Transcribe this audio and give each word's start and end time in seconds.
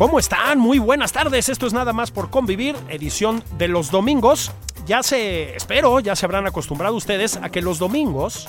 ¿Cómo 0.00 0.18
están? 0.18 0.58
Muy 0.58 0.78
buenas 0.78 1.12
tardes. 1.12 1.50
Esto 1.50 1.66
es 1.66 1.74
nada 1.74 1.92
más 1.92 2.10
por 2.10 2.30
convivir, 2.30 2.74
edición 2.88 3.44
de 3.58 3.68
los 3.68 3.90
domingos. 3.90 4.50
Ya 4.86 5.02
se, 5.02 5.54
espero, 5.54 6.00
ya 6.00 6.16
se 6.16 6.24
habrán 6.24 6.46
acostumbrado 6.46 6.94
ustedes 6.94 7.36
a 7.36 7.50
que 7.50 7.60
los 7.60 7.78
domingos 7.78 8.48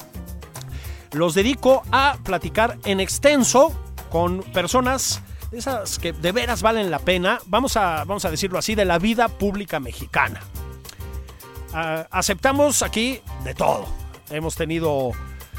los 1.12 1.34
dedico 1.34 1.84
a 1.92 2.18
platicar 2.24 2.78
en 2.86 3.02
extenso 3.02 3.74
con 4.10 4.44
personas 4.44 5.24
esas 5.52 6.00
que 6.00 6.14
de 6.14 6.32
veras 6.32 6.62
valen 6.62 6.90
la 6.90 7.00
pena, 7.00 7.40
vamos 7.48 7.76
a, 7.76 8.06
vamos 8.06 8.24
a 8.24 8.32
decirlo 8.32 8.58
así, 8.58 8.74
de 8.74 8.86
la 8.86 8.98
vida 8.98 9.28
pública 9.28 9.82
mexicana. 9.82 10.40
Uh, 11.74 12.08
aceptamos 12.12 12.82
aquí 12.82 13.20
de 13.44 13.56
todo. 13.56 13.88
Hemos 14.30 14.56
tenido 14.56 15.12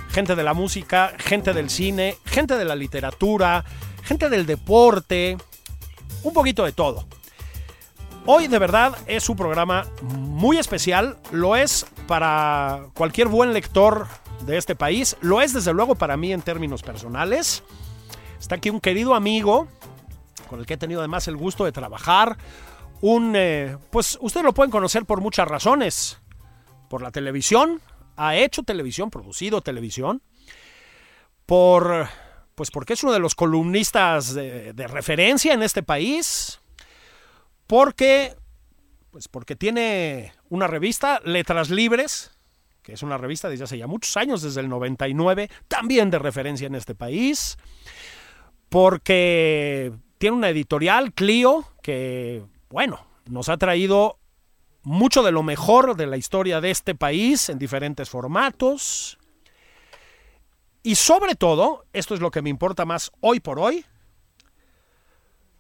gente 0.09 0.37
de 0.37 0.43
la 0.43 0.55
música, 0.55 1.13
gente 1.19 1.53
del 1.53 1.69
cine, 1.69 2.17
gente 2.25 2.57
de 2.57 2.65
la 2.65 2.77
literatura, 2.77 3.67
gente 4.05 4.31
del 4.31 4.47
deporte, 4.47 5.37
un 6.23 6.33
poquito 6.33 6.65
de 6.65 6.73
todo. 6.73 7.07
Hoy 8.25 8.47
de 8.47 8.59
verdad 8.59 8.97
es 9.07 9.29
un 9.29 9.37
programa 9.37 9.87
muy 10.03 10.57
especial, 10.59 11.19
lo 11.33 11.57
es 11.57 11.87
para 12.07 12.87
cualquier 12.95 13.29
buen 13.29 13.53
lector 13.53 14.07
de 14.47 14.59
este 14.59 14.77
país, 14.77 15.17
lo 15.21 15.41
es 15.41 15.53
desde 15.53 15.73
luego 15.73 15.97
para 15.97 16.17
mí 16.17 16.33
en 16.33 16.43
términos 16.43 16.83
personales. 16.83 17.65
Está 18.39 18.57
aquí 18.57 18.71
un 18.71 18.81
querido 18.81 19.15
amigo 19.15 19.69
con 20.49 20.61
el 20.61 20.67
que 20.67 20.75
he 20.75 20.77
tenido 20.77 21.01
además 21.01 21.27
el 21.29 21.37
gusto 21.37 21.65
de 21.65 21.73
trabajar. 21.73 22.37
Un, 23.01 23.35
eh, 23.35 23.77
pues 23.91 24.19
ustedes 24.21 24.45
lo 24.45 24.53
pueden 24.53 24.71
conocer 24.71 25.05
por 25.05 25.21
muchas 25.21 25.49
razones. 25.49 26.21
Por 26.89 27.03
la 27.03 27.11
televisión, 27.11 27.81
ha 28.17 28.37
hecho 28.37 28.63
televisión, 28.63 29.11
producido 29.11 29.63
televisión. 29.63 30.23
Por 31.47 32.07
pues 32.63 32.71
porque 32.71 32.93
es 32.93 33.03
uno 33.03 33.13
de 33.13 33.19
los 33.19 33.35
columnistas 33.35 34.35
de, 34.35 34.87
referencia 34.87 35.53
en 35.53 35.65
este 35.65 35.83
país, 35.83 36.61
porque, 37.67 38.37
pues 39.11 39.27
porque 39.27 39.57
tiene 39.57 40.33
una 40.49 40.69
revista, 40.69 41.21
Letras 41.25 41.71
Libres, 41.71 42.31
que 42.81 42.93
es 42.93 43.03
una 43.03 43.19
revista 43.19 43.49
desde 43.49 43.65
hace 43.65 43.79
ya 43.79 43.89
muchos 43.89 44.17
años, 44.17 44.43
desde 44.43 44.61
el 44.61 44.69
99, 44.69 45.51
también 45.67 46.09
de 46.09 46.21
referencia 46.21 46.69
en 46.69 46.77
este 46.77 46.95
país, 46.95 47.59
porque 48.69 49.91
tiene 50.19 50.37
una 50.37 50.51
editorial, 50.51 51.15
Clio, 51.15 51.65
que, 51.83 52.45
bueno, 52.71 53.05
nos 53.29 53.49
ha 53.49 53.57
traído 53.57 54.21
mucho 54.85 55.25
de 55.25 55.33
lo 55.33 55.43
mejor 55.43 55.97
de 55.97 56.07
la 56.07 56.17
historia 56.17 56.61
de 56.61 56.71
este 56.71 56.95
país 56.95 57.49
en 57.49 57.59
diferentes 57.59 58.09
formatos. 58.09 59.19
Y 60.83 60.97
sobre 60.97 61.35
todo, 61.35 61.85
esto 61.93 62.15
es 62.15 62.21
lo 62.21 62.31
que 62.31 62.43
me 62.43 62.51
importa 62.51 62.85
más 62.85 63.13
hoy 63.21 63.41
por 63.41 63.59
hoy, 63.59 63.85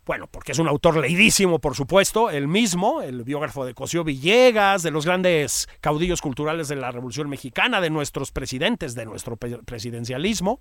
bueno, 0.05 0.27
porque 0.27 0.51
es 0.51 0.59
un 0.59 0.67
autor 0.67 0.97
leidísimo, 0.97 1.61
por 1.61 1.77
supuesto, 1.77 2.29
el 2.29 2.49
mismo, 2.49 3.03
el 3.03 3.23
biógrafo 3.23 3.65
de 3.65 3.73
Cosío 3.73 4.03
Villegas, 4.03 4.83
de 4.83 4.91
los 4.91 5.07
grandes 5.07 5.69
caudillos 5.81 6.21
culturales 6.21 6.67
de 6.67 6.75
la 6.75 6.91
Revolución 6.91 7.29
Mexicana, 7.29 7.81
de 7.81 7.89
nuestros 7.89 8.33
presidentes, 8.33 8.97
de 8.97 9.07
nuestro 9.07 9.37
presidencialismo. 9.37 10.59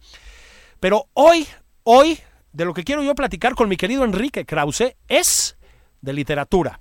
Pero 0.79 1.07
hoy, 1.13 1.47
hoy, 1.83 2.19
de 2.53 2.66
lo 2.66 2.75
que 2.75 2.83
quiero 2.83 3.01
yo 3.01 3.16
platicar 3.16 3.55
con 3.55 3.67
mi 3.67 3.78
querido 3.78 4.03
Enrique 4.03 4.45
Krause 4.45 4.95
es 5.07 5.57
de 6.01 6.13
literatura. 6.13 6.79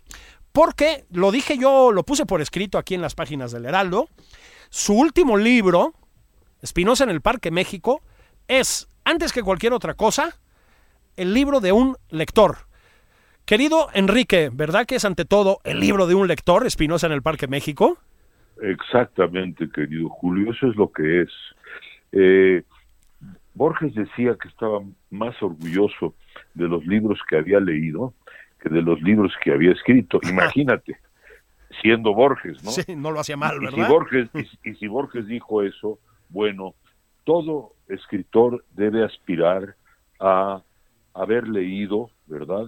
Porque 0.53 1.07
lo 1.11 1.33
dije 1.33 1.57
yo, 1.57 1.93
lo 1.93 2.05
puse 2.05 2.27
por 2.27 2.43
escrito 2.43 2.77
aquí 2.77 2.95
en 2.95 3.01
las 3.01 3.15
páginas 3.15 3.53
del 3.53 3.65
Heraldo, 3.65 4.11
su 4.69 4.93
último 4.93 5.39
libro, 5.39 5.95
Espinosa 6.63 7.05
en 7.05 7.11
el 7.11 7.21
Parque 7.21 7.51
México, 7.51 8.03
es, 8.49 8.89
antes 9.05 9.33
que 9.33 9.43
cualquier 9.43 9.73
otra 9.73 9.95
cosa, 9.95 10.37
el 11.17 11.35
libro 11.35 11.61
de 11.61 11.73
un 11.73 11.97
lector. 12.11 12.59
Querido 13.45 13.89
Enrique, 13.95 14.51
¿verdad 14.53 14.87
que 14.87 14.97
es 14.97 15.05
ante 15.05 15.25
todo 15.25 15.59
el 15.65 15.81
libro 15.81 16.07
de 16.07 16.15
un 16.15 16.29
lector, 16.29 16.67
Espinosa 16.67 17.07
en 17.07 17.13
el 17.13 17.23
Parque 17.23 17.49
México? 17.49 17.99
Exactamente, 18.63 19.69
querido 19.71 20.09
Julio, 20.09 20.53
eso 20.53 20.69
es 20.69 20.77
lo 20.77 20.93
que 20.93 21.23
es. 21.23 21.31
Eh, 22.13 22.63
Borges 23.55 23.95
decía 23.95 24.37
que 24.41 24.49
estaba 24.49 24.81
más 25.11 25.35
orgulloso 25.43 26.15
de 26.55 26.69
los 26.69 26.87
libros 26.87 27.19
que 27.29 27.37
había 27.37 27.61
leído 27.61 28.15
que 28.61 28.69
de 28.69 28.83
los 28.83 29.01
libros 29.03 29.33
que 29.43 29.53
había 29.53 29.73
escrito. 29.73 30.21
Imagínate, 30.29 30.99
siendo 31.81 32.15
Borges, 32.15 32.63
¿no? 32.63 32.71
Sí, 32.71 32.95
no 32.95 33.11
lo 33.11 33.21
hacía 33.21 33.37
mal, 33.37 33.59
¿verdad? 33.59 33.79
Y 33.79 33.83
si 33.83 33.89
Borges, 33.89 34.29
y, 34.35 34.49
y 34.71 34.75
si 34.75 34.87
Borges 34.87 35.27
dijo 35.27 35.63
eso, 35.63 35.99
bueno, 36.31 36.75
todo 37.25 37.73
escritor 37.89 38.65
debe 38.75 39.05
aspirar 39.05 39.75
a 40.19 40.63
haber 41.15 41.49
leído, 41.49 42.11
¿verdad? 42.27 42.67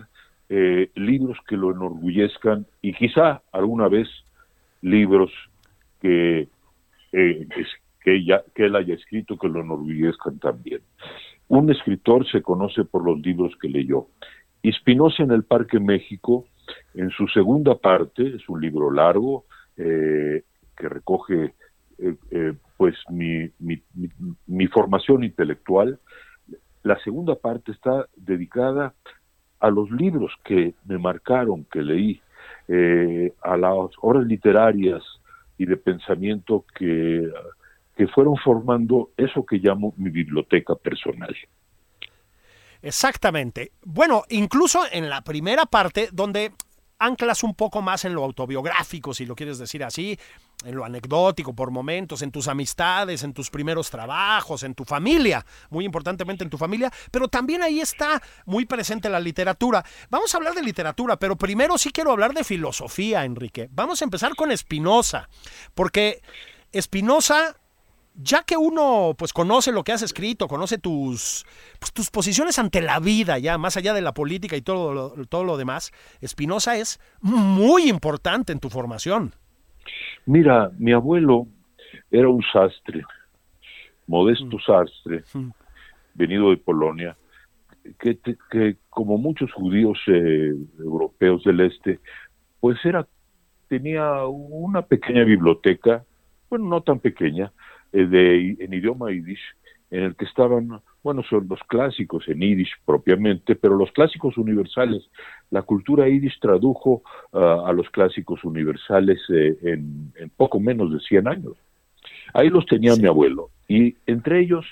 Eh, 0.48 0.90
libros 0.94 1.38
que 1.48 1.56
lo 1.56 1.70
enorgullezcan 1.70 2.66
y 2.82 2.92
quizá 2.92 3.42
alguna 3.52 3.88
vez 3.88 4.08
libros 4.82 5.30
que, 6.00 6.48
eh, 7.12 7.48
que, 8.04 8.34
él 8.56 8.76
haya 8.76 8.94
escrito 8.94 9.38
que 9.38 9.48
lo 9.48 9.60
enorgullezcan 9.60 10.38
también. 10.38 10.80
Un 11.48 11.70
escritor 11.70 12.28
se 12.30 12.42
conoce 12.42 12.84
por 12.84 13.04
los 13.04 13.20
libros 13.20 13.54
que 13.60 13.68
leyó. 13.68 14.08
Y 14.62 14.72
en 15.18 15.30
el 15.30 15.44
Parque 15.44 15.80
México, 15.80 16.46
en 16.94 17.10
su 17.10 17.26
segunda 17.28 17.76
parte, 17.76 18.36
es 18.36 18.48
un 18.48 18.60
libro 18.60 18.90
largo 18.90 19.44
eh, 19.76 20.42
que 20.76 20.88
recoge 20.88 21.54
eh, 21.98 22.54
pues 22.82 22.96
mi, 23.10 23.48
mi, 23.60 24.66
formación 24.66 25.22
intelectual. 25.22 26.00
La 26.82 26.98
segunda 27.04 27.36
parte 27.36 27.70
está 27.70 28.08
dedicada 28.16 28.92
a 29.60 29.70
los 29.70 29.88
libros 29.92 30.32
que 30.42 30.74
me 30.84 30.98
marcaron, 30.98 31.64
que 31.66 31.80
leí, 31.80 32.20
eh, 32.66 33.32
a 33.40 33.56
las 33.56 33.90
obras 34.00 34.26
literarias 34.26 35.00
y 35.58 35.66
de 35.66 35.76
pensamiento 35.76 36.64
que, 36.76 37.30
que 37.96 38.08
fueron 38.08 38.36
formando 38.38 39.10
eso 39.16 39.46
que 39.46 39.58
llamo 39.58 39.94
mi 39.96 40.10
biblioteca 40.10 40.74
personal. 40.74 41.36
Exactamente. 42.82 43.70
Bueno, 43.84 44.24
incluso 44.28 44.80
en 44.90 45.08
la 45.08 45.22
primera 45.22 45.66
parte, 45.66 46.08
donde 46.12 46.50
anclas 47.02 47.42
un 47.42 47.54
poco 47.54 47.80
más 47.80 48.04
en 48.04 48.14
lo 48.14 48.24
autobiográfico, 48.24 49.12
si 49.12 49.26
lo 49.26 49.34
quieres 49.34 49.58
decir 49.58 49.82
así, 49.84 50.18
en 50.64 50.74
lo 50.76 50.84
anecdótico 50.84 51.54
por 51.54 51.70
momentos, 51.70 52.22
en 52.22 52.30
tus 52.30 52.48
amistades, 52.48 53.22
en 53.22 53.32
tus 53.32 53.50
primeros 53.50 53.90
trabajos, 53.90 54.62
en 54.62 54.74
tu 54.74 54.84
familia, 54.84 55.44
muy 55.70 55.84
importantemente 55.84 56.44
en 56.44 56.50
tu 56.50 56.58
familia, 56.58 56.92
pero 57.10 57.28
también 57.28 57.62
ahí 57.62 57.80
está 57.80 58.22
muy 58.46 58.64
presente 58.66 59.08
la 59.08 59.20
literatura. 59.20 59.84
Vamos 60.10 60.34
a 60.34 60.38
hablar 60.38 60.54
de 60.54 60.62
literatura, 60.62 61.16
pero 61.16 61.36
primero 61.36 61.78
sí 61.78 61.90
quiero 61.90 62.12
hablar 62.12 62.34
de 62.34 62.44
filosofía, 62.44 63.24
Enrique. 63.24 63.68
Vamos 63.72 64.00
a 64.00 64.04
empezar 64.04 64.34
con 64.34 64.56
Spinoza, 64.56 65.28
porque 65.74 66.22
Spinoza 66.74 67.56
ya 68.14 68.42
que 68.42 68.56
uno 68.56 69.14
pues 69.16 69.32
conoce 69.32 69.72
lo 69.72 69.84
que 69.84 69.92
has 69.92 70.02
escrito, 70.02 70.48
conoce 70.48 70.78
tus, 70.78 71.46
pues, 71.78 71.92
tus 71.92 72.10
posiciones 72.10 72.58
ante 72.58 72.82
la 72.82 73.00
vida, 73.00 73.38
ya 73.38 73.58
más 73.58 73.76
allá 73.76 73.94
de 73.94 74.02
la 74.02 74.12
política 74.12 74.56
y 74.56 74.62
todo 74.62 74.92
lo, 74.92 75.26
todo 75.26 75.44
lo 75.44 75.56
demás, 75.56 75.92
Espinosa 76.20 76.76
es 76.76 77.00
muy 77.20 77.88
importante 77.88 78.52
en 78.52 78.60
tu 78.60 78.70
formación. 78.70 79.34
Mira, 80.26 80.70
mi 80.78 80.92
abuelo 80.92 81.46
era 82.10 82.28
un 82.28 82.42
sastre 82.52 83.02
Modesto 84.06 84.58
Sastre, 84.58 85.24
venido 86.14 86.50
de 86.50 86.56
Polonia, 86.56 87.16
que, 87.98 88.18
que 88.50 88.76
como 88.90 89.18
muchos 89.18 89.52
judíos 89.52 89.98
eh, 90.06 90.54
europeos 90.78 91.42
del 91.44 91.60
este, 91.60 92.00
pues 92.60 92.78
era 92.84 93.06
tenía 93.68 94.26
una 94.26 94.82
pequeña 94.82 95.24
biblioteca, 95.24 96.04
bueno, 96.50 96.66
no 96.66 96.82
tan 96.82 97.00
pequeña, 97.00 97.52
eh, 97.92 98.04
de, 98.04 98.56
en 98.60 98.74
idioma 98.74 99.10
yiddish, 99.10 99.40
en 99.90 100.02
el 100.04 100.16
que 100.16 100.26
estaban, 100.26 100.82
bueno, 101.02 101.22
son 101.28 101.48
los 101.48 101.60
clásicos 101.66 102.28
en 102.28 102.40
yiddish 102.40 102.72
propiamente, 102.84 103.56
pero 103.56 103.76
los 103.76 103.90
clásicos 103.92 104.38
universales. 104.38 105.08
La 105.50 105.62
cultura 105.62 106.08
yiddish 106.08 106.38
tradujo 106.40 107.02
ah, 107.32 107.64
a 107.66 107.72
los 107.72 107.90
clásicos 107.90 108.44
universales 108.44 109.20
eh, 109.30 109.56
en, 109.62 110.12
poco 110.36 110.60
menos 110.60 110.92
de 110.92 111.00
100 111.00 111.28
años. 111.28 111.54
Ahí 112.34 112.48
los 112.48 112.66
tenía 112.66 112.94
mi 112.96 113.06
abuelo, 113.06 113.50
y 113.68 113.96
entre 114.06 114.40
ellos 114.40 114.64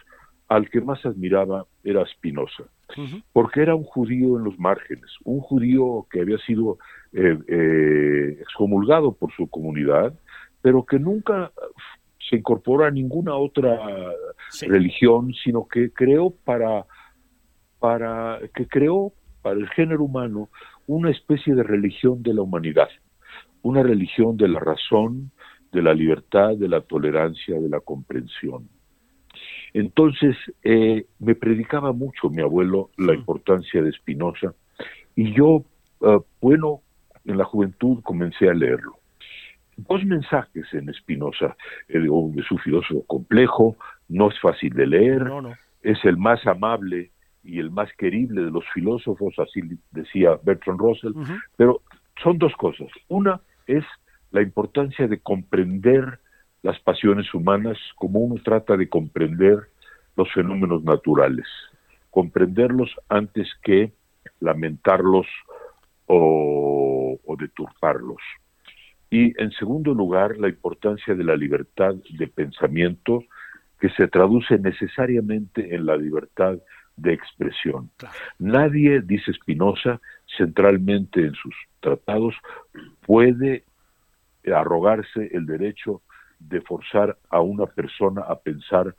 al 0.48 0.68
que 0.68 0.80
más 0.80 1.04
admiraba 1.04 1.66
era 1.84 2.04
Spinoza, 2.06 2.64
porque 3.32 3.62
era 3.62 3.74
un 3.74 3.84
judío 3.84 4.36
en 4.36 4.44
los 4.44 4.58
márgenes, 4.58 5.10
un 5.24 5.40
judío 5.40 6.06
que 6.10 6.20
había 6.20 6.38
sido 6.38 6.78
eh, 7.12 7.38
eh, 7.46 8.38
excomulgado 8.40 9.12
por 9.12 9.32
su 9.32 9.48
comunidad, 9.48 10.12
pero 10.60 10.84
que 10.84 10.98
nunca 10.98 11.52
se 12.28 12.36
incorporó 12.36 12.84
a 12.84 12.90
ninguna 12.90 13.34
otra 13.34 13.78
religión, 14.62 15.32
sino 15.34 15.66
que 15.66 15.90
creó 15.92 16.30
para, 16.30 16.86
para, 17.78 18.40
que 18.54 18.66
creó 18.66 19.12
para 19.42 19.56
el 19.56 19.68
género 19.70 20.04
humano 20.04 20.48
una 20.86 21.10
especie 21.10 21.54
de 21.54 21.62
religión 21.62 22.22
de 22.22 22.34
la 22.34 22.42
humanidad, 22.42 22.88
una 23.62 23.82
religión 23.82 24.36
de 24.36 24.48
la 24.48 24.60
razón, 24.60 25.30
de 25.72 25.82
la 25.82 25.94
libertad, 25.94 26.56
de 26.56 26.68
la 26.68 26.80
tolerancia, 26.80 27.60
de 27.60 27.68
la 27.68 27.80
comprensión. 27.80 28.68
Entonces, 29.72 30.36
eh, 30.62 31.06
me 31.20 31.34
predicaba 31.34 31.92
mucho 31.92 32.28
mi 32.28 32.42
abuelo 32.42 32.90
la 32.98 33.14
importancia 33.14 33.82
de 33.82 33.92
Spinoza 33.92 34.52
y 35.14 35.32
yo, 35.32 35.64
eh, 36.00 36.18
bueno, 36.40 36.82
en 37.24 37.38
la 37.38 37.44
juventud 37.44 38.00
comencé 38.02 38.48
a 38.48 38.54
leerlo. 38.54 38.96
Dos 39.76 40.04
mensajes 40.04 40.66
en 40.72 40.92
Spinoza, 40.92 41.56
eh, 41.88 42.02
es 42.02 42.50
un 42.50 42.58
filósofo 42.58 43.04
complejo, 43.06 43.76
no 44.10 44.28
es 44.28 44.38
fácil 44.40 44.74
de 44.74 44.86
leer, 44.86 45.30
es 45.82 46.04
el 46.04 46.16
más 46.16 46.46
amable 46.46 47.10
y 47.42 47.58
el 47.58 47.70
más 47.70 47.88
querible 47.96 48.42
de 48.42 48.50
los 48.50 48.64
filósofos, 48.74 49.38
así 49.38 49.62
decía 49.92 50.38
Bertrand 50.42 50.80
Russell, 50.80 51.12
pero 51.56 51.80
son 52.22 52.36
dos 52.36 52.52
cosas. 52.56 52.88
Una 53.08 53.40
es 53.66 53.84
la 54.30 54.42
importancia 54.42 55.08
de 55.08 55.20
comprender 55.20 56.18
las 56.62 56.78
pasiones 56.80 57.32
humanas 57.32 57.78
como 57.96 58.20
uno 58.20 58.40
trata 58.42 58.76
de 58.76 58.88
comprender 58.88 59.68
los 60.16 60.30
fenómenos 60.32 60.82
naturales, 60.82 61.46
comprenderlos 62.10 62.94
antes 63.08 63.48
que 63.62 63.92
lamentarlos 64.40 65.26
o, 66.06 67.18
deturparlos. 67.38 68.20
Y 69.08 69.32
en 69.40 69.50
segundo 69.52 69.94
lugar, 69.94 70.36
la 70.36 70.48
importancia 70.48 71.14
de 71.14 71.24
la 71.24 71.36
libertad 71.36 71.94
de 72.18 72.26
pensamiento 72.26 73.24
que 73.80 73.88
se 73.90 74.08
traduce 74.08 74.58
necesariamente 74.58 75.74
en 75.74 75.86
la 75.86 75.96
libertad 75.96 76.58
de 76.96 77.14
expresión. 77.14 77.90
Nadie, 78.38 79.00
dice 79.00 79.32
Spinoza, 79.32 80.00
centralmente 80.36 81.20
en 81.20 81.34
sus 81.34 81.54
tratados, 81.80 82.34
puede 83.06 83.64
arrogarse 84.54 85.30
el 85.32 85.46
derecho 85.46 86.02
de 86.38 86.60
forzar 86.60 87.16
a 87.30 87.40
una 87.40 87.66
persona 87.66 88.22
a 88.22 88.38
pensar 88.38 88.94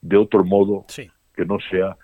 de 0.00 0.16
otro 0.16 0.44
modo 0.44 0.86
que 1.34 1.44
no 1.44 1.58
sea 1.70 1.96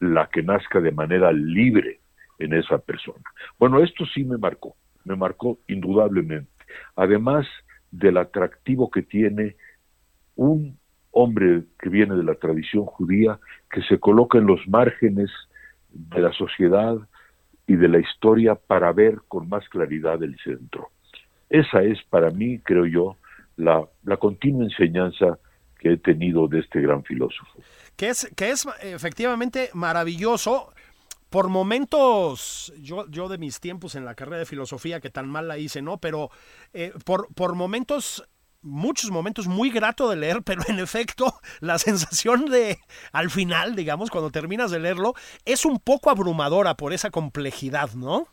la 0.00 0.28
que 0.28 0.42
nazca 0.42 0.80
de 0.80 0.92
manera 0.92 1.32
libre 1.32 2.00
en 2.38 2.54
esa 2.54 2.78
persona. 2.78 3.24
Bueno, 3.58 3.82
esto 3.82 4.04
sí 4.06 4.24
me 4.24 4.38
marcó, 4.38 4.76
me 5.04 5.16
marcó 5.16 5.58
indudablemente. 5.68 6.50
Además 6.96 7.46
del 7.90 8.18
atractivo 8.18 8.90
que 8.90 9.02
tiene 9.02 9.56
un 10.36 10.77
hombre 11.10 11.64
que 11.78 11.88
viene 11.88 12.14
de 12.14 12.24
la 12.24 12.34
tradición 12.34 12.84
judía, 12.84 13.38
que 13.70 13.82
se 13.82 13.98
coloca 13.98 14.38
en 14.38 14.46
los 14.46 14.66
márgenes 14.68 15.30
de 15.90 16.20
la 16.20 16.32
sociedad 16.32 16.96
y 17.66 17.76
de 17.76 17.88
la 17.88 17.98
historia 17.98 18.54
para 18.54 18.92
ver 18.92 19.18
con 19.28 19.48
más 19.48 19.68
claridad 19.68 20.22
el 20.22 20.36
centro. 20.42 20.90
Esa 21.50 21.82
es 21.82 22.02
para 22.10 22.30
mí, 22.30 22.58
creo 22.60 22.86
yo, 22.86 23.16
la, 23.56 23.86
la 24.04 24.16
continua 24.16 24.64
enseñanza 24.64 25.38
que 25.78 25.92
he 25.92 25.96
tenido 25.96 26.48
de 26.48 26.60
este 26.60 26.80
gran 26.80 27.04
filósofo. 27.04 27.60
Que 27.96 28.08
es, 28.08 28.30
que 28.36 28.50
es 28.50 28.66
efectivamente 28.82 29.70
maravilloso. 29.74 30.72
Por 31.30 31.48
momentos, 31.48 32.72
yo, 32.80 33.06
yo 33.08 33.28
de 33.28 33.36
mis 33.36 33.60
tiempos 33.60 33.94
en 33.94 34.04
la 34.04 34.14
carrera 34.14 34.38
de 34.38 34.46
filosofía, 34.46 35.00
que 35.00 35.10
tan 35.10 35.28
mal 35.28 35.46
la 35.46 35.58
hice, 35.58 35.82
¿no? 35.82 35.98
Pero 35.98 36.30
eh, 36.72 36.92
por, 37.04 37.32
por 37.34 37.54
momentos 37.54 38.26
muchos 38.68 39.10
momentos 39.10 39.48
muy 39.48 39.70
grato 39.70 40.08
de 40.08 40.16
leer, 40.16 40.42
pero 40.44 40.62
en 40.68 40.78
efecto 40.78 41.26
la 41.60 41.78
sensación 41.78 42.46
de 42.46 42.78
al 43.12 43.30
final, 43.30 43.74
digamos, 43.74 44.10
cuando 44.10 44.30
terminas 44.30 44.70
de 44.70 44.80
leerlo, 44.80 45.14
es 45.44 45.64
un 45.64 45.78
poco 45.78 46.10
abrumadora 46.10 46.74
por 46.74 46.92
esa 46.92 47.10
complejidad, 47.10 47.90
¿no? 47.94 48.26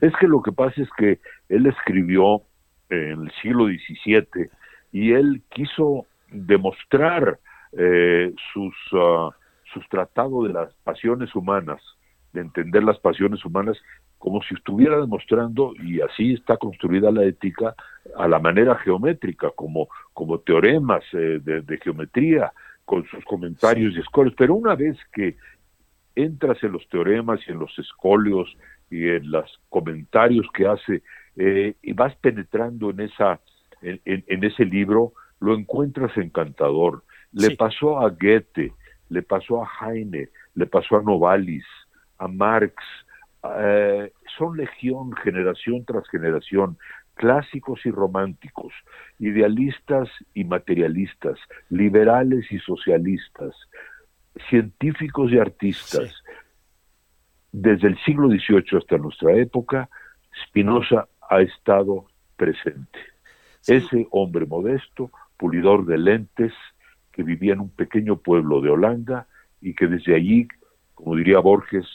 Es 0.00 0.12
que 0.20 0.26
lo 0.26 0.42
que 0.42 0.52
pasa 0.52 0.82
es 0.82 0.88
que 0.96 1.20
él 1.48 1.66
escribió 1.66 2.42
en 2.90 3.24
el 3.24 3.32
siglo 3.42 3.66
XVII 3.66 4.50
y 4.92 5.12
él 5.12 5.42
quiso 5.50 6.06
demostrar 6.30 7.38
eh, 7.72 8.32
sus, 8.52 8.74
uh, 8.92 9.30
sus 9.72 9.88
tratados 9.88 10.46
de 10.46 10.52
las 10.52 10.72
pasiones 10.84 11.34
humanas, 11.34 11.80
de 12.32 12.40
entender 12.40 12.82
las 12.82 12.98
pasiones 12.98 13.44
humanas 13.44 13.76
como 14.18 14.42
si 14.42 14.54
estuviera 14.54 14.98
demostrando, 15.00 15.72
y 15.82 16.00
así 16.00 16.34
está 16.34 16.56
construida 16.56 17.10
la 17.10 17.24
ética, 17.24 17.74
a 18.16 18.26
la 18.26 18.38
manera 18.38 18.76
geométrica, 18.76 19.50
como, 19.54 19.88
como 20.12 20.40
teoremas 20.40 21.04
eh, 21.12 21.40
de, 21.42 21.78
geometría, 21.78 22.52
con 22.84 23.06
sus 23.06 23.24
comentarios 23.24 23.94
y 23.94 24.00
escolios. 24.00 24.34
Pero 24.36 24.54
una 24.54 24.74
vez 24.74 24.96
que 25.12 25.36
entras 26.16 26.62
en 26.64 26.72
los 26.72 26.88
teoremas 26.88 27.40
y 27.46 27.52
en 27.52 27.58
los 27.58 27.78
escolios 27.78 28.56
y 28.90 29.08
en 29.08 29.30
los 29.30 29.60
comentarios 29.68 30.46
que 30.52 30.66
hace, 30.66 31.02
eh, 31.36 31.74
y 31.82 31.92
vas 31.92 32.16
penetrando 32.16 32.90
en, 32.90 33.00
esa, 33.00 33.40
en 33.82 34.44
ese 34.44 34.64
libro, 34.64 35.12
lo 35.40 35.54
encuentras 35.54 36.16
encantador. 36.16 37.04
Le 37.32 37.56
pasó 37.56 38.00
a 38.00 38.10
Goethe, 38.10 38.72
le 39.08 39.22
pasó 39.22 39.62
a 39.62 39.68
Heine, 39.80 40.28
le 40.54 40.66
pasó 40.66 40.96
a 40.96 41.02
Novalis, 41.02 41.64
a 42.18 42.28
Marx. 42.28 42.74
Eh, 43.44 44.12
son 44.36 44.56
legión, 44.56 45.12
generación 45.16 45.84
tras 45.84 46.08
generación, 46.08 46.78
clásicos 47.14 47.84
y 47.84 47.90
románticos, 47.90 48.72
idealistas 49.18 50.08
y 50.34 50.44
materialistas, 50.44 51.38
liberales 51.68 52.50
y 52.50 52.58
socialistas, 52.60 53.54
científicos 54.48 55.32
y 55.32 55.38
artistas. 55.38 56.22
Desde 57.52 57.88
el 57.88 57.98
siglo 58.04 58.28
XVIII 58.28 58.78
hasta 58.78 58.98
nuestra 58.98 59.34
época, 59.34 59.88
Spinoza 60.44 61.08
ha 61.28 61.40
estado 61.40 62.06
presente. 62.36 62.98
Ese 63.66 64.06
hombre 64.10 64.46
modesto, 64.46 65.10
pulidor 65.36 65.86
de 65.86 65.98
lentes, 65.98 66.52
que 67.12 67.22
vivía 67.22 67.52
en 67.54 67.60
un 67.60 67.70
pequeño 67.70 68.16
pueblo 68.18 68.60
de 68.60 68.70
Holanda 68.70 69.26
y 69.60 69.74
que 69.74 69.88
desde 69.88 70.14
allí, 70.14 70.46
como 70.94 71.16
diría 71.16 71.40
Borges, 71.40 71.86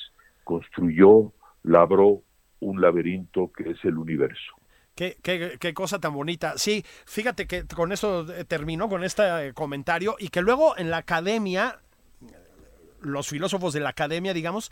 construyó, 0.43 1.33
labró 1.63 2.21
un 2.59 2.81
laberinto 2.81 3.51
que 3.51 3.71
es 3.71 3.83
el 3.83 3.97
universo. 3.97 4.53
Qué, 4.95 5.17
qué, 5.23 5.73
cosa 5.73 5.99
tan 5.99 6.13
bonita. 6.13 6.57
Sí, 6.57 6.85
fíjate 7.05 7.47
que 7.47 7.65
con 7.65 7.91
eso 7.91 8.31
eh, 8.31 8.45
terminó, 8.45 8.89
con 8.89 9.03
este 9.03 9.47
eh, 9.47 9.53
comentario, 9.53 10.15
y 10.19 10.27
que 10.27 10.41
luego 10.41 10.77
en 10.77 10.91
la 10.91 10.97
academia, 10.97 11.79
los 13.01 13.27
filósofos 13.27 13.73
de 13.73 13.79
la 13.79 13.89
academia, 13.89 14.33
digamos, 14.33 14.71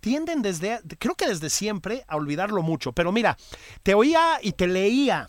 tienden 0.00 0.42
desde, 0.42 0.80
creo 0.98 1.14
que 1.14 1.28
desde 1.28 1.50
siempre, 1.50 2.04
a 2.08 2.16
olvidarlo 2.16 2.62
mucho. 2.62 2.92
Pero 2.92 3.12
mira, 3.12 3.36
te 3.84 3.94
oía 3.94 4.38
y 4.42 4.52
te 4.52 4.66
leía 4.66 5.28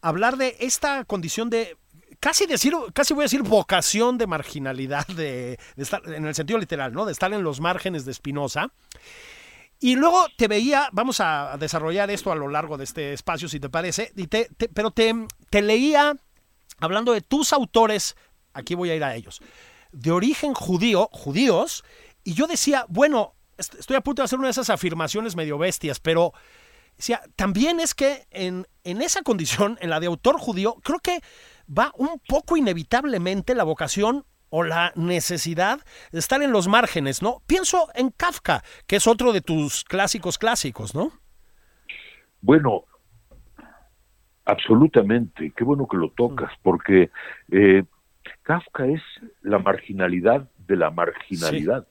hablar 0.00 0.36
de 0.36 0.56
esta 0.58 1.04
condición 1.04 1.48
de 1.48 1.76
casi 2.20 2.46
decir, 2.46 2.74
casi 2.92 3.14
voy 3.14 3.22
a 3.22 3.26
decir 3.26 3.42
vocación 3.42 4.18
de 4.18 4.26
marginalidad, 4.26 5.06
de, 5.08 5.58
estar, 5.76 6.02
en 6.06 6.26
el 6.26 6.34
sentido 6.34 6.58
literal, 6.58 6.92
¿no? 6.92 7.06
De 7.06 7.12
estar 7.12 7.32
en 7.32 7.42
los 7.42 7.60
márgenes 7.60 8.04
de 8.04 8.14
Spinoza. 8.14 8.70
Y 9.78 9.96
luego 9.96 10.26
te 10.36 10.48
veía, 10.48 10.88
vamos 10.92 11.20
a 11.20 11.56
desarrollar 11.58 12.10
esto 12.10 12.32
a 12.32 12.34
lo 12.34 12.48
largo 12.48 12.78
de 12.78 12.84
este 12.84 13.12
espacio, 13.12 13.48
si 13.48 13.60
te 13.60 13.68
parece, 13.68 14.12
y 14.16 14.26
te, 14.26 14.48
pero 14.72 14.90
te, 14.90 15.14
te 15.50 15.60
leía 15.60 16.16
hablando 16.78 17.12
de 17.12 17.20
tus 17.20 17.52
autores, 17.52 18.16
aquí 18.54 18.74
voy 18.74 18.90
a 18.90 18.94
ir 18.94 19.04
a 19.04 19.14
ellos, 19.14 19.40
de 19.92 20.10
origen 20.10 20.54
judío, 20.54 21.08
judíos, 21.12 21.84
y 22.24 22.34
yo 22.34 22.46
decía, 22.46 22.86
bueno, 22.88 23.34
estoy 23.58 23.96
a 23.96 24.00
punto 24.00 24.22
de 24.22 24.24
hacer 24.24 24.38
una 24.38 24.48
de 24.48 24.52
esas 24.52 24.70
afirmaciones 24.70 25.36
medio 25.36 25.58
bestias, 25.58 26.00
pero 26.00 26.32
decía, 26.96 27.22
también 27.36 27.80
es 27.80 27.94
que 27.94 28.26
en, 28.30 28.66
en 28.84 29.02
esa 29.02 29.22
condición, 29.22 29.78
en 29.80 29.90
la 29.90 30.00
de 30.00 30.06
autor 30.06 30.38
judío, 30.38 30.76
creo 30.82 30.98
que 31.00 31.20
va 31.66 31.92
un 31.96 32.20
poco 32.26 32.56
inevitablemente 32.56 33.54
la 33.54 33.64
vocación 33.64 34.24
o 34.50 34.62
la 34.62 34.92
necesidad 34.96 35.80
de 36.12 36.18
estar 36.18 36.42
en 36.42 36.52
los 36.52 36.68
márgenes, 36.68 37.22
¿no? 37.22 37.42
Pienso 37.46 37.88
en 37.94 38.10
Kafka, 38.10 38.62
que 38.86 38.96
es 38.96 39.06
otro 39.06 39.32
de 39.32 39.40
tus 39.40 39.84
clásicos 39.84 40.38
clásicos, 40.38 40.94
¿no? 40.94 41.12
Bueno, 42.40 42.84
absolutamente, 44.44 45.52
qué 45.56 45.64
bueno 45.64 45.88
que 45.88 45.96
lo 45.96 46.10
tocas, 46.10 46.52
porque 46.62 47.10
eh, 47.50 47.82
Kafka 48.42 48.86
es 48.86 49.02
la 49.42 49.58
marginalidad 49.58 50.48
de 50.66 50.76
la 50.76 50.90
marginalidad. 50.90 51.86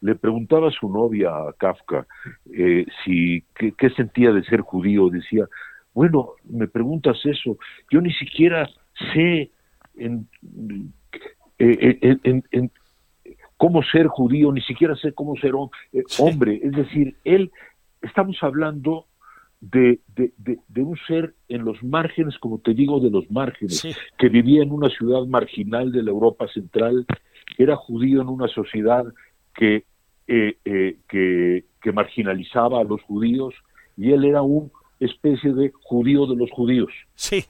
Le 0.00 0.14
preguntaba 0.14 0.68
a 0.68 0.72
su 0.72 0.88
novia 0.88 1.30
a 1.30 1.52
Kafka 1.58 2.06
eh, 2.52 2.86
si 3.04 3.44
qué, 3.54 3.90
sentía 3.96 4.32
de 4.32 4.44
ser 4.44 4.60
judío. 4.60 5.08
Decía, 5.08 5.48
bueno, 5.94 6.32
me 6.44 6.68
preguntas 6.68 7.18
eso, 7.24 7.58
yo 7.90 8.00
ni 8.00 8.12
siquiera 8.12 8.68
sé 9.12 9.50
en, 9.96 10.28
eh, 11.58 12.16
en, 12.22 12.70
cómo 13.56 13.82
ser 13.82 14.06
judío, 14.08 14.52
ni 14.52 14.60
siquiera 14.62 14.96
sé 14.96 15.12
cómo 15.12 15.36
ser 15.36 15.52
hombre. 16.18 16.60
Es 16.62 16.72
decir, 16.72 17.16
él, 17.24 17.50
estamos 18.02 18.36
hablando 18.42 19.06
de, 19.70 20.00
de, 20.14 20.82
un 20.82 20.98
ser 21.06 21.34
en 21.48 21.64
los 21.64 21.82
márgenes, 21.82 22.38
como 22.38 22.58
te 22.58 22.74
digo, 22.74 23.00
de 23.00 23.10
los 23.10 23.30
márgenes, 23.30 23.82
que 24.18 24.28
vivía 24.28 24.62
en 24.62 24.70
una 24.70 24.90
ciudad 24.90 25.24
marginal 25.26 25.90
de 25.92 26.02
la 26.02 26.10
Europa 26.10 26.46
Central, 26.48 27.06
era 27.56 27.76
judío 27.76 28.20
en 28.20 28.28
una 28.28 28.48
sociedad 28.48 29.04
que, 29.54 29.84
eh, 30.26 30.58
eh, 30.64 30.98
que, 31.08 31.64
que, 31.80 31.92
marginalizaba 31.92 32.80
a 32.80 32.84
los 32.84 33.00
judíos 33.02 33.54
y 33.96 34.12
él 34.12 34.24
era 34.24 34.42
una 34.42 34.68
especie 35.00 35.52
de 35.52 35.72
judío 35.82 36.26
de 36.26 36.36
los 36.36 36.50
judíos. 36.50 36.92
Sí. 37.14 37.44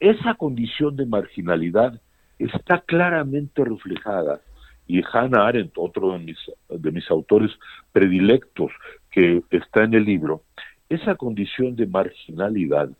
Esa 0.00 0.34
condición 0.34 0.96
de 0.96 1.06
marginalidad 1.06 2.00
está 2.38 2.80
claramente 2.80 3.64
reflejada 3.64 4.40
y 4.86 5.02
Hannah 5.12 5.46
Arendt, 5.46 5.74
otro 5.76 6.12
de 6.12 6.18
mis, 6.18 6.38
de 6.68 6.90
mis 6.90 7.08
autores 7.10 7.52
predilectos 7.92 8.72
que 9.10 9.42
está 9.50 9.84
en 9.84 9.94
el 9.94 10.04
libro, 10.04 10.42
esa 10.88 11.14
condición 11.14 11.76
de 11.76 11.86
marginalidad 11.86 12.90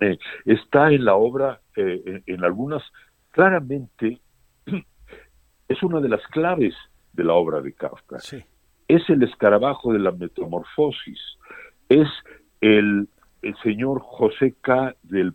eh, 0.00 0.18
está 0.46 0.90
en 0.90 1.04
la 1.04 1.14
obra, 1.14 1.60
eh, 1.76 2.22
en, 2.26 2.44
algunas, 2.44 2.82
claramente 3.30 4.20
es 5.68 5.82
una 5.82 6.00
de 6.00 6.08
las 6.08 6.26
claves 6.28 6.74
de 7.12 7.24
la 7.24 7.34
obra 7.34 7.60
de 7.60 7.72
Kafka. 7.72 8.16
Es 8.88 9.08
el 9.08 9.22
escarabajo 9.22 9.92
de 9.92 10.00
la 10.00 10.10
metamorfosis, 10.10 11.20
es 11.88 12.08
el, 12.60 13.08
el 13.42 13.56
señor 13.62 14.00
José 14.00 14.56
K. 14.60 14.96
de 15.04 15.32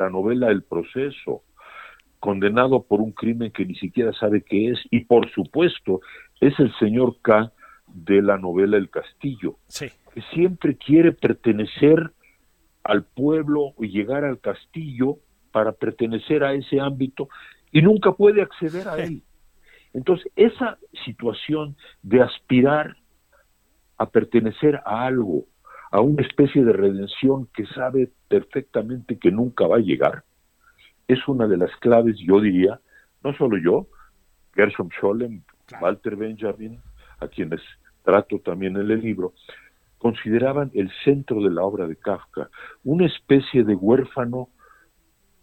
la 0.00 0.10
novela 0.10 0.50
El 0.50 0.62
proceso, 0.62 1.42
condenado 2.18 2.82
por 2.82 3.00
un 3.00 3.12
crimen 3.12 3.52
que 3.52 3.64
ni 3.64 3.74
siquiera 3.74 4.12
sabe 4.12 4.42
qué 4.42 4.70
es, 4.70 4.78
y 4.90 5.04
por 5.04 5.30
supuesto 5.30 6.00
es 6.40 6.58
el 6.58 6.74
señor 6.78 7.16
K 7.22 7.52
de 7.86 8.22
la 8.22 8.38
novela 8.38 8.76
El 8.76 8.90
Castillo, 8.90 9.56
que 9.78 10.22
siempre 10.32 10.76
quiere 10.76 11.12
pertenecer 11.12 12.12
al 12.82 13.04
pueblo 13.04 13.74
y 13.78 13.88
llegar 13.88 14.24
al 14.24 14.40
castillo 14.40 15.18
para 15.52 15.72
pertenecer 15.72 16.42
a 16.44 16.54
ese 16.54 16.80
ámbito 16.80 17.28
y 17.70 17.82
nunca 17.82 18.12
puede 18.12 18.40
acceder 18.40 18.88
a 18.88 18.96
él. 18.98 19.22
Entonces, 19.92 20.32
esa 20.34 20.78
situación 21.04 21.76
de 22.02 22.22
aspirar 22.22 22.96
a 23.98 24.06
pertenecer 24.06 24.76
a 24.86 25.04
algo, 25.04 25.44
a 25.90 26.00
una 26.00 26.22
especie 26.22 26.64
de 26.64 26.72
redención 26.72 27.48
que 27.54 27.66
sabe 27.66 28.10
perfectamente 28.28 29.18
que 29.18 29.30
nunca 29.30 29.66
va 29.66 29.76
a 29.76 29.80
llegar, 29.80 30.24
es 31.08 31.26
una 31.26 31.48
de 31.48 31.56
las 31.56 31.74
claves, 31.76 32.16
yo 32.18 32.40
diría, 32.40 32.80
no 33.24 33.34
solo 33.34 33.58
yo, 33.58 33.88
Gershom 34.54 34.88
Scholem, 34.96 35.42
Walter 35.80 36.16
Benjamin, 36.16 36.80
a 37.18 37.28
quienes 37.28 37.60
trato 38.04 38.38
también 38.38 38.76
en 38.76 38.90
el 38.90 39.00
libro, 39.00 39.34
consideraban 39.98 40.70
el 40.74 40.90
centro 41.04 41.42
de 41.42 41.50
la 41.50 41.62
obra 41.62 41.86
de 41.86 41.96
Kafka 41.96 42.48
una 42.84 43.06
especie 43.06 43.64
de 43.64 43.74
huérfano 43.74 44.48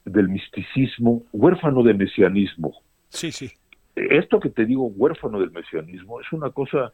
del 0.06 0.30
misticismo, 0.30 1.24
huérfano 1.32 1.84
del 1.84 1.98
mesianismo. 1.98 2.74
Sí, 3.10 3.32
sí. 3.32 3.52
Esto 3.96 4.40
que 4.40 4.50
te 4.50 4.66
digo, 4.66 4.88
huérfano 4.88 5.40
del 5.40 5.52
mesianismo, 5.52 6.22
es 6.22 6.32
una 6.32 6.50
cosa 6.50 6.94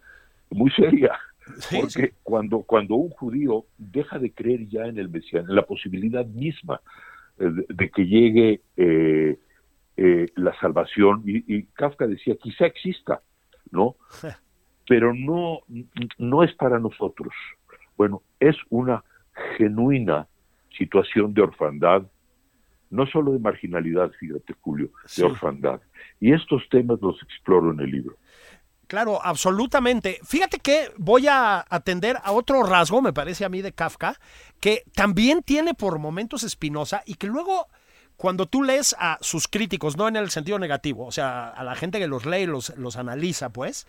muy 0.49 0.71
seria, 0.71 1.11
porque 1.71 2.13
cuando 2.23 2.61
cuando 2.61 2.95
un 2.95 3.09
judío 3.09 3.65
deja 3.77 4.19
de 4.19 4.31
creer 4.31 4.67
ya 4.67 4.85
en 4.85 4.97
el 4.97 5.09
mesianismo, 5.09 5.51
en 5.51 5.55
la 5.55 5.65
posibilidad 5.65 6.25
misma 6.25 6.81
eh, 7.39 7.49
de, 7.69 7.89
que 7.89 8.05
llegue 8.05 8.61
eh, 8.77 9.39
eh, 9.97 10.27
la 10.35 10.57
salvación, 10.59 11.23
y, 11.25 11.55
y, 11.55 11.63
Kafka 11.73 12.07
decía, 12.07 12.35
quizá 12.35 12.65
exista, 12.65 13.21
¿no? 13.71 13.95
pero 14.87 15.13
no, 15.13 15.59
no 16.17 16.43
es 16.43 16.53
para 16.55 16.79
nosotros. 16.79 17.33
Bueno, 17.97 18.21
es 18.39 18.55
una 18.69 19.03
genuina 19.57 20.27
situación 20.77 21.33
de 21.33 21.41
orfandad, 21.41 22.03
no 22.89 23.05
solo 23.07 23.31
de 23.31 23.39
marginalidad, 23.39 24.11
fíjate 24.19 24.53
Julio, 24.61 24.89
de 25.15 25.23
orfandad. 25.23 25.81
Y 26.19 26.33
estos 26.33 26.67
temas 26.69 26.99
los 27.01 27.21
exploro 27.23 27.71
en 27.71 27.79
el 27.79 27.91
libro. 27.91 28.17
Claro, 28.93 29.19
absolutamente. 29.25 30.19
Fíjate 30.23 30.59
que 30.59 30.91
voy 30.97 31.25
a 31.25 31.65
atender 31.67 32.19
a 32.23 32.31
otro 32.31 32.61
rasgo, 32.61 33.01
me 33.01 33.11
parece 33.11 33.43
a 33.43 33.49
mí, 33.49 33.63
de 33.63 33.71
Kafka, 33.71 34.19
que 34.59 34.83
también 34.93 35.41
tiene 35.41 35.73
por 35.73 35.97
momentos 35.97 36.43
espinosa 36.43 37.01
y 37.07 37.15
que 37.15 37.25
luego 37.25 37.69
cuando 38.17 38.45
tú 38.45 38.61
lees 38.61 38.95
a 38.99 39.17
sus 39.19 39.47
críticos, 39.47 39.97
no 39.97 40.07
en 40.07 40.15
el 40.15 40.29
sentido 40.29 40.59
negativo, 40.59 41.07
o 41.07 41.11
sea, 41.11 41.49
a 41.49 41.63
la 41.63 41.73
gente 41.73 41.97
que 41.97 42.05
los 42.05 42.27
lee 42.27 42.41
y 42.41 42.45
los, 42.45 42.77
los 42.77 42.95
analiza, 42.95 43.49
pues, 43.49 43.87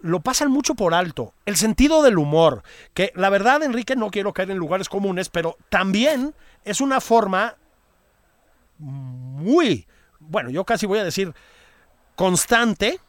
lo 0.00 0.20
pasan 0.20 0.50
mucho 0.50 0.74
por 0.74 0.92
alto. 0.92 1.32
El 1.46 1.56
sentido 1.56 2.02
del 2.02 2.18
humor, 2.18 2.62
que 2.92 3.12
la 3.14 3.30
verdad, 3.30 3.62
Enrique, 3.62 3.96
no 3.96 4.10
quiero 4.10 4.34
caer 4.34 4.50
en 4.50 4.58
lugares 4.58 4.90
comunes, 4.90 5.30
pero 5.30 5.56
también 5.70 6.34
es 6.66 6.82
una 6.82 7.00
forma 7.00 7.56
muy, 8.76 9.86
bueno, 10.18 10.50
yo 10.50 10.66
casi 10.66 10.84
voy 10.84 10.98
a 10.98 11.04
decir, 11.04 11.32
constante 12.16 13.00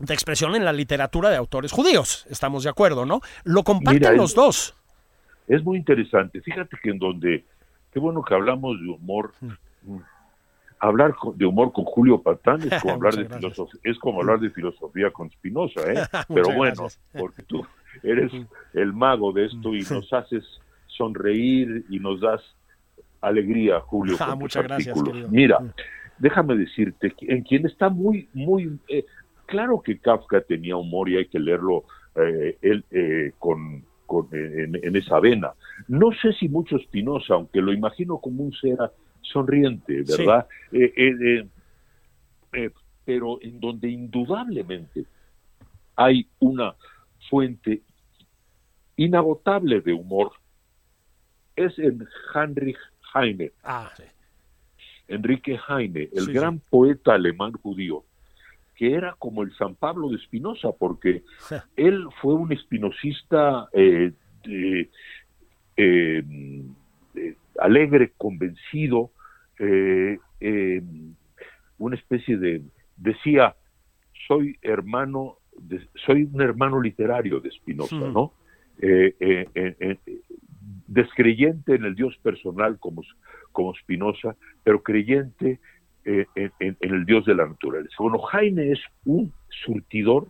de 0.00 0.14
expresión 0.14 0.54
en 0.54 0.64
la 0.64 0.72
literatura 0.72 1.30
de 1.30 1.36
autores 1.36 1.72
judíos. 1.72 2.26
Estamos 2.30 2.64
de 2.64 2.70
acuerdo, 2.70 3.06
¿no? 3.06 3.20
Lo 3.44 3.62
comparten 3.64 4.16
los 4.16 4.34
dos. 4.34 4.74
Es 5.46 5.64
muy 5.64 5.78
interesante. 5.78 6.40
Fíjate 6.40 6.76
que 6.82 6.90
en 6.90 6.98
donde, 6.98 7.44
qué 7.92 7.98
bueno 7.98 8.22
que 8.22 8.34
hablamos 8.34 8.80
de 8.80 8.88
humor. 8.88 9.32
Mm 9.40 9.96
hablar 10.80 11.14
de 11.34 11.46
humor 11.46 11.72
con 11.72 11.84
Julio 11.84 12.22
Patán 12.22 12.60
es 12.62 12.70
como 12.82 12.94
hablar 12.94 13.14
de 13.16 13.28
filosofía, 13.28 13.80
es 13.84 13.98
como 13.98 14.20
hablar 14.20 14.40
de 14.40 14.50
filosofía 14.50 15.10
con 15.10 15.30
Spinoza, 15.30 15.80
¿eh? 15.92 16.02
Pero 16.28 16.52
bueno, 16.54 16.86
porque 17.12 17.42
tú 17.42 17.66
eres 18.02 18.32
el 18.74 18.92
mago 18.92 19.32
de 19.32 19.46
esto 19.46 19.74
y 19.74 19.80
nos 19.82 20.12
haces 20.12 20.44
sonreír 20.86 21.84
y 21.88 21.98
nos 21.98 22.20
das 22.20 22.42
alegría, 23.20 23.80
Julio, 23.80 24.16
ah, 24.20 24.30
con 24.30 24.40
tus 24.40 24.56
artículos. 24.56 25.30
Mira, 25.30 25.58
déjame 26.18 26.56
decirte, 26.56 27.14
en 27.22 27.42
quien 27.42 27.66
está 27.66 27.88
muy, 27.88 28.28
muy 28.32 28.78
eh, 28.88 29.04
claro 29.48 29.82
que 29.82 29.98
Kafka 29.98 30.40
tenía 30.42 30.76
humor 30.76 31.08
y 31.08 31.16
hay 31.16 31.26
que 31.26 31.40
leerlo 31.40 31.84
eh, 32.14 32.56
él 32.62 32.84
eh, 32.92 33.32
con, 33.38 33.84
con 34.06 34.28
en, 34.32 34.76
en, 34.76 34.96
esa 34.96 35.18
vena. 35.18 35.52
No 35.88 36.10
sé 36.22 36.32
si 36.34 36.48
mucho 36.48 36.78
Spinoza, 36.78 37.34
aunque 37.34 37.60
lo 37.60 37.72
imagino 37.72 38.18
como 38.18 38.44
un 38.44 38.52
ser 38.52 38.78
sonriente, 39.22 40.02
¿verdad? 40.02 40.46
Eh, 40.72 40.92
eh, 40.96 41.48
eh, 42.52 42.70
pero 43.04 43.38
en 43.42 43.60
donde 43.60 43.88
indudablemente 43.88 45.04
hay 45.96 46.28
una 46.38 46.74
fuente 47.28 47.82
inagotable 48.96 49.80
de 49.80 49.92
humor 49.92 50.32
es 51.56 51.78
en 51.78 52.06
Heinrich 52.34 52.78
Heine. 53.14 53.52
Ah, 53.64 53.90
Enrique 55.08 55.58
Heine, 55.68 56.08
el 56.12 56.32
gran 56.32 56.58
poeta 56.58 57.14
alemán 57.14 57.52
judío, 57.52 58.04
que 58.78 58.94
era 58.94 59.16
como 59.18 59.42
el 59.42 59.52
San 59.56 59.74
Pablo 59.74 60.08
de 60.08 60.18
Spinoza, 60.18 60.70
porque 60.70 61.24
él 61.76 62.06
fue 62.22 62.34
un 62.34 62.52
espinosista 62.52 63.68
alegre, 67.58 68.12
convencido, 68.16 69.10
eh, 69.58 70.18
eh, 70.40 70.82
una 71.78 71.96
especie 71.96 72.38
de, 72.38 72.62
decía, 72.96 73.56
soy 74.28 74.56
hermano, 74.62 75.38
soy 76.06 76.28
un 76.32 76.40
hermano 76.40 76.80
literario 76.80 77.40
de 77.40 77.50
Spinoza, 77.50 77.96
¿no? 77.96 78.32
Eh, 78.80 79.14
eh, 79.20 79.98
descreyente 80.86 81.74
en 81.74 81.84
el 81.84 81.96
Dios 81.96 82.16
personal 82.22 82.78
como, 82.78 83.02
como 83.50 83.74
Spinoza, 83.74 84.36
pero 84.62 84.84
creyente 84.84 85.58
en, 86.04 86.76
el 86.80 87.04
Dios 87.04 87.24
de 87.26 87.34
la 87.34 87.46
naturaleza. 87.46 87.94
Bueno, 87.98 88.18
Jaime 88.18 88.72
es 88.72 88.80
un 89.04 89.32
surtidor 89.64 90.28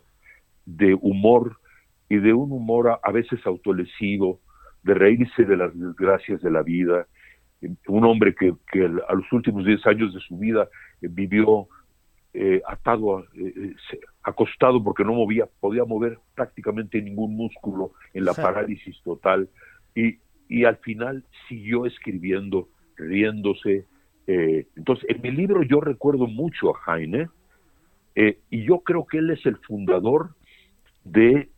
de 0.67 0.95
humor 0.95 1.59
y 2.09 2.17
de 2.17 2.33
un 2.33 2.53
humor 2.53 2.89
a, 2.89 3.01
a 3.03 3.13
veces 3.13 3.41
autolesivo, 3.47 4.41
de 4.83 4.95
reírse 4.95 5.45
de 5.45 5.57
las 5.57 5.79
desgracias 5.79 6.41
de 6.41 6.51
la 6.51 6.63
vida, 6.63 7.07
un 7.89 8.05
hombre 8.05 8.35
que, 8.35 8.55
que, 8.71 8.85
a 8.85 9.15
los 9.15 9.33
últimos 9.33 9.65
10 9.65 9.87
años 9.87 10.15
de 10.15 10.21
su 10.21 10.39
vida 10.39 10.69
vivió 11.01 11.69
atado, 12.67 13.25
acostado 14.23 14.83
porque 14.83 15.05
no 15.05 15.13
movía, 15.15 15.49
podía 15.61 15.85
mover 15.85 16.19
prácticamente 16.35 17.03
ningún 17.03 17.35
músculo 17.35 17.93
en 18.15 18.25
la 18.25 18.35
parálisis 18.35 19.01
total 19.03 19.49
y, 19.95 20.19
y 20.49 20.65
al 20.65 20.77
final 20.77 21.25
siguió 21.49 21.87
escribiendo, 21.87 22.69
riéndose. 22.97 23.87
Entonces, 24.31 25.07
en 25.09 25.23
mi 25.23 25.31
libro 25.31 25.63
yo 25.63 25.81
recuerdo 25.81 26.27
mucho 26.27 26.77
a 26.77 26.97
Heine 26.99 27.29
y 28.15 28.65
yo 28.65 28.81
creo 28.81 29.07
que 29.07 29.19
él 29.19 29.31
es 29.31 29.47
el 29.47 29.57
fundador 29.57 30.35
de 31.05 31.49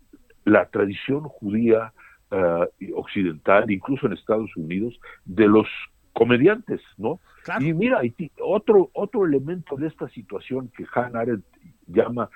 la 0.44 0.66
tradición 0.66 1.24
judía 1.24 1.92
uh, 2.30 2.66
occidental, 2.94 3.70
incluso 3.70 4.06
en 4.06 4.12
Estados 4.12 4.54
Unidos, 4.56 4.98
de 5.24 5.46
los 5.46 5.66
comediantes, 6.12 6.80
¿no? 6.96 7.20
Y 7.60 7.72
mira, 7.72 8.00
otro, 8.42 8.90
otro 8.92 9.24
elemento 9.24 9.76
de 9.76 9.86
esta 9.86 10.08
situación 10.10 10.70
que 10.76 10.84
Hannah 10.92 11.20
Arendt 11.20 11.44
llama 11.86 12.28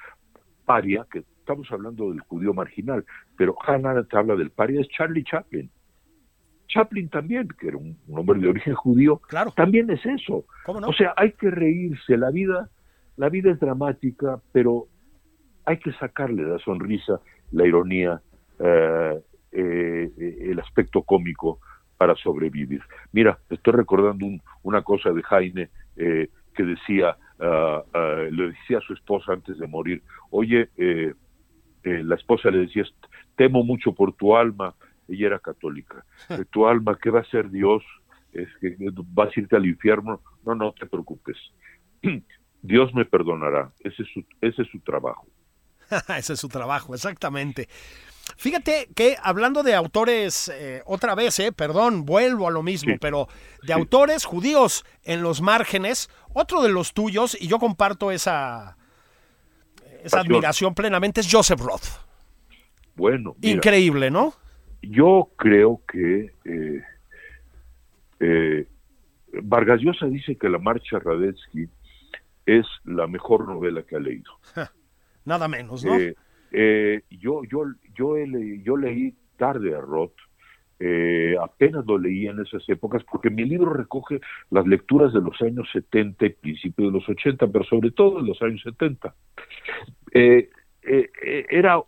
paria, 0.65 1.07
que 1.11 1.25
estamos 1.41 1.71
hablando 1.71 2.11
del 2.11 2.21
judío 2.21 2.55
marginal, 2.55 3.05
pero 3.37 3.55
Hannah 3.67 3.91
Arendt 3.91 4.15
habla 4.15 4.37
del 4.37 4.51
paria, 4.51 4.81
es 4.81 4.89
Charlie 4.89 5.25
Chaplin. 5.25 5.71
Chaplin 6.75 7.09
también, 7.09 7.49
que 7.59 7.69
era 7.69 7.77
un, 7.77 7.97
hombre 8.09 8.41
de 8.41 8.49
origen 8.49 8.75
judío, 8.75 9.19
claro. 9.19 9.53
también 9.53 9.89
es 9.91 10.05
eso. 10.05 10.45
O 10.67 10.93
sea, 10.93 11.15
hay 11.17 11.33
que 11.33 11.49
reírse, 11.51 12.17
la 12.17 12.31
vida, 12.31 12.69
la 13.17 13.29
vida 13.29 13.53
es 13.53 13.61
dramática, 13.61 14.41
pero 14.53 14.89
hay 15.65 15.79
que 15.79 15.93
sacarle 15.93 16.43
la 16.43 16.59
sonrisa, 16.59 17.21
la 17.53 17.67
ironía, 17.67 18.21
eh, 18.59 19.21
eh, 19.53 20.11
el 20.51 20.59
aspecto 20.59 21.03
cómico 21.03 21.61
para 21.97 22.17
sobrevivir. 22.17 22.83
Mira, 23.13 23.39
estoy 23.51 23.73
recordando 23.73 24.27
una 24.65 24.83
cosa 24.83 25.13
de 25.13 25.23
Jaime 25.23 25.71
eh, 25.97 26.29
que 26.57 26.63
decía, 26.65 27.17
ah, 27.39 27.83
le 28.31 28.49
decía 28.49 28.79
a 28.79 28.81
su 28.81 28.95
esposa 28.95 29.33
antes 29.33 29.59
de 29.59 29.69
morir, 29.69 30.03
oye, 30.31 30.69
la 31.85 32.17
esposa 32.17 32.51
le 32.51 32.59
decía, 32.59 32.85
temo 33.37 33.63
mucho 33.63 33.93
por 33.93 34.13
tu 34.15 34.37
alma, 34.37 34.75
ella 35.09 35.27
era 35.27 35.39
católica, 35.39 36.05
tu 36.51 36.67
alma, 36.67 36.99
¿qué 37.01 37.11
va 37.11 37.21
a 37.21 37.25
ser 37.25 37.51
Dios? 37.51 37.83
Es 38.33 38.49
que 38.61 38.77
vas 39.09 39.29
a 39.37 39.41
irte 39.41 39.57
al 39.57 39.67
infierno, 39.67 40.21
no, 40.45 40.55
no 40.55 40.73
te 40.73 40.87
preocupes. 40.87 41.37
Dios 42.63 42.95
me 42.95 43.05
perdonará, 43.05 43.73
ese 43.81 44.03
es 44.03 44.09
su, 44.13 44.25
ese 44.41 44.63
es 44.63 44.69
su 44.69 44.81
trabajo. 44.81 45.27
Ese 46.17 46.33
es 46.33 46.41
su 46.41 46.49
trabajo, 46.49 46.95
exactamente. 46.95 47.69
Fíjate 48.37 48.89
que 48.97 49.17
hablando 49.23 49.63
de 49.63 49.75
autores, 49.75 50.51
eh, 50.53 50.83
otra 50.87 51.15
vez, 51.15 51.39
eh, 51.39 51.53
perdón, 51.53 52.05
vuelvo 52.05 52.49
a 52.49 52.51
lo 52.51 52.63
mismo, 52.63 52.95
pero 53.01 53.29
de 53.63 53.75
autores 53.75 54.25
judíos 54.25 54.85
en 55.03 55.23
los 55.23 55.43
márgenes, 55.43 56.09
otro 56.33 56.63
de 56.63 56.71
los 56.71 56.95
tuyos, 56.95 57.37
y 57.39 57.49
yo 57.49 57.59
comparto 57.59 58.11
esa, 58.11 58.77
esa 60.03 60.21
admiración 60.21 60.75
plenamente, 60.75 61.21
es 61.21 61.29
Joseph 61.31 61.61
Roth. 61.61 61.87
Bueno. 62.97 63.37
Increíble, 63.43 64.11
¿no? 64.11 64.35
Yo 64.91 65.31
creo 65.37 65.81
que 65.87 66.33
eh, 66.45 66.83
eh, 68.21 68.67
Vargas 69.43 69.81
Llosa 69.81 70.07
dice 70.07 70.37
que 70.37 70.49
La 70.49 70.59
Marcha 70.59 70.99
Radetzky 70.99 71.69
es 72.47 72.67
la 72.85 73.07
mejor 73.07 73.49
novela 73.49 73.83
que 73.83 73.97
ha 73.97 74.01
leído. 74.01 74.33
Nada 75.25 75.49
menos, 75.49 75.85
¿no? 75.85 75.97
Eh, 75.97 76.15
eh, 76.53 77.03
yo, 77.11 77.43
yo, 77.45 77.65
yo, 77.95 78.17
yo 78.63 78.77
leí 78.77 79.15
tarde 79.37 79.75
a 79.75 79.81
Roth, 79.81 80.15
eh, 80.79 81.35
apenas 81.41 81.87
lo 81.87 81.99
leí 81.99 82.27
en 82.27 82.41
esas 82.41 82.69
épocas, 82.69 83.03
porque 83.05 83.31
mi 83.31 83.45
libro 83.45 83.73
recoge 83.73 84.21
las 84.51 84.67
lecturas 84.67 85.13
de 85.13 85.21
los 85.21 85.41
años 85.41 85.69
70 85.73 86.27
y 86.27 86.31
principios 86.31 86.93
de 86.93 86.99
los 86.99 87.09
80, 87.09 87.47
pero 87.49 87.65
sobre 87.65 87.91
todo 87.91 88.21
de 88.21 88.29
los 88.29 88.41
años 88.43 88.61
70. 88.63 89.15
era 90.83 91.81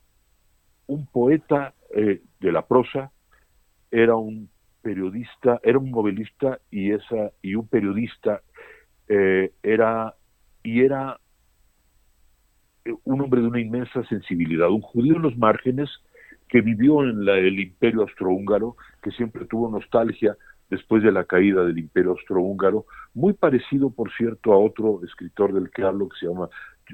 un 0.86 1.06
poeta 1.06 1.74
de 2.40 2.52
la 2.52 2.66
prosa, 2.66 3.12
era 3.90 4.16
un 4.16 4.48
periodista, 4.82 5.60
era 5.62 5.78
un 5.78 5.90
novelista 5.90 6.58
y 6.70 6.92
esa 6.92 7.32
y 7.42 7.54
un 7.54 7.66
periodista 7.68 8.42
era 9.08 10.14
y 10.62 10.82
era 10.82 11.20
un 13.04 13.20
hombre 13.20 13.40
de 13.40 13.48
una 13.48 13.60
inmensa 13.60 14.04
sensibilidad, 14.04 14.68
un 14.68 14.80
judío 14.80 15.16
en 15.16 15.22
los 15.22 15.36
márgenes 15.36 15.90
que 16.48 16.60
vivió 16.60 17.02
en 17.02 17.28
el 17.28 17.58
imperio 17.58 18.02
austrohúngaro, 18.02 18.76
que 19.02 19.10
siempre 19.10 19.44
tuvo 19.46 19.68
nostalgia 19.68 20.36
después 20.70 21.02
de 21.02 21.12
la 21.12 21.24
caída 21.24 21.64
del 21.64 21.78
imperio 21.78 22.12
austrohúngaro, 22.12 22.86
muy 23.14 23.32
parecido, 23.32 23.90
por 23.90 24.12
cierto, 24.12 24.52
a 24.52 24.58
otro 24.58 25.00
escritor 25.04 25.52
del 25.52 25.70
que 25.70 25.82
hablo 25.82 26.08
que 26.08 26.18
se 26.18 26.26
llama 26.26 26.48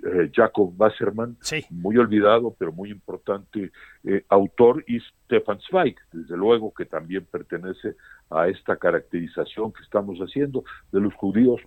eh, 0.05 0.31
Jacob 0.33 0.73
Wasserman, 0.79 1.37
muy 1.71 1.99
olvidado, 1.99 2.55
pero 2.59 2.73
muy 2.73 2.91
importante 2.91 3.71
eh, 4.05 4.25
autor, 4.29 4.85
y 4.87 5.01
Stefan 5.01 5.61
Zweig, 5.61 5.97
desde 6.13 6.37
luego 6.37 6.73
que 6.73 6.87
también 6.87 7.27
pertenece 7.31 7.97
a 8.31 8.49
esta 8.49 8.77
caracterización 8.77 9.73
que 9.73 9.83
estamos 9.83 10.19
haciendo 10.19 10.65
de 10.91 11.01
los 11.01 11.15
judíos 11.15 11.61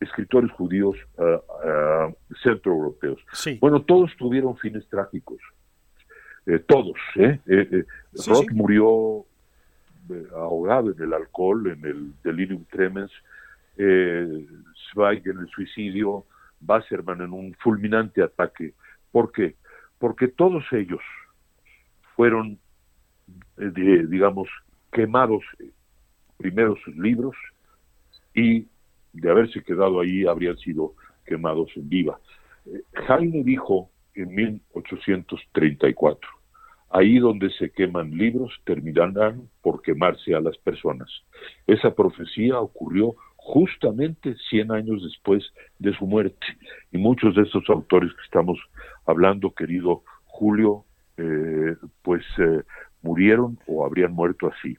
escritores 0.00 0.50
judíos 0.52 0.96
uh, 1.18 2.14
centroeuropeos. 2.42 3.20
Bueno, 3.60 3.82
todos 3.82 4.10
tuvieron 4.16 4.56
fines 4.56 4.88
trágicos. 4.88 5.40
Eh, 6.46 6.58
todos. 6.60 6.96
¿eh? 7.16 7.38
eh 7.46 7.84
Roth 8.26 8.50
murió 8.52 9.26
ahogado 10.34 10.90
en 10.90 11.02
el 11.02 11.12
alcohol, 11.12 11.66
en 11.66 11.84
el 11.84 12.12
delirium 12.24 12.64
tremens. 12.64 13.12
Zweig 13.76 15.22
en 15.26 15.38
el 15.38 15.48
suicidio. 15.48 16.24
Wasserman 16.66 17.22
en 17.22 17.32
un 17.32 17.54
fulminante 17.54 18.22
ataque. 18.22 18.74
¿Por 19.10 19.32
qué? 19.32 19.56
Porque 19.98 20.28
todos 20.28 20.64
ellos 20.72 21.00
fueron, 22.16 22.58
digamos, 23.56 24.48
quemados 24.92 25.42
primero 26.36 26.76
sus 26.84 26.96
libros 26.96 27.36
y 28.34 28.66
de 29.12 29.30
haberse 29.30 29.62
quedado 29.62 30.00
ahí 30.00 30.26
habrían 30.26 30.56
sido 30.56 30.94
quemados 31.26 31.70
en 31.76 31.88
viva. 31.88 32.18
Eh, 32.66 32.82
Jaime 33.06 33.42
dijo 33.44 33.90
en 34.14 34.34
1834, 34.34 36.30
ahí 36.90 37.18
donde 37.18 37.50
se 37.50 37.70
queman 37.70 38.10
libros 38.10 38.52
terminarán 38.64 39.48
por 39.62 39.82
quemarse 39.82 40.34
a 40.34 40.40
las 40.40 40.56
personas. 40.58 41.08
Esa 41.66 41.94
profecía 41.94 42.58
ocurrió 42.58 43.14
justamente 43.52 44.36
100 44.48 44.70
años 44.70 45.02
después 45.02 45.42
de 45.78 45.92
su 45.96 46.06
muerte. 46.06 46.46
Y 46.92 46.98
muchos 46.98 47.34
de 47.34 47.42
estos 47.42 47.68
autores 47.68 48.12
que 48.12 48.22
estamos 48.22 48.58
hablando, 49.06 49.52
querido 49.52 50.04
Julio, 50.26 50.84
eh, 51.16 51.74
pues 52.02 52.24
eh, 52.38 52.62
murieron 53.02 53.58
o 53.66 53.84
habrían 53.84 54.12
muerto 54.12 54.50
así. 54.52 54.78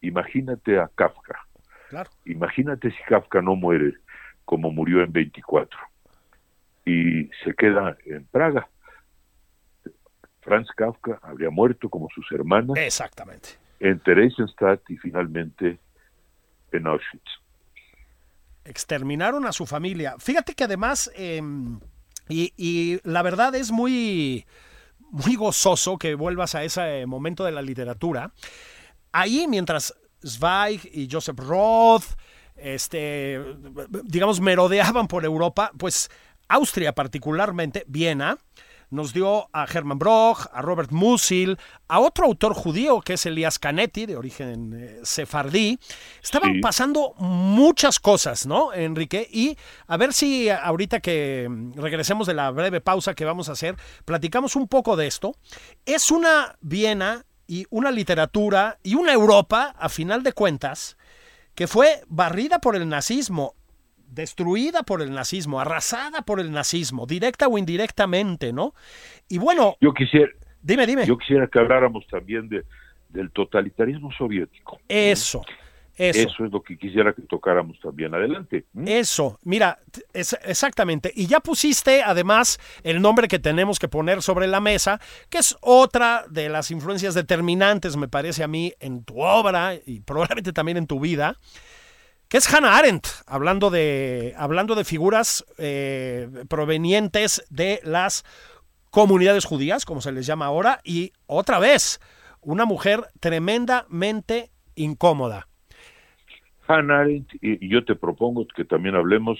imagínate 0.00 0.78
a 0.78 0.88
Kafka, 0.94 1.38
Imagínate 2.24 2.90
si 2.90 3.02
Kafka 3.08 3.40
no 3.40 3.54
muere 3.56 3.94
como 4.44 4.70
murió 4.70 5.02
en 5.02 5.12
24 5.12 5.78
y 6.84 7.30
se 7.42 7.54
queda 7.56 7.96
en 8.04 8.24
Praga. 8.26 8.68
Franz 10.42 10.68
Kafka 10.76 11.18
habría 11.22 11.50
muerto 11.50 11.88
como 11.88 12.08
sus 12.14 12.30
hermanas. 12.32 12.76
Exactamente. 12.76 13.50
En 13.80 13.98
Theresienstadt 14.00 14.82
y 14.90 14.96
finalmente 14.98 15.78
en 16.74 16.86
Auschwitz. 16.86 17.30
Exterminaron 18.64 19.46
a 19.46 19.52
su 19.52 19.66
familia. 19.66 20.16
Fíjate 20.18 20.54
que 20.54 20.64
además, 20.64 21.10
em, 21.14 21.80
y, 22.28 23.00
la 23.04 23.22
verdad 23.22 23.54
es 23.54 23.70
muy, 23.70 24.46
muy 25.10 25.36
gozoso 25.36 25.98
que 25.98 26.14
vuelvas 26.14 26.54
a 26.54 26.64
ese 26.64 27.06
momento 27.06 27.44
de 27.44 27.52
la 27.52 27.62
literatura. 27.62 28.32
Ahí, 29.12 29.46
mientras 29.48 29.94
Zweig 30.26 30.80
y 30.92 31.08
Joseph 31.10 31.38
Roth, 31.38 32.04
este, 32.56 33.40
digamos, 34.04 34.40
merodeaban 34.40 35.06
por 35.08 35.24
Europa, 35.24 35.70
pues 35.78 36.10
Austria 36.48 36.94
particularmente, 36.94 37.84
Viena, 37.86 38.38
nos 38.90 39.12
dio 39.12 39.48
a 39.52 39.64
Hermann 39.64 39.98
Broch, 39.98 40.46
a 40.52 40.62
Robert 40.62 40.90
Musil, 40.90 41.58
a 41.88 42.00
otro 42.00 42.26
autor 42.26 42.54
judío 42.54 43.00
que 43.00 43.14
es 43.14 43.26
Elias 43.26 43.58
Canetti, 43.58 44.06
de 44.06 44.16
origen 44.16 44.72
eh, 44.74 45.00
sefardí. 45.02 45.78
Estaban 46.22 46.60
pasando 46.60 47.14
muchas 47.18 47.98
cosas, 48.00 48.46
¿no, 48.46 48.72
Enrique? 48.72 49.28
Y 49.30 49.56
a 49.86 49.96
ver 49.96 50.12
si 50.12 50.48
ahorita 50.48 51.00
que 51.00 51.48
regresemos 51.74 52.26
de 52.26 52.34
la 52.34 52.50
breve 52.50 52.80
pausa 52.80 53.14
que 53.14 53.24
vamos 53.24 53.48
a 53.48 53.52
hacer, 53.52 53.76
platicamos 54.04 54.56
un 54.56 54.68
poco 54.68 54.96
de 54.96 55.06
esto. 55.06 55.36
Es 55.86 56.10
una 56.10 56.56
Viena 56.60 57.24
y 57.46 57.66
una 57.70 57.90
literatura 57.90 58.78
y 58.82 58.94
una 58.94 59.12
Europa, 59.12 59.74
a 59.78 59.88
final 59.88 60.22
de 60.22 60.32
cuentas, 60.32 60.96
que 61.54 61.66
fue 61.66 62.02
barrida 62.08 62.58
por 62.58 62.76
el 62.76 62.88
nazismo, 62.88 63.54
destruida 64.14 64.82
por 64.82 65.02
el 65.02 65.12
nazismo, 65.12 65.60
arrasada 65.60 66.22
por 66.22 66.40
el 66.40 66.52
nazismo, 66.52 67.06
directa 67.06 67.48
o 67.48 67.58
indirectamente, 67.58 68.52
¿no? 68.52 68.74
Y 69.28 69.38
bueno... 69.38 69.76
Yo 69.80 69.92
quisiera... 69.92 70.30
Dime, 70.62 70.86
dime. 70.86 71.06
Yo 71.06 71.18
quisiera 71.18 71.46
que 71.46 71.58
habláramos 71.58 72.06
también 72.06 72.48
de, 72.48 72.64
del 73.10 73.30
totalitarismo 73.30 74.10
soviético. 74.12 74.80
Eso. 74.88 75.42
Eso. 75.96 76.44
es 76.44 76.52
lo 76.52 76.60
que 76.62 76.76
quisiera 76.76 77.12
que 77.12 77.22
tocáramos 77.22 77.78
también 77.80 78.12
adelante. 78.14 78.64
Eso, 78.84 79.38
mira, 79.44 79.78
es, 80.12 80.36
exactamente. 80.44 81.12
Y 81.14 81.26
ya 81.26 81.38
pusiste 81.38 82.02
además 82.02 82.58
el 82.82 83.00
nombre 83.00 83.28
que 83.28 83.38
tenemos 83.38 83.78
que 83.78 83.88
poner 83.88 84.20
sobre 84.20 84.48
la 84.48 84.60
mesa, 84.60 85.00
que 85.30 85.38
es 85.38 85.56
otra 85.60 86.24
de 86.28 86.48
las 86.48 86.72
influencias 86.72 87.14
determinantes, 87.14 87.96
me 87.96 88.08
parece 88.08 88.42
a 88.42 88.48
mí, 88.48 88.72
en 88.80 89.04
tu 89.04 89.20
obra 89.20 89.74
y 89.86 90.00
probablemente 90.00 90.52
también 90.52 90.78
en 90.78 90.88
tu 90.88 90.98
vida, 90.98 91.38
que 92.34 92.38
es 92.38 92.52
Hannah 92.52 92.76
Arendt, 92.76 93.06
hablando 93.28 93.70
de, 93.70 94.34
hablando 94.36 94.74
de 94.74 94.82
figuras 94.82 95.44
eh, 95.56 96.28
provenientes 96.48 97.46
de 97.48 97.78
las 97.84 98.24
comunidades 98.90 99.44
judías, 99.44 99.84
como 99.84 100.00
se 100.00 100.10
les 100.10 100.26
llama 100.26 100.46
ahora, 100.46 100.80
y 100.82 101.12
otra 101.26 101.60
vez, 101.60 102.00
una 102.40 102.64
mujer 102.64 103.04
tremendamente 103.20 104.50
incómoda. 104.74 105.46
Hannah 106.66 107.02
Arendt, 107.02 107.28
y 107.40 107.68
yo 107.68 107.84
te 107.84 107.94
propongo 107.94 108.48
que 108.48 108.64
también 108.64 108.96
hablemos 108.96 109.38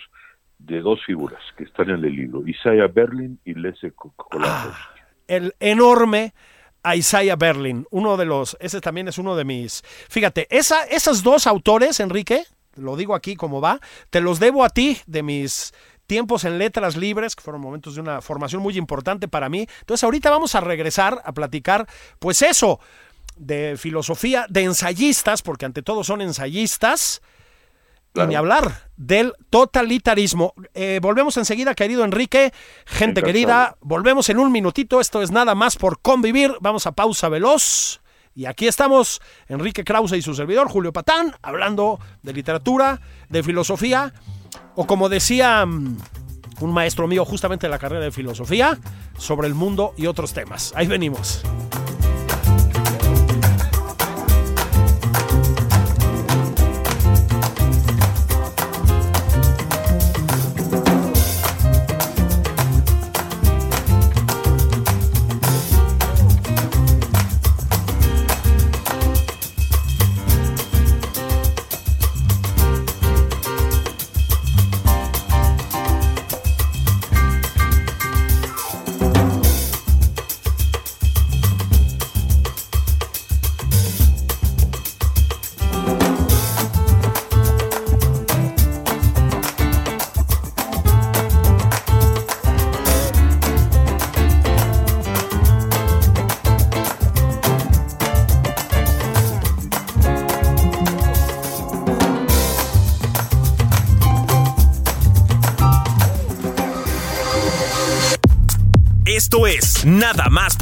de 0.60 0.80
dos 0.80 1.04
figuras 1.04 1.42
que 1.58 1.64
están 1.64 1.90
en 1.90 2.04
el 2.04 2.14
libro, 2.14 2.46
Isaiah 2.46 2.86
Berlin 2.86 3.40
y 3.44 3.54
Lese 3.54 3.92
ah, 4.38 4.72
el 5.26 5.52
enorme 5.58 6.32
Isaiah 6.94 7.34
Berlin, 7.34 7.88
uno 7.90 8.16
de 8.16 8.24
los, 8.24 8.56
ese 8.60 8.80
también 8.80 9.08
es 9.08 9.18
uno 9.18 9.34
de 9.34 9.44
mis, 9.44 9.82
fíjate, 9.82 10.46
esa, 10.48 10.84
esos 10.84 11.24
dos 11.24 11.48
autores, 11.48 11.98
Enrique, 11.98 12.44
lo 12.76 12.96
digo 12.96 13.14
aquí 13.14 13.36
como 13.36 13.60
va, 13.60 13.80
te 14.10 14.20
los 14.20 14.38
debo 14.40 14.64
a 14.64 14.70
ti 14.70 14.98
de 15.06 15.22
mis 15.22 15.72
tiempos 16.06 16.44
en 16.44 16.58
letras 16.58 16.96
libres, 16.96 17.34
que 17.34 17.42
fueron 17.42 17.62
momentos 17.62 17.94
de 17.94 18.00
una 18.00 18.20
formación 18.20 18.62
muy 18.62 18.76
importante 18.76 19.28
para 19.28 19.48
mí. 19.48 19.66
Entonces 19.80 20.04
ahorita 20.04 20.30
vamos 20.30 20.54
a 20.54 20.60
regresar 20.60 21.22
a 21.24 21.32
platicar, 21.32 21.86
pues 22.18 22.42
eso, 22.42 22.80
de 23.36 23.76
filosofía, 23.78 24.46
de 24.48 24.64
ensayistas, 24.64 25.42
porque 25.42 25.64
ante 25.64 25.82
todo 25.82 26.04
son 26.04 26.20
ensayistas, 26.20 27.22
y 28.14 28.26
ni 28.28 28.36
hablar 28.36 28.90
del 28.96 29.34
totalitarismo. 29.50 30.54
Eh, 30.72 31.00
volvemos 31.02 31.36
enseguida, 31.36 31.74
querido 31.74 32.04
Enrique. 32.04 32.52
Gente 32.86 33.24
querida, 33.24 33.76
volvemos 33.80 34.28
en 34.28 34.38
un 34.38 34.52
minutito. 34.52 35.00
Esto 35.00 35.20
es 35.20 35.32
nada 35.32 35.56
más 35.56 35.76
por 35.76 36.00
convivir. 36.00 36.54
Vamos 36.60 36.86
a 36.86 36.92
pausa 36.92 37.28
veloz. 37.28 38.00
Y 38.34 38.46
aquí 38.46 38.66
estamos, 38.66 39.20
Enrique 39.48 39.84
Krause 39.84 40.14
y 40.14 40.22
su 40.22 40.34
servidor, 40.34 40.68
Julio 40.68 40.92
Patán, 40.92 41.34
hablando 41.42 42.00
de 42.22 42.32
literatura, 42.32 43.00
de 43.28 43.42
filosofía, 43.42 44.12
o 44.74 44.86
como 44.86 45.08
decía 45.08 45.64
mm, 45.64 45.98
un 46.60 46.72
maestro 46.72 47.06
mío 47.06 47.24
justamente 47.24 47.66
de 47.66 47.70
la 47.70 47.78
carrera 47.78 48.04
de 48.04 48.10
filosofía, 48.10 48.78
sobre 49.18 49.46
el 49.46 49.54
mundo 49.54 49.94
y 49.96 50.06
otros 50.06 50.32
temas. 50.32 50.72
Ahí 50.74 50.88
venimos. 50.88 51.42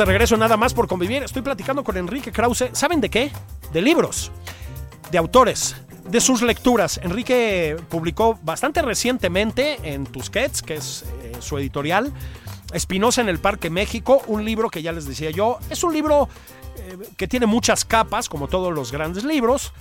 De 0.00 0.06
regreso 0.06 0.38
nada 0.38 0.56
más 0.56 0.72
por 0.72 0.88
convivir. 0.88 1.22
Estoy 1.22 1.42
platicando 1.42 1.84
con 1.84 1.94
Enrique 1.98 2.32
Krause. 2.32 2.70
¿Saben 2.72 3.02
de 3.02 3.10
qué? 3.10 3.30
De 3.70 3.82
libros, 3.82 4.32
de 5.10 5.18
autores, 5.18 5.76
de 6.08 6.22
sus 6.22 6.40
lecturas. 6.40 6.98
Enrique 7.02 7.76
publicó 7.90 8.38
bastante 8.42 8.80
recientemente 8.80 9.78
en 9.82 10.06
Tusquets, 10.06 10.62
que 10.62 10.76
es 10.76 11.04
eh, 11.22 11.32
su 11.40 11.58
editorial, 11.58 12.14
Espinosa 12.72 13.20
en 13.20 13.28
el 13.28 13.40
Parque 13.40 13.68
México, 13.68 14.22
un 14.26 14.42
libro 14.42 14.70
que 14.70 14.80
ya 14.80 14.92
les 14.92 15.04
decía 15.04 15.30
yo, 15.32 15.58
es 15.68 15.84
un 15.84 15.92
libro 15.92 16.30
eh, 16.78 16.96
que 17.18 17.28
tiene 17.28 17.44
muchas 17.44 17.84
capas, 17.84 18.30
como 18.30 18.48
todos 18.48 18.72
los 18.72 18.92
grandes 18.92 19.24
libros 19.24 19.74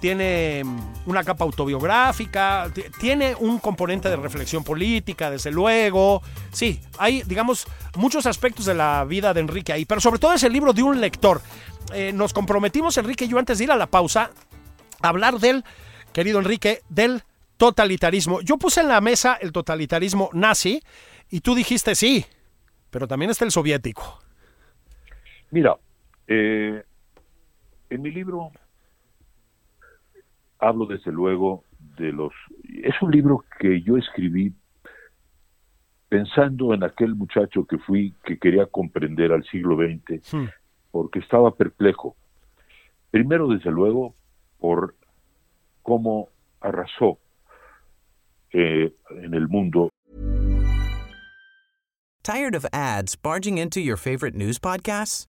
tiene 0.00 0.62
una 1.06 1.22
capa 1.22 1.44
autobiográfica, 1.44 2.72
tiene 2.98 3.34
un 3.34 3.58
componente 3.58 4.08
de 4.08 4.16
reflexión 4.16 4.64
política, 4.64 5.30
desde 5.30 5.50
luego. 5.50 6.22
Sí, 6.52 6.80
hay, 6.98 7.22
digamos, 7.22 7.66
muchos 7.96 8.26
aspectos 8.26 8.64
de 8.64 8.74
la 8.74 9.04
vida 9.04 9.34
de 9.34 9.40
Enrique 9.40 9.72
ahí, 9.72 9.84
pero 9.84 10.00
sobre 10.00 10.18
todo 10.18 10.32
es 10.32 10.42
el 10.42 10.52
libro 10.52 10.72
de 10.72 10.82
un 10.82 11.00
lector. 11.00 11.42
Eh, 11.92 12.12
nos 12.12 12.32
comprometimos, 12.32 12.96
Enrique 12.96 13.26
y 13.26 13.28
yo, 13.28 13.38
antes 13.38 13.58
de 13.58 13.64
ir 13.64 13.72
a 13.72 13.76
la 13.76 13.88
pausa, 13.88 14.30
a 15.02 15.08
hablar 15.08 15.38
del, 15.38 15.64
querido 16.12 16.38
Enrique, 16.38 16.80
del 16.88 17.22
totalitarismo. 17.56 18.40
Yo 18.40 18.56
puse 18.56 18.80
en 18.80 18.88
la 18.88 19.00
mesa 19.02 19.34
el 19.34 19.52
totalitarismo 19.52 20.30
nazi 20.32 20.82
y 21.28 21.40
tú 21.40 21.54
dijiste 21.54 21.94
sí, 21.94 22.24
pero 22.90 23.06
también 23.06 23.30
está 23.30 23.44
el 23.44 23.50
soviético. 23.50 24.18
Mira, 25.50 25.76
eh, 26.26 26.82
en 27.90 28.02
mi 28.02 28.10
libro 28.10 28.50
hablo 30.60 30.86
desde 30.86 31.10
luego 31.10 31.64
de 31.96 32.12
los... 32.12 32.32
Es 32.82 33.00
un 33.02 33.10
libro 33.10 33.44
que 33.58 33.82
yo 33.82 33.96
escribí 33.96 34.54
pensando 36.08 36.74
en 36.74 36.82
aquel 36.82 37.14
muchacho 37.14 37.64
que 37.64 37.78
fui, 37.78 38.14
que 38.24 38.38
quería 38.38 38.66
comprender 38.66 39.32
al 39.32 39.44
siglo 39.44 39.76
XX, 39.76 40.34
hmm. 40.34 40.48
porque 40.90 41.20
estaba 41.20 41.54
perplejo. 41.54 42.16
Primero, 43.10 43.48
desde 43.48 43.70
luego, 43.70 44.14
por 44.58 44.96
cómo 45.82 46.28
arrasó 46.60 47.18
eh, 48.52 48.92
en 49.22 49.34
el 49.34 49.48
mundo. 49.48 49.88
Tired 52.22 52.54
of 52.54 52.66
ads 52.72 53.16
barging 53.16 53.58
into 53.58 53.80
your 53.80 53.96
favorite 53.96 54.36
news 54.36 54.58
podcasts? 54.58 55.29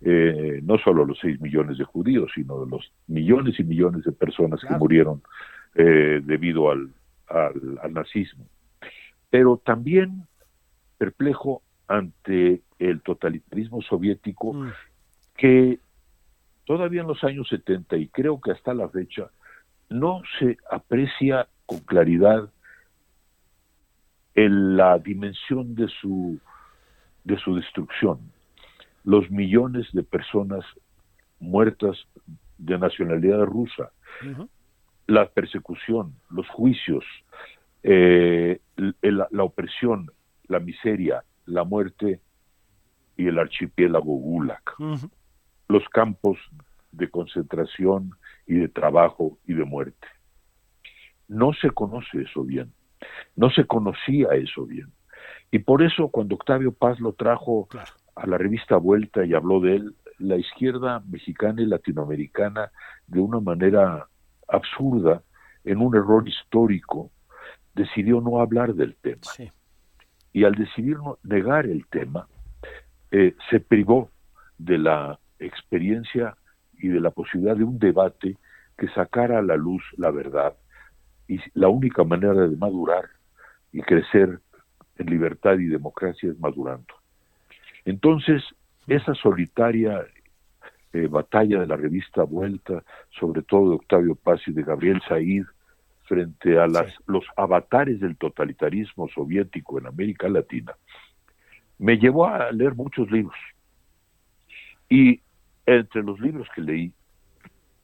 Eh, 0.00 0.60
no 0.62 0.78
solo 0.78 1.04
los 1.04 1.18
6 1.20 1.40
millones 1.40 1.78
de 1.78 1.84
judíos, 1.84 2.30
sino 2.34 2.64
de 2.64 2.70
los 2.70 2.92
millones 3.06 3.58
y 3.58 3.64
millones 3.64 4.04
de 4.04 4.12
personas 4.12 4.60
que 4.60 4.74
murieron 4.74 5.22
eh, 5.74 6.20
debido 6.24 6.70
al, 6.70 6.90
al, 7.28 7.92
nazismo. 7.92 8.46
Pero 9.30 9.56
también 9.58 10.26
perplejo 10.98 11.62
ante 11.86 12.62
el 12.78 13.00
totalitarismo 13.02 13.82
soviético 13.82 14.52
mm. 14.52 14.72
que 15.36 15.78
todavía 16.68 17.00
en 17.00 17.08
los 17.08 17.24
años 17.24 17.48
70 17.48 17.96
y 17.96 18.08
creo 18.08 18.40
que 18.40 18.52
hasta 18.52 18.74
la 18.74 18.88
fecha, 18.90 19.30
no 19.88 20.20
se 20.38 20.58
aprecia 20.70 21.48
con 21.64 21.78
claridad 21.80 22.50
en 24.34 24.76
la 24.76 24.98
dimensión 24.98 25.74
de 25.74 25.88
su, 25.88 26.38
de 27.24 27.38
su 27.38 27.56
destrucción. 27.56 28.18
Los 29.04 29.30
millones 29.30 29.86
de 29.92 30.02
personas 30.02 30.64
muertas 31.40 31.96
de 32.58 32.78
nacionalidad 32.78 33.44
rusa, 33.44 33.92
la 35.06 35.28
persecución, 35.28 36.14
los 36.30 36.48
juicios, 36.48 37.04
eh, 37.82 38.60
la, 39.02 39.44
opresión, 39.44 40.10
la 40.48 40.58
miseria, 40.58 41.22
la 41.46 41.64
muerte 41.64 42.20
y 43.16 43.26
el 43.26 43.38
archipiélago 43.38 44.16
Gulag. 44.18 44.62
Los 45.68 45.88
campos 45.90 46.38
de 46.92 47.10
concentración 47.10 48.10
y 48.46 48.54
de 48.54 48.68
trabajo 48.68 49.38
y 49.46 49.54
de 49.54 49.64
muerte. 49.64 50.08
No 51.28 51.52
se 51.52 51.70
conoce 51.70 52.22
eso 52.22 52.42
bien, 52.42 52.72
no 53.36 53.50
se 53.50 53.66
conocía 53.66 54.28
eso 54.30 54.64
bien. 54.64 54.90
Y 55.50 55.60
por 55.60 55.82
eso 55.82 56.08
cuando 56.08 56.34
Octavio 56.34 56.72
Paz 56.72 57.00
lo 57.00 57.12
trajo 57.12 57.68
a 58.18 58.26
la 58.26 58.38
revista 58.38 58.76
Vuelta 58.76 59.24
y 59.24 59.34
habló 59.34 59.60
de 59.60 59.76
él, 59.76 59.96
la 60.18 60.36
izquierda 60.36 61.02
mexicana 61.08 61.62
y 61.62 61.66
latinoamericana, 61.66 62.70
de 63.06 63.20
una 63.20 63.40
manera 63.40 64.08
absurda, 64.48 65.22
en 65.64 65.78
un 65.78 65.94
error 65.94 66.28
histórico, 66.28 67.10
decidió 67.74 68.20
no 68.20 68.40
hablar 68.40 68.74
del 68.74 68.96
tema. 68.96 69.20
Y 70.32 70.44
al 70.44 70.54
decidir 70.54 70.96
negar 71.22 71.66
el 71.66 71.86
tema, 71.86 72.26
eh, 73.10 73.34
se 73.50 73.60
privó 73.60 74.10
de 74.58 74.78
la 74.78 75.18
experiencia 75.38 76.36
y 76.72 76.88
de 76.88 77.00
la 77.00 77.10
posibilidad 77.10 77.56
de 77.56 77.64
un 77.64 77.78
debate 77.78 78.36
que 78.76 78.88
sacara 78.88 79.38
a 79.38 79.42
la 79.42 79.56
luz 79.56 79.82
la 79.96 80.10
verdad. 80.10 80.54
Y 81.26 81.38
la 81.54 81.68
única 81.68 82.04
manera 82.04 82.48
de 82.48 82.56
madurar 82.56 83.04
y 83.72 83.82
crecer 83.82 84.40
en 84.96 85.06
libertad 85.06 85.58
y 85.58 85.66
democracia 85.66 86.30
es 86.30 86.38
madurando. 86.38 86.97
Entonces, 87.88 88.42
esa 88.86 89.14
solitaria 89.14 90.04
eh, 90.92 91.06
batalla 91.06 91.60
de 91.60 91.66
la 91.66 91.76
revista 91.76 92.22
Vuelta, 92.22 92.84
sobre 93.18 93.40
todo 93.40 93.70
de 93.70 93.76
Octavio 93.76 94.14
Paz 94.14 94.42
y 94.46 94.52
de 94.52 94.62
Gabriel 94.62 95.00
Said, 95.08 95.46
frente 96.02 96.58
a 96.58 96.66
las, 96.66 96.92
los 97.06 97.24
avatares 97.34 97.98
del 98.00 98.18
totalitarismo 98.18 99.08
soviético 99.08 99.78
en 99.78 99.86
América 99.86 100.28
Latina, 100.28 100.74
me 101.78 101.96
llevó 101.96 102.26
a 102.26 102.52
leer 102.52 102.74
muchos 102.74 103.10
libros. 103.10 103.38
Y 104.90 105.22
entre 105.64 106.02
los 106.02 106.20
libros 106.20 106.46
que 106.54 106.60
leí, 106.60 106.92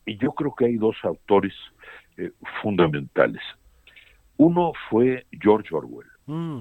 y 0.05 0.19
yo 0.19 0.33
creo 0.33 0.55
que 0.55 0.67
hay 0.67 0.77
dos 0.77 0.97
autores 1.03 1.55
eh, 2.19 2.31
fundamentales. 2.61 3.41
Uno 4.37 4.75
fue 4.91 5.25
George 5.41 5.75
Orwell, 5.75 6.09
mm. 6.27 6.59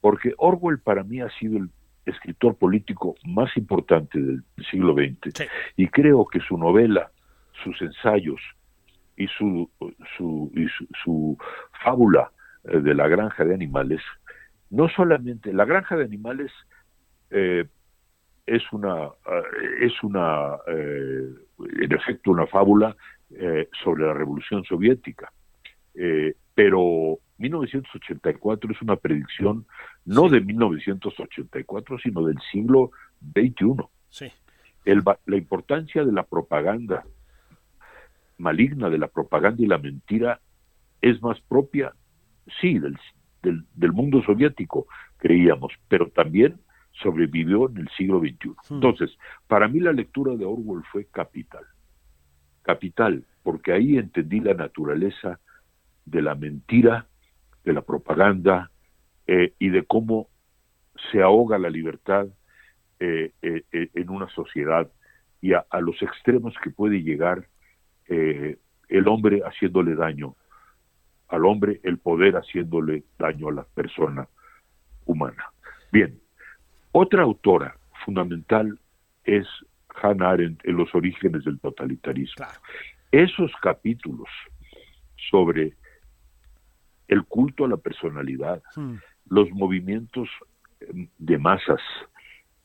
porque 0.00 0.32
Orwell 0.38 0.78
para 0.78 1.04
mí 1.04 1.20
ha 1.20 1.28
sido 1.38 1.58
el 1.58 1.68
escritor 2.06 2.56
político 2.56 3.14
más 3.24 3.56
importante 3.56 4.18
del 4.18 4.44
siglo 4.70 4.94
XX 4.94 5.46
y 5.76 5.88
creo 5.88 6.26
que 6.26 6.40
su 6.40 6.58
novela, 6.58 7.10
sus 7.62 7.80
ensayos 7.82 8.40
y 9.16 9.26
su, 9.28 9.70
su, 10.16 10.52
y 10.54 10.66
su, 11.02 11.38
fábula 11.82 12.30
eh, 12.64 12.80
de 12.80 12.94
la 12.94 13.08
granja 13.08 13.44
de 13.44 13.54
animales, 13.54 14.00
no 14.70 14.88
solamente 14.88 15.52
la 15.52 15.64
granja 15.64 15.96
de 15.96 16.04
animales 16.04 16.52
eh, 17.30 17.64
es 18.46 18.62
una 18.72 19.06
eh, 19.06 19.86
es 19.86 20.02
una 20.02 20.56
en 20.66 21.92
efecto 21.92 22.30
una 22.30 22.46
fábula 22.46 22.94
sobre 23.82 24.06
la 24.06 24.12
revolución 24.12 24.62
soviética 24.64 25.32
pero 26.54 27.18
1984 27.38 28.72
es 28.72 28.82
una 28.82 28.96
predicción 28.96 29.66
no 30.04 30.28
de 30.28 30.40
1984, 30.40 31.98
sino 31.98 32.26
del 32.26 32.38
siglo 32.52 32.90
XXI. 33.34 33.84
Sí. 34.10 34.32
la 34.84 35.36
importancia 35.36 36.04
de 36.04 36.12
la 36.12 36.22
propaganda 36.24 37.04
maligna, 38.38 38.90
de 38.90 38.98
la 38.98 39.08
propaganda 39.08 39.62
y 39.62 39.66
la 39.66 39.78
mentira, 39.78 40.40
es 41.00 41.22
más 41.22 41.40
propia, 41.40 41.92
sí, 42.60 42.78
del, 42.78 42.96
del, 43.42 43.92
mundo 43.92 44.22
soviético, 44.22 44.86
creíamos, 45.18 45.72
pero 45.88 46.08
también 46.10 46.60
sobrevivió 46.92 47.68
en 47.70 47.78
el 47.78 47.88
siglo 47.96 48.20
XXI. 48.20 48.48
Hmm. 48.48 48.74
Entonces, 48.74 49.16
para 49.46 49.68
mí 49.68 49.80
la 49.80 49.92
lectura 49.92 50.36
de 50.36 50.44
Orwell 50.44 50.84
fue 50.90 51.06
capital. 51.06 51.64
Capital, 52.62 53.24
porque 53.42 53.72
ahí 53.72 53.98
entendí 53.98 54.40
la 54.40 54.54
naturaleza 54.54 55.40
de 56.04 56.22
la 56.22 56.34
mentira, 56.34 57.06
de 57.64 57.72
la 57.72 57.82
propaganda 57.82 58.70
eh, 59.26 59.54
y 59.58 59.70
de 59.70 59.84
cómo 59.84 60.28
se 61.10 61.22
ahoga 61.22 61.58
la 61.58 61.70
libertad 61.70 62.26
eh, 63.00 63.32
eh, 63.42 63.62
en 63.72 64.10
una 64.10 64.28
sociedad 64.28 64.90
y 65.40 65.52
a, 65.52 65.64
los 65.80 66.00
extremos 66.02 66.54
que 66.62 66.70
puede 66.70 67.02
llegar 67.02 67.48
el 68.06 69.08
hombre 69.08 69.40
haciéndole 69.40 69.94
daño 69.94 70.36
al 71.28 71.44
hombre, 71.46 71.80
el 71.82 71.98
poder 71.98 72.36
haciéndole 72.36 73.04
daño 73.18 73.48
a 73.48 73.52
la 73.52 73.64
persona 73.64 74.28
humana. 75.06 75.52
Bien, 75.90 76.18
otra 76.92 77.22
autora 77.22 77.76
fundamental 78.04 78.78
es 79.24 79.46
Hannah 80.02 80.30
Arendt 80.30 80.64
en 80.64 80.76
los 80.76 80.94
orígenes 80.94 81.44
del 81.44 81.58
totalitarismo. 81.60 82.46
Esos 83.10 83.52
capítulos 83.62 84.28
sobre 85.30 85.74
el 87.08 87.24
culto 87.24 87.64
a 87.64 87.68
la 87.68 87.76
personalidad, 87.76 88.62
hmm. 88.76 88.96
Los 89.28 89.50
movimientos 89.50 90.28
em, 90.80 91.08
de 91.18 91.38
masas, 91.38 91.80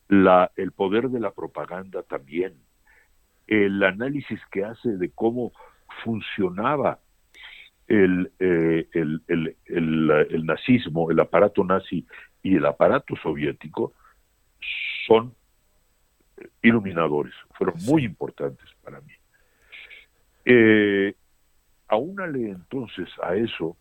la, 0.08 0.52
el 0.56 0.72
poder 0.72 1.10
de 1.10 1.20
la 1.20 1.32
propaganda 1.32 2.04
también, 2.04 2.56
el 3.48 3.82
análisis 3.84 4.40
que 4.52 4.64
hace 4.64 4.90
de 4.98 5.10
cómo 5.12 5.52
funcionaba 6.04 7.00
el, 7.88 8.32
eh, 8.40 8.88
el, 8.94 9.24
el, 9.28 9.58
el, 9.66 10.46
nazismo, 10.46 11.10
el 11.10 11.20
aparato 11.20 11.64
nazi 11.64 12.06
y 12.44 12.56
el 12.56 12.66
aparato 12.66 13.16
soviético, 13.16 13.94
son 15.08 15.34
iluminadores, 16.62 17.34
fueron 17.58 17.76
muy 17.86 18.06
importantes 18.06 18.68
para 18.84 19.02
mí. 19.02 19.14
Eh, 20.46 21.16
aúnale 21.88 22.50
entonces 22.50 23.10
a 23.22 23.36
eso 23.36 23.76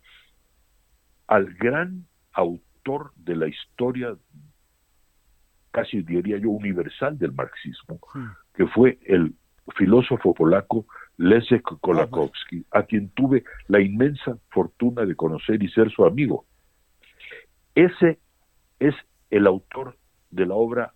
al 1.26 1.52
gran 1.54 2.06
autor 2.32 2.67
de 3.16 3.36
la 3.36 3.48
historia, 3.48 4.16
casi 5.70 6.02
diría 6.02 6.38
yo, 6.38 6.50
universal 6.50 7.18
del 7.18 7.32
marxismo, 7.32 8.00
que 8.54 8.66
fue 8.66 8.98
el 9.04 9.34
filósofo 9.76 10.34
polaco 10.34 10.86
Leszek 11.18 11.62
Kolakowski, 11.80 12.64
a 12.70 12.84
quien 12.84 13.10
tuve 13.10 13.44
la 13.66 13.80
inmensa 13.80 14.38
fortuna 14.50 15.04
de 15.04 15.14
conocer 15.14 15.62
y 15.62 15.68
ser 15.68 15.90
su 15.90 16.04
amigo. 16.04 16.46
Ese 17.74 18.18
es 18.78 18.94
el 19.30 19.46
autor 19.46 19.96
de 20.30 20.46
la 20.46 20.54
obra, 20.54 20.94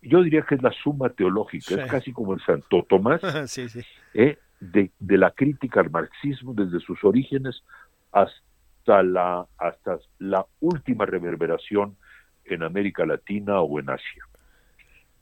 yo 0.00 0.22
diría 0.22 0.42
que 0.42 0.54
es 0.54 0.62
la 0.62 0.72
suma 0.82 1.08
teológica, 1.10 1.82
es 1.82 1.90
casi 1.90 2.12
como 2.12 2.34
el 2.34 2.40
Santo 2.40 2.86
Tomás, 2.88 3.20
¿eh? 4.14 4.38
de, 4.60 4.90
de, 4.98 5.18
la 5.18 5.30
crítica 5.32 5.80
al 5.80 5.90
marxismo 5.90 6.54
desde 6.54 6.80
sus 6.80 7.02
orígenes 7.04 7.62
hasta 8.12 8.47
hasta 8.88 9.02
la, 9.02 9.46
hasta 9.58 9.98
la 10.18 10.46
última 10.60 11.04
reverberación 11.04 11.96
en 12.44 12.62
América 12.62 13.04
Latina 13.04 13.60
o 13.60 13.78
en 13.78 13.90
Asia. 13.90 14.24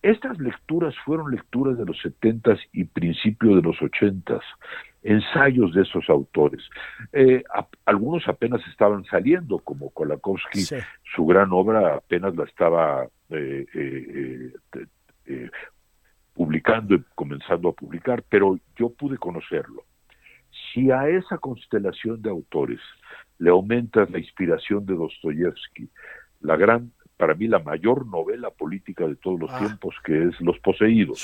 Estas 0.02 0.38
lecturas 0.38 0.94
fueron 1.04 1.32
lecturas 1.32 1.76
de 1.76 1.84
los 1.84 2.00
setentas 2.00 2.60
y 2.72 2.84
principios 2.84 3.56
de 3.56 3.62
los 3.62 3.82
ochentas, 3.82 4.42
ensayos 5.02 5.74
de 5.74 5.82
esos 5.82 6.08
autores. 6.08 6.62
Eh, 7.12 7.42
algunos 7.84 8.28
apenas 8.28 8.60
estaban 8.68 9.04
saliendo, 9.06 9.58
como 9.58 9.90
Kolakowski, 9.90 10.64
su 11.14 11.26
gran 11.26 11.48
obra 11.50 11.96
apenas 11.96 12.36
la 12.36 12.44
estaba 12.44 13.08
eh, 13.30 13.66
eh, 13.74 15.50
publicando 16.34 16.94
y 16.94 17.02
comenzando 17.16 17.70
a 17.70 17.72
publicar, 17.72 18.22
pero 18.28 18.60
yo 18.76 18.90
pude 18.90 19.18
conocerlo. 19.18 19.82
Si 20.72 20.90
a 20.92 21.08
esa 21.08 21.38
constelación 21.38 22.22
de 22.22 22.30
autores 22.30 22.80
le 23.38 23.50
aumentas 23.50 24.10
la 24.10 24.18
inspiración 24.18 24.86
de 24.86 24.94
Dostoyevsky, 24.94 25.88
la 26.40 26.56
gran, 26.56 26.92
para 27.16 27.34
mí 27.34 27.48
la 27.48 27.58
mayor 27.58 28.06
novela 28.06 28.50
política 28.50 29.06
de 29.06 29.16
todos 29.16 29.40
los 29.40 29.50
ah. 29.52 29.58
tiempos, 29.58 29.94
que 30.04 30.24
es 30.24 30.40
Los 30.40 30.58
Poseídos, 30.60 31.22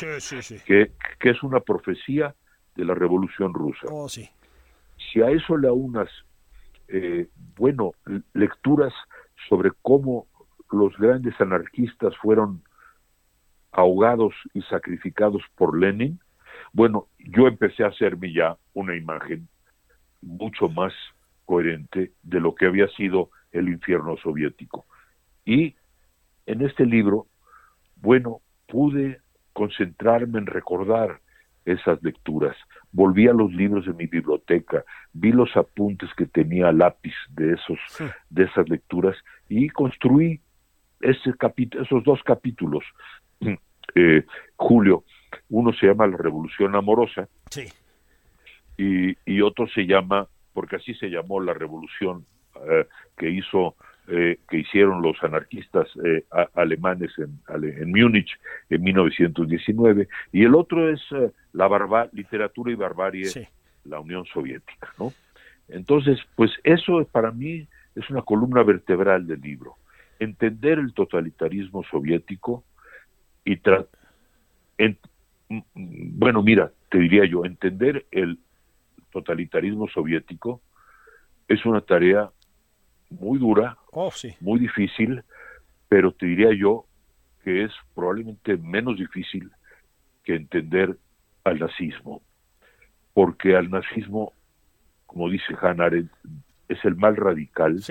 Que, 0.66 0.92
que, 1.18 1.30
es 1.30 1.42
una 1.42 1.60
profecía 1.60 2.34
de 2.76 2.84
la 2.84 2.94
Revolución 2.94 3.52
Rusa. 3.54 3.86
Oh, 3.90 4.08
si 4.08 5.20
a 5.20 5.30
eso 5.30 5.56
le 5.56 5.68
aunas, 5.68 6.08
eh, 6.88 7.28
bueno, 7.56 7.92
lecturas 8.34 8.92
sobre 9.48 9.70
cómo 9.82 10.26
los 10.70 10.96
grandes 10.96 11.38
anarquistas 11.40 12.16
fueron 12.18 12.62
ahogados 13.72 14.34
y 14.54 14.62
sacrificados 14.62 15.42
por 15.56 15.78
Lenin, 15.78 16.20
Bueno, 16.74 17.08
yo 17.18 17.48
empecé 17.48 17.84
a 17.84 17.88
hacerme 17.88 18.32
ya 18.32 18.56
una 18.72 18.96
imagen 18.96 19.48
mucho 20.22 20.68
más 20.68 20.92
coherente 21.44 22.12
de 22.22 22.40
lo 22.40 22.54
que 22.54 22.66
había 22.66 22.88
sido 22.88 23.30
el 23.50 23.68
infierno 23.68 24.16
soviético. 24.16 24.86
Y 25.44 25.76
en 26.46 26.62
este 26.62 26.86
libro, 26.86 27.26
bueno, 27.96 28.40
pude 28.66 29.20
concentrarme 29.52 30.38
en 30.38 30.46
recordar 30.46 31.20
esas 31.64 32.02
lecturas. 32.02 32.56
Volví 32.90 33.28
a 33.28 33.32
los 33.32 33.52
libros 33.52 33.86
de 33.86 33.92
mi 33.92 34.06
biblioteca, 34.06 34.84
vi 35.12 35.32
los 35.32 35.56
apuntes 35.56 36.10
que 36.16 36.26
tenía 36.26 36.68
a 36.68 36.72
lápiz 36.72 37.14
de 37.30 37.54
esos 37.54 37.78
de 38.30 38.44
esas 38.44 38.68
lecturas 38.68 39.16
y 39.48 39.68
construí 39.68 40.40
ese 41.00 41.34
esos 41.80 42.04
dos 42.04 42.22
capítulos. 42.24 42.84
Eh, 43.94 44.24
Julio, 44.56 45.04
uno 45.50 45.74
se 45.74 45.86
llama 45.86 46.06
La 46.06 46.16
Revolución 46.16 46.74
Amorosa 46.74 47.28
y, 48.78 49.14
y 49.26 49.40
otro 49.42 49.66
se 49.66 49.86
llama, 49.86 50.28
porque 50.52 50.76
así 50.76 50.94
se 50.94 51.08
llamó 51.08 51.40
la 51.40 51.54
revolución 51.54 52.26
eh, 52.68 52.86
que 53.16 53.30
hizo 53.30 53.76
eh, 54.08 54.40
que 54.50 54.58
hicieron 54.58 55.00
los 55.00 55.16
anarquistas 55.22 55.86
eh, 56.04 56.24
alemanes 56.54 57.12
en, 57.18 57.40
en 57.48 57.92
Múnich 57.92 58.36
en 58.68 58.82
1919 58.82 60.08
y 60.32 60.42
el 60.42 60.56
otro 60.56 60.92
es 60.92 61.00
eh, 61.12 61.30
la 61.52 61.68
barba 61.68 62.08
literatura 62.12 62.72
y 62.72 62.74
barbarie 62.74 63.48
la 63.84 64.00
Unión 64.00 64.24
Soviética 64.26 64.92
no 64.98 65.12
entonces 65.68 66.18
pues 66.34 66.50
eso 66.64 67.06
para 67.12 67.30
mí 67.30 67.68
es 67.94 68.10
una 68.10 68.22
columna 68.22 68.64
vertebral 68.64 69.24
del 69.24 69.40
libro 69.40 69.76
entender 70.18 70.80
el 70.80 70.94
totalitarismo 70.94 71.84
soviético 71.84 72.64
y 73.44 73.60
en, 74.78 74.98
bueno 75.76 76.42
mira 76.42 76.72
te 76.90 76.98
diría 76.98 77.24
yo 77.24 77.44
entender 77.44 78.04
el 78.10 78.40
totalitarismo 79.12 79.88
soviético 79.88 80.60
es 81.46 81.64
una 81.64 81.80
tarea 81.80 82.30
muy 83.10 83.38
dura, 83.38 83.78
oh, 83.92 84.10
sí. 84.10 84.34
muy 84.40 84.58
difícil, 84.58 85.22
pero 85.88 86.12
te 86.12 86.26
diría 86.26 86.52
yo 86.52 86.86
que 87.44 87.64
es 87.64 87.72
probablemente 87.94 88.56
menos 88.56 88.96
difícil 88.96 89.50
que 90.24 90.36
entender 90.36 90.96
al 91.44 91.58
nazismo, 91.58 92.22
porque 93.12 93.56
al 93.56 93.70
nazismo, 93.70 94.32
como 95.06 95.28
dice 95.28 95.54
Hannah 95.60 95.86
Arendt, 95.86 96.12
es 96.68 96.82
el 96.84 96.96
mal 96.96 97.16
radical 97.16 97.82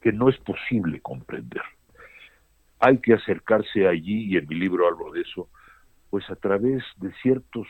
que 0.00 0.12
no 0.12 0.28
es 0.28 0.36
posible 0.38 1.00
comprender. 1.00 1.62
Hay 2.80 2.98
que 2.98 3.14
acercarse 3.14 3.88
allí, 3.88 4.32
y 4.32 4.36
en 4.36 4.46
mi 4.46 4.56
libro 4.56 4.86
hablo 4.86 5.12
de 5.12 5.22
eso, 5.22 5.48
pues 6.10 6.28
a 6.30 6.36
través 6.36 6.84
de 6.96 7.12
ciertos... 7.22 7.66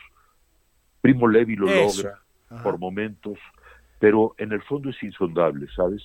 Primo 1.01 1.27
Levi 1.27 1.55
lo 1.55 1.67
logra 1.67 2.19
por 2.63 2.77
momentos, 2.79 3.37
pero 3.99 4.33
en 4.37 4.51
el 4.51 4.61
fondo 4.63 4.89
es 4.89 5.01
insondable, 5.03 5.67
¿sabes? 5.75 6.01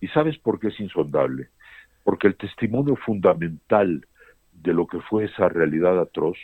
¿Y 0.00 0.08
sabes 0.08 0.38
por 0.38 0.60
qué 0.60 0.68
es 0.68 0.80
insondable? 0.80 1.48
Porque 2.04 2.26
el 2.26 2.36
testimonio 2.36 2.96
fundamental 2.96 4.06
de 4.52 4.72
lo 4.72 4.86
que 4.86 5.00
fue 5.00 5.24
esa 5.24 5.48
realidad 5.48 6.00
atroz 6.00 6.36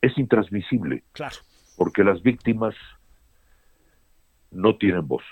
es 0.00 0.16
intransmisible. 0.16 1.04
Claro. 1.12 1.36
Porque 1.76 2.04
las 2.04 2.22
víctimas 2.22 2.74
no 4.50 4.76
tienen 4.76 5.06
voz. 5.06 5.24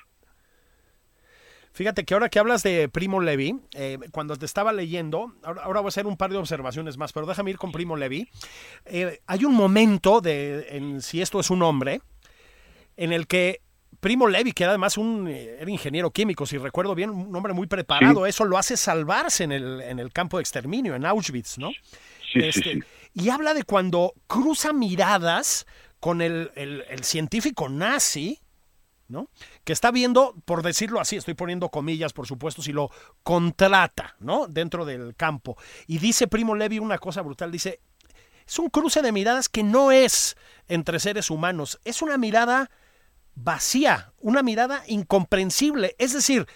Fíjate 1.74 2.04
que 2.04 2.14
ahora 2.14 2.28
que 2.28 2.38
hablas 2.38 2.62
de 2.62 2.88
Primo 2.88 3.20
Levi, 3.20 3.58
eh, 3.74 3.98
cuando 4.12 4.36
te 4.36 4.46
estaba 4.46 4.72
leyendo, 4.72 5.34
ahora, 5.42 5.80
voy 5.80 5.86
a 5.86 5.88
hacer 5.88 6.06
un 6.06 6.16
par 6.16 6.30
de 6.30 6.38
observaciones 6.38 6.96
más, 6.96 7.12
pero 7.12 7.26
déjame 7.26 7.50
ir 7.50 7.58
con 7.58 7.72
Primo 7.72 7.96
Levi. 7.96 8.28
Eh, 8.84 9.20
hay 9.26 9.44
un 9.44 9.54
momento 9.54 10.20
de, 10.20 10.68
en 10.70 11.02
si 11.02 11.20
esto 11.20 11.40
es 11.40 11.50
un 11.50 11.62
hombre, 11.62 12.00
en 12.96 13.12
el 13.12 13.26
que 13.26 13.60
Primo 13.98 14.28
Levi, 14.28 14.52
que 14.52 14.62
era 14.62 14.70
además 14.70 14.96
un 14.96 15.26
eh, 15.26 15.56
era 15.58 15.68
ingeniero 15.68 16.12
químico, 16.12 16.46
si 16.46 16.58
recuerdo 16.58 16.94
bien, 16.94 17.10
un 17.10 17.34
hombre 17.34 17.54
muy 17.54 17.66
preparado, 17.66 18.24
eso 18.24 18.44
lo 18.44 18.56
hace 18.56 18.76
salvarse 18.76 19.42
en 19.42 19.50
el, 19.50 19.80
en 19.80 19.98
el 19.98 20.12
campo 20.12 20.36
de 20.36 20.42
exterminio, 20.42 20.94
en 20.94 21.04
Auschwitz, 21.04 21.58
¿no? 21.58 21.70
Sí, 22.32 22.40
sí, 22.52 22.60
este, 22.60 22.78
Y 23.14 23.30
habla 23.30 23.52
de 23.52 23.64
cuando 23.64 24.14
cruza 24.28 24.72
miradas 24.72 25.66
con 25.98 26.20
el, 26.20 26.52
científico 27.00 27.68
nazi, 27.68 28.38
Que 29.64 29.72
está 29.72 29.90
viendo, 29.90 30.34
por 30.44 30.62
decirlo 30.62 31.00
así, 31.00 31.16
estoy 31.16 31.34
poniendo 31.34 31.68
comillas, 31.68 32.12
por 32.12 32.26
supuesto, 32.26 32.62
si 32.62 32.72
lo 32.72 32.90
contrata, 33.22 34.16
¿no? 34.18 34.46
Dentro 34.46 34.84
del 34.84 35.14
campo. 35.16 35.56
Y 35.86 35.98
dice 35.98 36.26
Primo 36.26 36.54
Levi 36.54 36.78
una 36.78 36.98
cosa 36.98 37.22
brutal, 37.22 37.50
dice, 37.50 37.80
es 38.46 38.58
un 38.58 38.68
cruce 38.68 39.02
de 39.02 39.12
miradas 39.12 39.48
que 39.48 39.62
no 39.62 39.92
es 39.92 40.36
entre 40.68 41.00
seres 41.00 41.30
humanos, 41.30 41.80
es 41.84 42.02
una 42.02 42.18
mirada 42.18 42.70
vacía, 43.34 44.12
una 44.20 44.42
mirada 44.42 44.82
incomprensible. 44.86 45.94
Es 45.98 46.12
decir, 46.12 46.46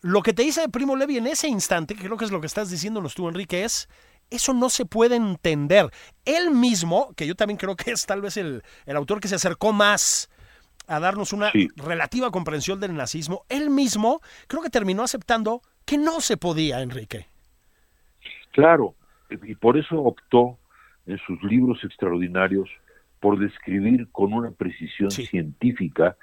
lo 0.00 0.22
que 0.22 0.32
te 0.32 0.42
dice 0.42 0.68
Primo 0.68 0.96
Levi 0.96 1.16
en 1.16 1.26
ese 1.26 1.48
instante, 1.48 1.94
que 1.94 2.04
creo 2.04 2.16
que 2.16 2.24
es 2.24 2.30
lo 2.30 2.40
que 2.40 2.46
estás 2.46 2.70
diciéndonos 2.70 3.14
tú, 3.14 3.28
Enrique, 3.28 3.64
es 3.64 3.88
eso 4.32 4.54
no 4.54 4.70
se 4.70 4.86
puede 4.86 5.16
entender. 5.16 5.90
Él 6.24 6.50
mismo, 6.50 7.12
que 7.14 7.26
yo 7.26 7.34
también 7.34 7.58
creo 7.58 7.76
que 7.76 7.92
es 7.92 8.06
tal 8.06 8.20
vez 8.20 8.36
el, 8.36 8.62
autor 8.86 9.20
que 9.20 9.28
se 9.28 9.34
acercó 9.34 9.72
más 9.72 10.30
a 10.86 11.00
darnos 11.00 11.32
una 11.32 11.50
relativa 11.76 12.30
comprensión 12.30 12.80
del 12.80 12.94
nazismo, 12.94 13.44
él 13.48 13.70
mismo 13.70 14.20
creo 14.48 14.62
que 14.62 14.70
terminó 14.70 15.02
aceptando 15.02 15.62
que 15.84 15.98
no 15.98 16.20
se 16.20 16.36
podía, 16.36 16.82
Enrique. 16.82 17.26
Claro, 18.52 18.94
y 19.30 19.54
por 19.54 19.78
eso 19.78 20.00
optó 20.00 20.58
en 21.06 21.18
sus 21.26 21.42
libros 21.42 21.82
extraordinarios 21.84 22.68
por 23.20 23.38
describir 23.38 24.08
con 24.10 24.32
una 24.32 24.50
precisión 24.50 25.10
científica, 25.10 26.16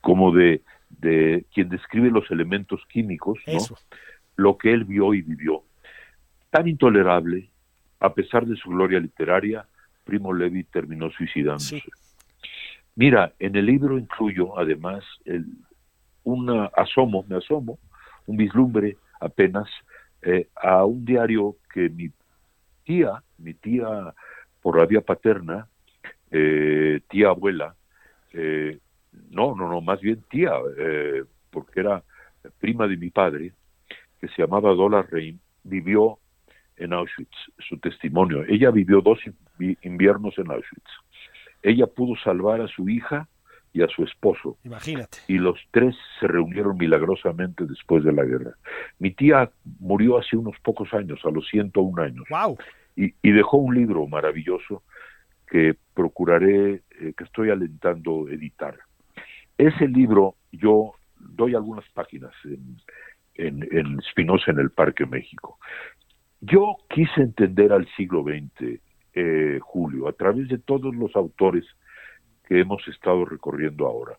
como 0.00 0.32
de, 0.32 0.62
de, 0.90 1.46
quien 1.54 1.68
describe 1.68 2.10
los 2.10 2.30
elementos 2.30 2.80
químicos, 2.88 3.38
lo 4.36 4.58
que 4.58 4.72
él 4.72 4.84
vio 4.84 5.14
y 5.14 5.22
vivió. 5.22 5.62
Tan 6.50 6.68
intolerable, 6.68 7.48
a 7.98 8.12
pesar 8.12 8.46
de 8.46 8.56
su 8.56 8.70
gloria 8.70 9.00
literaria, 9.00 9.66
Primo 10.04 10.32
Levi 10.32 10.64
terminó 10.64 11.10
suicidándose. 11.10 11.82
Mira, 12.96 13.32
en 13.38 13.56
el 13.56 13.66
libro 13.66 13.98
incluyo 13.98 14.58
además 14.58 15.04
un 16.22 16.68
asomo, 16.74 17.24
me 17.28 17.36
asomo, 17.36 17.78
un 18.26 18.36
vislumbre 18.36 18.96
apenas 19.20 19.68
eh, 20.22 20.48
a 20.54 20.84
un 20.84 21.04
diario 21.04 21.56
que 21.72 21.88
mi 21.88 22.10
tía, 22.84 23.22
mi 23.38 23.54
tía 23.54 24.14
por 24.62 24.78
la 24.78 24.86
vía 24.86 25.00
paterna, 25.00 25.68
eh, 26.30 27.00
tía 27.08 27.28
abuela, 27.28 27.74
eh, 28.32 28.78
no, 29.30 29.54
no, 29.54 29.68
no, 29.68 29.80
más 29.80 30.00
bien 30.00 30.22
tía, 30.30 30.52
eh, 30.78 31.24
porque 31.50 31.80
era 31.80 32.02
prima 32.58 32.86
de 32.86 32.96
mi 32.96 33.10
padre, 33.10 33.52
que 34.20 34.28
se 34.28 34.42
llamaba 34.42 34.74
Dola 34.74 35.02
Rein, 35.02 35.40
vivió 35.62 36.18
en 36.76 36.92
Auschwitz, 36.92 37.36
su 37.58 37.78
testimonio. 37.78 38.44
Ella 38.48 38.70
vivió 38.70 39.00
dos 39.00 39.18
inviernos 39.82 40.36
en 40.38 40.50
Auschwitz. 40.50 40.90
Ella 41.64 41.86
pudo 41.86 42.14
salvar 42.22 42.60
a 42.60 42.68
su 42.68 42.88
hija 42.88 43.26
y 43.72 43.82
a 43.82 43.88
su 43.88 44.04
esposo. 44.04 44.58
Imagínate. 44.62 45.18
Y 45.26 45.38
los 45.38 45.58
tres 45.72 45.96
se 46.20 46.28
reunieron 46.28 46.76
milagrosamente 46.76 47.64
después 47.64 48.04
de 48.04 48.12
la 48.12 48.22
guerra. 48.22 48.52
Mi 48.98 49.10
tía 49.10 49.50
murió 49.80 50.18
hace 50.18 50.36
unos 50.36 50.56
pocos 50.60 50.92
años, 50.92 51.20
a 51.24 51.30
los 51.30 51.48
101 51.48 52.02
años. 52.02 52.24
Wow. 52.30 52.58
Y, 52.94 53.14
y 53.22 53.32
dejó 53.32 53.56
un 53.56 53.74
libro 53.74 54.06
maravilloso 54.06 54.82
que 55.48 55.74
procuraré, 55.94 56.82
eh, 57.00 57.14
que 57.16 57.24
estoy 57.24 57.50
alentando 57.50 58.28
editar. 58.28 58.78
Ese 59.56 59.88
libro 59.88 60.36
yo 60.52 60.92
doy 61.18 61.54
algunas 61.54 61.88
páginas 61.90 62.32
en, 62.44 62.76
en, 63.34 63.66
en 63.72 64.00
Spinoza 64.02 64.50
en 64.50 64.58
el 64.58 64.70
Parque 64.70 65.06
México. 65.06 65.58
Yo 66.40 66.76
quise 66.90 67.22
entender 67.22 67.72
al 67.72 67.88
siglo 67.96 68.22
XX, 68.22 68.80
eh, 69.14 69.58
Julio, 69.60 70.08
a 70.08 70.12
través 70.12 70.48
de 70.48 70.58
todos 70.58 70.94
los 70.94 71.14
autores 71.16 71.64
que 72.46 72.60
hemos 72.60 72.86
estado 72.88 73.24
recorriendo 73.24 73.86
ahora. 73.86 74.18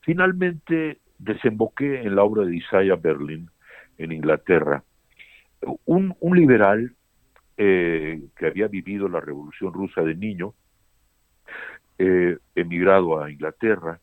Finalmente 0.00 1.00
desemboqué 1.18 2.02
en 2.02 2.14
la 2.14 2.22
obra 2.22 2.44
de 2.44 2.56
Isaiah 2.56 2.96
Berlin 2.96 3.50
en 3.98 4.12
Inglaterra, 4.12 4.84
un, 5.84 6.14
un 6.20 6.36
liberal 6.36 6.94
eh, 7.56 8.22
que 8.36 8.46
había 8.46 8.68
vivido 8.68 9.08
la 9.08 9.20
Revolución 9.20 9.72
Rusa 9.72 10.02
de 10.02 10.14
niño, 10.14 10.54
eh, 11.98 12.36
emigrado 12.54 13.22
a 13.22 13.30
Inglaterra, 13.30 13.98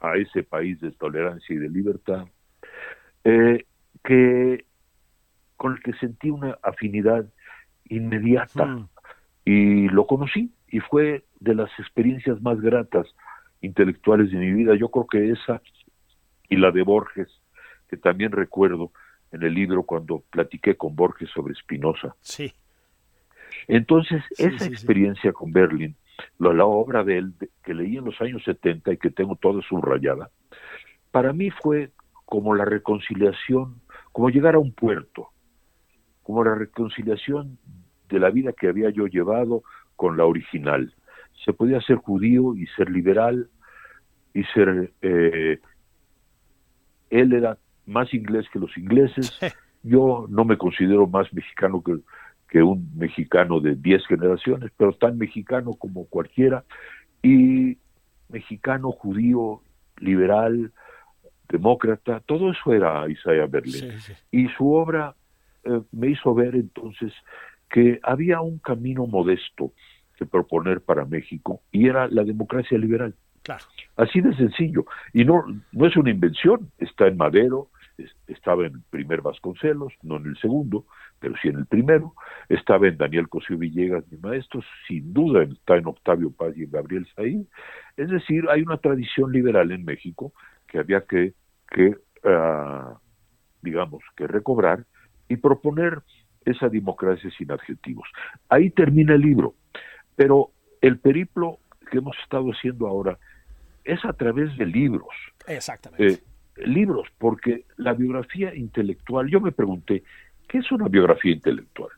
a 0.00 0.16
ese 0.16 0.42
país 0.42 0.80
de 0.80 0.90
tolerancia 0.90 1.54
y 1.54 1.58
de 1.58 1.68
libertad, 1.68 2.26
eh, 3.22 3.64
que 4.02 4.64
con 5.56 5.74
el 5.74 5.82
que 5.82 5.92
sentí 5.94 6.30
una 6.30 6.58
afinidad 6.62 7.24
inmediata 7.84 8.66
hmm. 8.66 8.88
Y 9.44 9.88
lo 9.88 10.06
conocí 10.06 10.52
y 10.68 10.80
fue 10.80 11.24
de 11.40 11.54
las 11.54 11.70
experiencias 11.78 12.40
más 12.42 12.60
gratas 12.60 13.06
intelectuales 13.60 14.30
de 14.30 14.38
mi 14.38 14.52
vida. 14.52 14.74
Yo 14.74 14.90
creo 14.90 15.06
que 15.06 15.30
esa 15.30 15.60
y 16.48 16.56
la 16.56 16.70
de 16.70 16.82
Borges, 16.82 17.28
que 17.88 17.96
también 17.96 18.32
recuerdo 18.32 18.92
en 19.32 19.42
el 19.42 19.54
libro 19.54 19.82
cuando 19.84 20.22
platiqué 20.30 20.76
con 20.76 20.94
Borges 20.94 21.30
sobre 21.30 21.54
Spinoza. 21.54 22.14
Sí. 22.20 22.52
Entonces, 23.68 24.22
esa 24.38 24.66
experiencia 24.66 25.32
con 25.32 25.52
Berlín, 25.52 25.96
la, 26.38 26.64
obra 26.64 27.04
de 27.04 27.18
él 27.18 27.34
que 27.62 27.74
leí 27.74 27.96
en 27.96 28.04
los 28.04 28.20
años 28.20 28.42
70 28.44 28.92
y 28.92 28.96
que 28.98 29.10
tengo 29.10 29.36
toda 29.36 29.62
subrayada, 29.62 30.30
para 31.10 31.32
mí 31.32 31.50
fue 31.50 31.92
como 32.24 32.54
la 32.54 32.64
reconciliación, 32.64 33.80
como 34.12 34.30
llegar 34.30 34.54
a 34.54 34.58
un 34.58 34.72
puerto, 34.72 35.28
como 36.22 36.44
la 36.44 36.54
reconciliación 36.54 37.58
de 38.12 38.20
la 38.20 38.30
vida 38.30 38.52
que 38.52 38.68
había 38.68 38.90
yo 38.90 39.06
llevado 39.06 39.62
con 39.96 40.16
la 40.16 40.24
original. 40.24 40.94
Se 41.44 41.52
podía 41.52 41.80
ser 41.80 41.96
judío 41.96 42.54
y 42.54 42.66
ser 42.68 42.90
liberal 42.90 43.48
y 44.34 44.44
ser... 44.44 44.92
Eh, 45.00 45.58
él 47.10 47.32
era 47.32 47.58
más 47.86 48.12
inglés 48.14 48.46
que 48.52 48.58
los 48.58 48.76
ingleses. 48.76 49.38
Yo 49.82 50.26
no 50.28 50.44
me 50.44 50.56
considero 50.56 51.06
más 51.06 51.32
mexicano 51.32 51.82
que, 51.82 51.96
que 52.48 52.62
un 52.62 52.90
mexicano 52.96 53.60
de 53.60 53.74
10 53.74 54.06
generaciones, 54.06 54.70
pero 54.76 54.92
tan 54.92 55.18
mexicano 55.18 55.72
como 55.72 56.06
cualquiera. 56.06 56.64
Y 57.22 57.78
mexicano, 58.28 58.92
judío, 58.92 59.60
liberal, 59.98 60.72
demócrata, 61.48 62.20
todo 62.20 62.50
eso 62.50 62.72
era 62.72 63.08
Isaiah 63.08 63.46
Berlin. 63.46 63.92
Y 64.30 64.48
su 64.48 64.72
obra 64.72 65.14
eh, 65.64 65.80
me 65.92 66.08
hizo 66.08 66.34
ver 66.34 66.54
entonces 66.54 67.12
que 67.72 67.98
había 68.02 68.42
un 68.42 68.58
camino 68.58 69.06
modesto 69.06 69.72
que 70.16 70.26
proponer 70.26 70.82
para 70.82 71.06
México 71.06 71.62
y 71.72 71.88
era 71.88 72.06
la 72.06 72.22
democracia 72.22 72.76
liberal. 72.76 73.14
Claro. 73.42 73.64
Así 73.96 74.20
de 74.20 74.36
sencillo. 74.36 74.84
Y 75.12 75.24
no, 75.24 75.42
no 75.72 75.86
es 75.86 75.96
una 75.96 76.10
invención, 76.10 76.70
está 76.78 77.08
en 77.08 77.16
Madero, 77.16 77.70
estaba 78.26 78.66
en 78.66 78.74
el 78.74 78.82
primer 78.90 79.22
Vasconcelos, 79.22 79.94
no 80.02 80.18
en 80.18 80.26
el 80.26 80.36
segundo, 80.36 80.84
pero 81.18 81.34
sí 81.40 81.48
en 81.48 81.56
el 81.56 81.66
primero, 81.66 82.14
estaba 82.48 82.88
en 82.88 82.98
Daniel 82.98 83.28
Cosío 83.28 83.56
Villegas, 83.56 84.04
mi 84.10 84.18
maestro, 84.18 84.60
sin 84.86 85.12
duda 85.14 85.42
está 85.42 85.76
en 85.76 85.86
Octavio 85.86 86.30
Paz 86.30 86.52
y 86.56 86.64
en 86.64 86.70
Gabriel 86.70 87.08
Saín. 87.16 87.48
Es 87.96 88.10
decir, 88.10 88.44
hay 88.50 88.60
una 88.62 88.76
tradición 88.76 89.32
liberal 89.32 89.72
en 89.72 89.84
México 89.84 90.34
que 90.66 90.78
había 90.78 91.00
que, 91.02 91.32
que 91.70 91.96
ah, 92.24 92.98
digamos, 93.62 94.02
que 94.14 94.26
recobrar 94.26 94.84
y 95.28 95.36
proponer 95.36 96.02
esa 96.44 96.68
democracia 96.68 97.30
sin 97.36 97.50
adjetivos. 97.50 98.08
Ahí 98.48 98.70
termina 98.70 99.14
el 99.14 99.20
libro, 99.20 99.54
pero 100.16 100.50
el 100.80 100.98
periplo 100.98 101.58
que 101.90 101.98
hemos 101.98 102.16
estado 102.22 102.50
haciendo 102.50 102.86
ahora 102.86 103.18
es 103.84 104.04
a 104.04 104.12
través 104.12 104.56
de 104.56 104.66
libros. 104.66 105.14
Exactamente. 105.46 106.06
Eh, 106.06 106.18
libros, 106.66 107.08
porque 107.18 107.64
la 107.76 107.94
biografía 107.94 108.54
intelectual, 108.54 109.28
yo 109.28 109.40
me 109.40 109.52
pregunté, 109.52 110.02
¿qué 110.48 110.58
es 110.58 110.70
una 110.70 110.88
biografía 110.88 111.32
intelectual? 111.32 111.90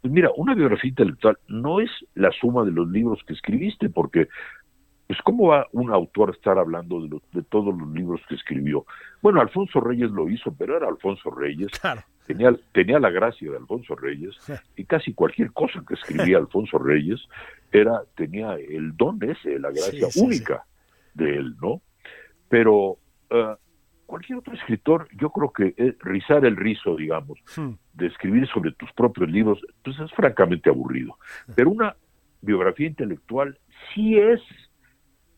Pues 0.00 0.12
mira, 0.12 0.30
una 0.36 0.54
biografía 0.54 0.90
intelectual 0.90 1.38
no 1.48 1.80
es 1.80 1.90
la 2.14 2.30
suma 2.32 2.64
de 2.64 2.72
los 2.72 2.88
libros 2.88 3.20
que 3.26 3.32
escribiste, 3.34 3.88
porque 3.88 4.28
pues 5.06 5.20
cómo 5.22 5.48
va 5.48 5.66
un 5.72 5.90
autor 5.90 6.28
a 6.28 6.32
estar 6.32 6.58
hablando 6.58 7.00
de, 7.00 7.18
de 7.32 7.42
todos 7.42 7.76
los 7.76 7.88
libros 7.90 8.20
que 8.28 8.34
escribió. 8.34 8.84
Bueno, 9.22 9.40
Alfonso 9.40 9.80
Reyes 9.80 10.10
lo 10.10 10.28
hizo, 10.28 10.54
pero 10.54 10.76
era 10.76 10.86
Alfonso 10.86 11.30
Reyes. 11.30 11.70
Claro. 11.80 12.02
Tenía, 12.28 12.54
tenía 12.72 12.98
la 13.00 13.08
gracia 13.08 13.50
de 13.50 13.56
Alfonso 13.56 13.96
Reyes 13.96 14.36
y 14.76 14.84
casi 14.84 15.14
cualquier 15.14 15.50
cosa 15.52 15.82
que 15.88 15.94
escribía 15.94 16.36
Alfonso 16.36 16.78
Reyes 16.78 17.26
era 17.72 18.02
tenía 18.14 18.52
el 18.56 18.94
don 18.98 19.18
ese, 19.22 19.58
la 19.58 19.70
gracia 19.70 20.08
única 20.22 20.66
de 21.14 21.36
él, 21.36 21.56
¿no? 21.60 21.80
Pero 22.50 22.98
uh, 23.30 23.56
cualquier 24.04 24.40
otro 24.40 24.52
escritor, 24.52 25.08
yo 25.16 25.30
creo 25.30 25.52
que 25.54 25.96
rizar 26.00 26.44
el 26.44 26.56
rizo, 26.56 26.96
digamos, 26.96 27.38
hmm. 27.56 27.70
de 27.94 28.06
escribir 28.08 28.46
sobre 28.48 28.72
tus 28.72 28.92
propios 28.92 29.30
libros, 29.30 29.58
pues 29.82 29.98
es 29.98 30.12
francamente 30.12 30.68
aburrido. 30.68 31.16
Pero 31.54 31.70
una 31.70 31.96
biografía 32.42 32.88
intelectual 32.88 33.58
sí 33.94 34.18
es 34.18 34.42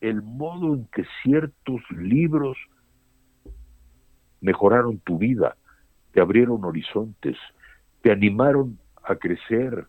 el 0.01 0.21
modo 0.21 0.73
en 0.75 0.87
que 0.87 1.05
ciertos 1.23 1.81
libros 1.91 2.57
mejoraron 4.41 4.99
tu 4.99 5.17
vida, 5.17 5.55
te 6.13 6.21
abrieron 6.21 6.63
horizontes, 6.65 7.37
te 8.01 8.11
animaron 8.11 8.77
a 9.03 9.15
crecer, 9.15 9.85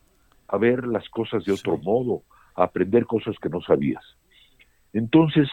a 0.49 0.57
ver 0.57 0.87
las 0.87 1.09
cosas 1.09 1.45
de 1.45 1.53
otro 1.53 1.79
modo, 1.79 2.23
a 2.55 2.65
aprender 2.65 3.07
cosas 3.07 3.37
que 3.41 3.49
no 3.49 3.61
sabías. 3.63 4.03
Entonces, 4.93 5.49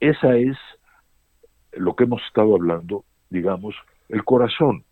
esa 0.00 0.36
es 0.36 0.56
lo 1.72 1.94
que 1.94 2.04
hemos 2.04 2.22
estado 2.24 2.54
hablando, 2.54 3.04
digamos, 3.30 3.74
el 4.08 4.24
corazón, 4.24 4.84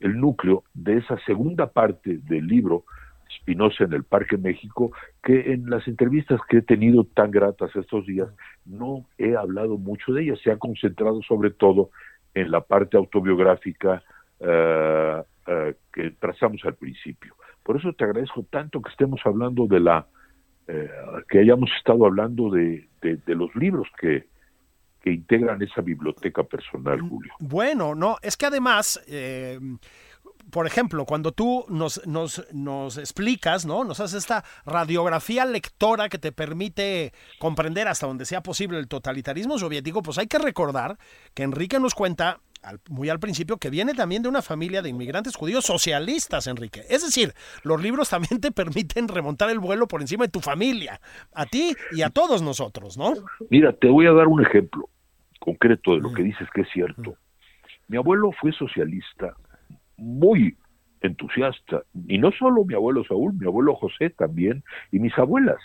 el 0.00 0.20
núcleo 0.20 0.64
de 0.74 0.98
esa 0.98 1.18
segunda 1.24 1.68
parte 1.68 2.18
del 2.18 2.46
libro 2.46 2.84
Spinoza 3.40 3.84
en 3.84 3.92
el 3.92 4.04
Parque 4.04 4.36
México, 4.36 4.92
que 5.22 5.52
en 5.52 5.68
las 5.70 5.86
entrevistas 5.88 6.40
que 6.48 6.58
he 6.58 6.62
tenido 6.62 7.04
tan 7.04 7.30
gratas 7.30 7.74
estos 7.74 8.06
días 8.06 8.28
no 8.64 9.06
he 9.18 9.36
hablado 9.36 9.78
mucho 9.78 10.12
de 10.12 10.24
ella, 10.24 10.36
se 10.42 10.50
ha 10.50 10.58
concentrado 10.58 11.22
sobre 11.22 11.50
todo 11.50 11.90
en 12.34 12.50
la 12.50 12.60
parte 12.60 12.96
autobiográfica 12.96 14.02
uh, 14.40 15.20
uh, 15.20 15.74
que 15.92 16.10
trazamos 16.18 16.64
al 16.64 16.74
principio. 16.74 17.34
Por 17.62 17.76
eso 17.76 17.92
te 17.92 18.04
agradezco 18.04 18.44
tanto 18.50 18.80
que 18.80 18.90
estemos 18.90 19.20
hablando 19.24 19.66
de 19.66 19.80
la, 19.80 20.06
uh, 20.68 21.22
que 21.28 21.40
hayamos 21.40 21.70
estado 21.78 22.06
hablando 22.06 22.50
de, 22.50 22.88
de, 23.02 23.16
de 23.16 23.34
los 23.34 23.54
libros 23.56 23.88
que, 24.00 24.26
que 25.06 25.12
integran 25.12 25.62
esa 25.62 25.82
biblioteca 25.82 26.42
personal, 26.42 27.00
mm, 27.00 27.08
Julio. 27.08 27.32
Bueno, 27.38 27.94
no, 27.94 28.16
es 28.22 28.36
que 28.36 28.46
además, 28.46 29.00
eh, 29.06 29.60
por 30.50 30.66
ejemplo, 30.66 31.04
cuando 31.04 31.30
tú 31.30 31.64
nos, 31.68 32.04
nos, 32.08 32.44
nos, 32.52 32.98
explicas, 32.98 33.66
¿no? 33.66 33.84
Nos 33.84 34.00
haces 34.00 34.18
esta 34.18 34.42
radiografía 34.64 35.44
lectora 35.44 36.08
que 36.08 36.18
te 36.18 36.32
permite 36.32 37.12
comprender 37.38 37.86
hasta 37.86 38.08
donde 38.08 38.24
sea 38.24 38.42
posible 38.42 38.78
el 38.78 38.88
totalitarismo 38.88 39.60
soviético, 39.60 40.02
pues 40.02 40.18
hay 40.18 40.26
que 40.26 40.38
recordar 40.38 40.98
que 41.34 41.44
Enrique 41.44 41.78
nos 41.78 41.94
cuenta 41.94 42.40
muy 42.88 43.08
al 43.08 43.18
principio, 43.18 43.56
que 43.58 43.70
viene 43.70 43.94
también 43.94 44.22
de 44.22 44.28
una 44.28 44.42
familia 44.42 44.82
de 44.82 44.88
inmigrantes 44.88 45.36
judíos 45.36 45.64
socialistas, 45.64 46.46
Enrique. 46.46 46.82
Es 46.88 47.04
decir, 47.04 47.32
los 47.62 47.80
libros 47.82 48.10
también 48.10 48.40
te 48.40 48.52
permiten 48.52 49.08
remontar 49.08 49.50
el 49.50 49.58
vuelo 49.58 49.86
por 49.86 50.00
encima 50.00 50.24
de 50.24 50.30
tu 50.30 50.40
familia, 50.40 51.00
a 51.34 51.46
ti 51.46 51.74
y 51.92 52.02
a 52.02 52.10
todos 52.10 52.42
nosotros, 52.42 52.96
¿no? 52.98 53.14
Mira, 53.50 53.72
te 53.72 53.88
voy 53.88 54.06
a 54.06 54.12
dar 54.12 54.26
un 54.26 54.44
ejemplo 54.44 54.88
concreto 55.38 55.94
de 55.94 56.00
lo 56.00 56.12
que 56.12 56.22
dices 56.22 56.48
que 56.54 56.62
es 56.62 56.68
cierto. 56.72 57.16
Mi 57.88 57.96
abuelo 57.96 58.32
fue 58.32 58.52
socialista, 58.52 59.34
muy 59.96 60.56
entusiasta, 61.02 61.82
y 62.08 62.18
no 62.18 62.32
solo 62.32 62.64
mi 62.64 62.74
abuelo 62.74 63.04
Saúl, 63.04 63.34
mi 63.34 63.46
abuelo 63.46 63.76
José 63.76 64.10
también, 64.10 64.64
y 64.90 64.98
mis 64.98 65.16
abuelas. 65.18 65.60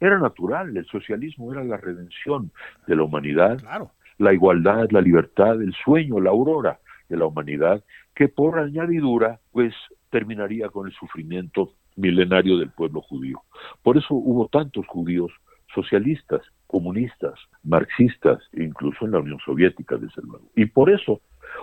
Era 0.00 0.18
natural, 0.18 0.76
el 0.76 0.86
socialismo 0.86 1.52
era 1.52 1.62
la 1.62 1.76
redención 1.76 2.50
de 2.86 2.96
la 2.96 3.02
humanidad, 3.02 3.58
claro 3.60 3.92
la 4.20 4.34
igualdad, 4.34 4.90
la 4.90 5.00
libertad, 5.00 5.60
el 5.62 5.74
sueño, 5.82 6.20
la 6.20 6.30
aurora 6.30 6.78
de 7.08 7.16
la 7.16 7.24
humanidad, 7.24 7.82
que 8.14 8.28
por 8.28 8.58
añadidura, 8.58 9.40
pues 9.50 9.74
terminaría 10.10 10.68
con 10.68 10.86
el 10.86 10.92
sufrimiento 10.92 11.72
milenario 11.96 12.58
del 12.58 12.70
pueblo 12.70 13.00
judío. 13.00 13.40
Por 13.82 13.96
eso 13.96 14.14
hubo 14.14 14.46
tantos 14.48 14.86
judíos 14.86 15.32
socialistas, 15.74 16.42
comunistas, 16.66 17.34
marxistas, 17.64 18.42
incluso 18.52 19.06
en 19.06 19.12
la 19.12 19.20
Unión 19.20 19.38
Soviética, 19.44 19.96
desde 19.96 20.20
luego. 20.22 20.50
Y 20.54 20.66
por 20.66 20.90
eso, 20.90 21.22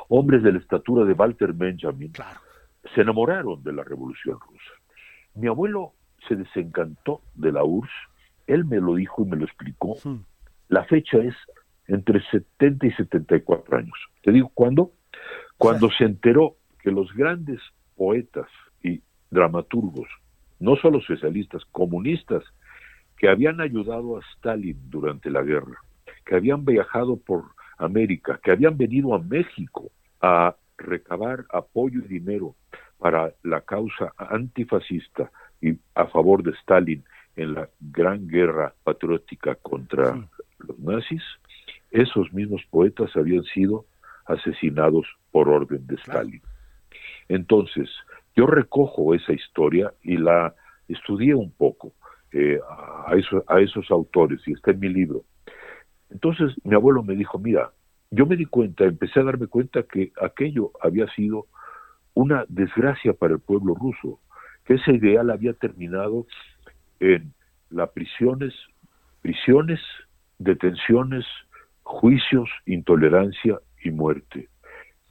hombres 0.09 0.41
de 0.41 0.53
la 0.53 0.59
estatura 0.59 1.05
de 1.05 1.13
Walter 1.13 1.53
Benjamin 1.53 2.11
se 2.95 3.01
enamoraron 3.01 3.61
de 3.63 3.73
la 3.73 3.83
Revolución 3.83 4.39
Rusa. 4.39 4.73
Mi 5.35 5.47
abuelo 5.47 5.93
se 6.27 6.35
desencantó 6.35 7.21
de 7.35 7.51
la 7.51 7.63
URSS, 7.63 7.91
él 8.47 8.65
me 8.65 8.77
lo 8.77 8.95
dijo 8.95 9.23
y 9.23 9.29
me 9.29 9.37
lo 9.37 9.45
explicó. 9.45 9.95
Hmm. 10.03 10.23
La 10.69 10.85
fecha 10.85 11.19
es 11.19 11.35
entre 11.87 12.21
70 12.29 12.87
y 12.87 12.91
74 12.91 13.77
años. 13.77 13.97
¿Te 14.21 14.31
digo 14.31 14.51
cuándo? 14.53 14.91
Cuando 15.57 15.89
se 15.91 16.03
enteró 16.03 16.57
que 16.81 16.91
los 16.91 17.11
grandes 17.13 17.59
poetas 17.95 18.47
y 18.83 19.01
dramaturgos, 19.31 20.07
no 20.59 20.75
solo 20.75 21.01
socialistas, 21.01 21.63
comunistas, 21.71 22.43
que 23.17 23.29
habían 23.29 23.59
ayudado 23.61 24.17
a 24.17 24.21
Stalin 24.35 24.77
durante 24.89 25.29
la 25.29 25.41
guerra, 25.41 25.81
que 26.25 26.35
habían 26.35 26.65
viajado 26.65 27.17
por 27.17 27.45
América, 27.77 28.39
que 28.43 28.51
habían 28.51 28.77
venido 28.77 29.15
a 29.15 29.19
México 29.19 29.91
a 30.21 30.55
recabar 30.77 31.45
apoyo 31.51 31.99
y 32.05 32.07
dinero 32.07 32.55
para 32.99 33.33
la 33.43 33.61
causa 33.61 34.13
antifascista 34.17 35.31
y 35.61 35.77
a 35.95 36.05
favor 36.07 36.43
de 36.43 36.51
Stalin 36.51 37.03
en 37.35 37.53
la 37.53 37.69
gran 37.79 38.27
guerra 38.27 38.73
patriótica 38.83 39.55
contra 39.55 40.27
los 40.59 40.79
nazis, 40.79 41.21
esos 41.91 42.31
mismos 42.33 42.61
poetas 42.69 43.15
habían 43.15 43.43
sido 43.43 43.85
asesinados 44.25 45.05
por 45.31 45.49
orden 45.49 45.85
de 45.87 45.95
Stalin. 45.95 46.41
Entonces, 47.29 47.89
yo 48.35 48.45
recojo 48.45 49.13
esa 49.13 49.33
historia 49.33 49.93
y 50.03 50.17
la 50.17 50.53
estudié 50.87 51.35
un 51.35 51.51
poco 51.51 51.93
eh, 52.31 52.59
a, 52.69 53.13
a 53.47 53.61
esos 53.61 53.91
autores 53.91 54.41
y 54.47 54.53
está 54.53 54.71
en 54.71 54.79
mi 54.79 54.89
libro. 54.89 55.23
Entonces 56.09 56.53
mi 56.63 56.75
abuelo 56.75 57.03
me 57.03 57.15
dijo, 57.15 57.37
mira, 57.37 57.71
yo 58.11 58.25
me 58.25 58.37
di 58.37 58.45
cuenta, 58.45 58.85
empecé 58.85 59.19
a 59.19 59.23
darme 59.23 59.47
cuenta 59.47 59.83
que 59.83 60.11
aquello 60.21 60.71
había 60.81 61.07
sido 61.13 61.47
una 62.13 62.45
desgracia 62.47 63.13
para 63.13 63.33
el 63.33 63.39
pueblo 63.39 63.75
ruso, 63.75 64.19
que 64.65 64.75
ese 64.75 64.93
ideal 64.93 65.29
había 65.29 65.53
terminado 65.53 66.25
en 66.99 67.33
las 67.69 67.89
prisiones, 67.89 68.53
prisiones, 69.21 69.79
detenciones, 70.39 71.25
juicios, 71.87 72.49
intolerancia 72.65 73.59
y 73.81 73.91
muerte. 73.91 74.49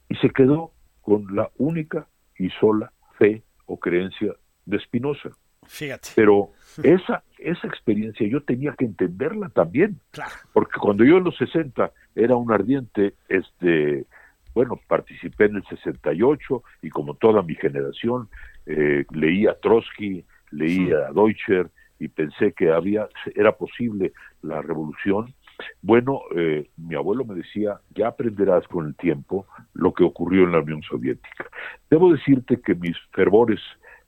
Y 0.09 0.15
se 0.17 0.29
quedó 0.29 0.71
con 1.01 1.35
la 1.35 1.49
única 1.57 2.07
y 2.37 2.49
sola 2.51 2.93
fe 3.17 3.41
o 3.65 3.79
creencia 3.79 4.33
de 4.65 4.79
Spinoza. 4.79 5.29
Fíjate. 5.65 6.09
Pero 6.15 6.51
esa, 6.83 7.23
esa 7.39 7.67
experiencia 7.67 8.27
yo 8.27 8.43
tenía 8.43 8.73
que 8.77 8.85
entenderla 8.85 9.49
también. 9.49 9.99
Claro. 10.11 10.31
Porque 10.53 10.79
cuando 10.79 11.03
yo 11.03 11.17
en 11.17 11.23
los 11.23 11.35
60 11.37 11.91
era 12.15 12.35
un 12.35 12.51
ardiente, 12.51 13.15
este, 13.27 14.05
bueno, 14.53 14.79
participé 14.87 15.45
en 15.45 15.55
el 15.57 15.65
68 15.67 16.63
y 16.83 16.89
como 16.89 17.15
toda 17.15 17.41
mi 17.41 17.55
generación, 17.55 18.29
eh, 18.67 19.03
leía 19.11 19.57
Trotsky, 19.59 20.23
leía 20.51 21.11
Deutscher 21.13 21.69
y 21.99 22.07
pensé 22.09 22.53
que 22.53 22.71
había, 22.71 23.09
era 23.35 23.53
posible 23.57 24.13
la 24.43 24.61
revolución. 24.61 25.33
Bueno, 25.81 26.21
eh, 26.35 26.69
mi 26.77 26.95
abuelo 26.95 27.25
me 27.25 27.35
decía, 27.35 27.79
ya 27.95 28.09
aprenderás 28.09 28.67
con 28.67 28.87
el 28.87 28.95
tiempo 28.95 29.47
lo 29.73 29.93
que 29.93 30.03
ocurrió 30.03 30.43
en 30.43 30.51
la 30.51 30.59
Unión 30.59 30.81
Soviética. 30.83 31.49
Debo 31.89 32.11
decirte 32.11 32.61
que 32.61 32.75
mis 32.75 32.95
fervores 33.11 33.59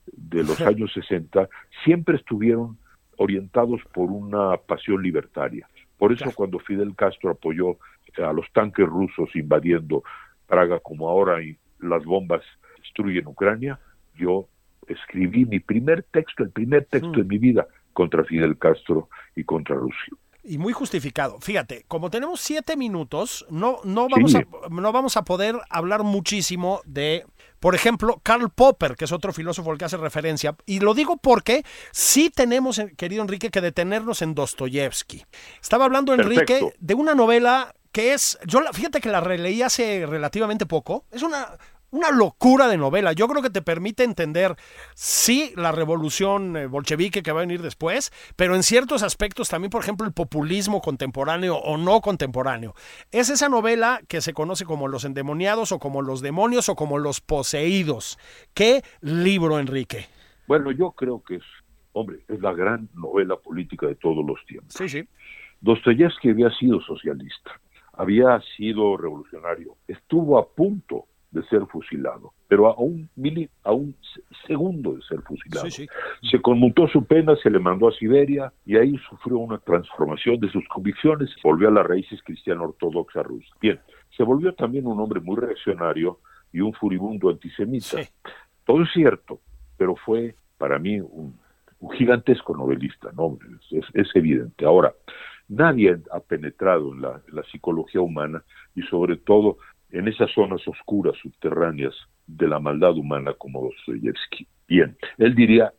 de 0.06 0.44
los 0.44 0.60
años 0.60 0.92
60 0.92 1.48
siempre 1.84 2.16
estuvieron 2.16 2.78
orientados 3.16 3.80
por 3.92 4.10
una 4.10 4.56
pasión 4.56 5.02
libertaria. 5.02 5.68
Por 5.98 6.12
eso 6.12 6.30
cuando 6.34 6.58
Fidel 6.58 6.94
Castro 6.96 7.30
apoyó 7.30 7.76
a 8.16 8.32
los 8.32 8.50
tanques 8.52 8.86
rusos 8.86 9.28
invadiendo 9.36 10.02
Praga 10.46 10.80
como 10.80 11.08
ahora 11.08 11.42
y 11.42 11.56
las 11.80 12.04
bombas 12.04 12.42
destruyen 12.78 13.26
Ucrania, 13.26 13.78
yo 14.16 14.48
escribí 14.88 15.44
mi 15.44 15.60
primer 15.60 16.02
texto, 16.04 16.42
el 16.42 16.50
primer 16.50 16.86
texto 16.86 17.12
de 17.12 17.24
mi 17.24 17.38
vida 17.38 17.66
contra 17.92 18.24
Fidel 18.24 18.58
Castro 18.58 19.08
y 19.36 19.44
contra 19.44 19.76
Rusia. 19.76 20.14
Y 20.50 20.58
muy 20.58 20.72
justificado. 20.72 21.38
Fíjate, 21.40 21.84
como 21.86 22.10
tenemos 22.10 22.40
siete 22.40 22.76
minutos, 22.76 23.46
no, 23.50 23.78
no, 23.84 24.08
vamos, 24.08 24.34
a, 24.34 24.42
no 24.68 24.90
vamos 24.90 25.16
a 25.16 25.22
poder 25.22 25.56
hablar 25.70 26.02
muchísimo 26.02 26.80
de, 26.84 27.24
por 27.60 27.76
ejemplo, 27.76 28.20
Karl 28.24 28.50
Popper, 28.50 28.96
que 28.96 29.04
es 29.04 29.12
otro 29.12 29.32
filósofo 29.32 29.70
al 29.70 29.78
que 29.78 29.84
hace 29.84 29.96
referencia. 29.96 30.56
Y 30.66 30.80
lo 30.80 30.92
digo 30.92 31.18
porque 31.18 31.64
sí 31.92 32.30
tenemos, 32.30 32.80
eh, 32.80 32.92
querido 32.96 33.22
Enrique, 33.22 33.50
que 33.50 33.60
detenernos 33.60 34.22
en 34.22 34.34
Dostoyevsky. 34.34 35.24
Estaba 35.62 35.84
hablando, 35.84 36.14
Enrique, 36.14 36.58
Perfecto. 36.58 36.76
de 36.80 36.94
una 36.94 37.14
novela 37.14 37.72
que 37.92 38.12
es, 38.12 38.36
yo 38.44 38.60
la, 38.60 38.72
fíjate 38.72 39.00
que 39.00 39.08
la 39.08 39.20
releí 39.20 39.62
hace 39.62 40.04
relativamente 40.04 40.66
poco. 40.66 41.04
Es 41.12 41.22
una, 41.22 41.46
una 41.90 42.10
locura 42.10 42.68
de 42.68 42.76
novela. 42.76 43.12
Yo 43.12 43.28
creo 43.28 43.42
que 43.42 43.50
te 43.50 43.62
permite 43.62 44.04
entender, 44.04 44.56
sí, 44.94 45.52
la 45.56 45.72
revolución 45.72 46.56
eh, 46.56 46.66
bolchevique 46.66 47.22
que 47.22 47.32
va 47.32 47.40
a 47.40 47.46
venir 47.46 47.62
después, 47.62 48.12
pero 48.36 48.54
en 48.54 48.62
ciertos 48.62 49.02
aspectos 49.02 49.48
también, 49.48 49.70
por 49.70 49.82
ejemplo, 49.82 50.06
el 50.06 50.12
populismo 50.12 50.80
contemporáneo 50.80 51.56
o 51.56 51.76
no 51.76 52.00
contemporáneo. 52.00 52.74
Es 53.10 53.30
esa 53.30 53.48
novela 53.48 54.00
que 54.08 54.20
se 54.20 54.32
conoce 54.32 54.64
como 54.64 54.88
Los 54.88 55.04
endemoniados 55.04 55.72
o 55.72 55.78
como 55.78 56.02
Los 56.02 56.20
demonios 56.20 56.68
o 56.68 56.76
como 56.76 56.98
Los 56.98 57.20
poseídos. 57.20 58.18
¿Qué 58.54 58.82
libro, 59.00 59.58
Enrique? 59.58 60.06
Bueno, 60.46 60.70
yo 60.72 60.92
creo 60.92 61.22
que 61.22 61.36
es, 61.36 61.44
hombre, 61.92 62.20
es 62.28 62.40
la 62.40 62.52
gran 62.52 62.88
novela 62.94 63.36
política 63.36 63.86
de 63.86 63.94
todos 63.94 64.24
los 64.24 64.44
tiempos. 64.46 64.74
Sí, 64.74 64.88
sí. 64.88 65.08
Dostoyevsky 65.60 66.30
había 66.30 66.50
sido 66.50 66.80
socialista, 66.80 67.60
había 67.92 68.40
sido 68.56 68.96
revolucionario, 68.96 69.76
estuvo 69.86 70.38
a 70.38 70.48
punto 70.48 71.06
de 71.30 71.42
ser 71.44 71.64
fusilado, 71.66 72.32
pero 72.48 72.66
a 72.66 72.74
un, 72.76 73.08
mili, 73.14 73.48
a 73.62 73.72
un 73.72 73.94
segundo 74.46 74.94
de 74.94 75.02
ser 75.02 75.20
fusilado. 75.22 75.70
Sí, 75.70 75.86
sí. 75.86 76.28
Se 76.28 76.42
conmutó 76.42 76.88
su 76.88 77.04
pena, 77.04 77.36
se 77.36 77.50
le 77.50 77.60
mandó 77.60 77.88
a 77.88 77.92
Siberia 77.92 78.52
y 78.66 78.76
ahí 78.76 78.96
sufrió 79.08 79.38
una 79.38 79.58
transformación 79.58 80.40
de 80.40 80.50
sus 80.50 80.66
convicciones, 80.68 81.30
volvió 81.42 81.68
a 81.68 81.72
las 81.72 81.86
raíces 81.86 82.20
cristiano 82.24 82.64
ortodoxa 82.64 83.22
rusa. 83.22 83.48
Bien, 83.60 83.78
se 84.16 84.24
volvió 84.24 84.52
también 84.54 84.86
un 84.86 84.98
hombre 84.98 85.20
muy 85.20 85.36
reaccionario 85.36 86.18
y 86.52 86.60
un 86.60 86.72
furibundo 86.72 87.30
antisemita. 87.30 88.02
Sí. 88.02 88.08
Todo 88.64 88.82
es 88.82 88.90
cierto, 88.92 89.40
pero 89.76 89.94
fue 89.94 90.34
para 90.58 90.78
mí 90.78 91.00
un, 91.00 91.38
un 91.78 91.90
gigantesco 91.92 92.56
novelista, 92.56 93.10
¿no? 93.16 93.38
Es, 93.70 93.84
es, 93.84 93.86
es, 93.94 94.16
evidente. 94.16 94.64
Ahora, 94.64 94.94
nadie 95.48 95.98
ha 96.12 96.20
penetrado 96.20 96.92
en 96.92 97.02
la, 97.02 97.22
en 97.26 97.34
la 97.34 97.42
psicología 97.44 98.00
humana 98.00 98.42
y 98.74 98.82
sobre 98.82 99.16
todo 99.16 99.58
en 99.92 100.08
esas 100.08 100.30
zonas 100.32 100.66
oscuras 100.68 101.16
subterráneas 101.22 101.94
de 102.26 102.48
la 102.48 102.58
maldad 102.60 102.96
humana 102.96 103.32
como 103.34 103.62
Dostoyevsky. 103.64 104.46
Bien, 104.68 104.96
él 105.18 105.34
diría 105.34 105.72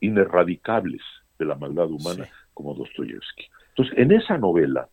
inerradicables 0.00 1.02
de 1.38 1.44
la 1.46 1.54
maldad 1.56 1.86
humana 1.90 2.24
Sí. 2.24 2.30
como 2.52 2.74
Dostoyevsky. 2.74 3.46
Entonces, 3.70 3.98
en 3.98 4.12
esa 4.12 4.38
novela, 4.38 4.88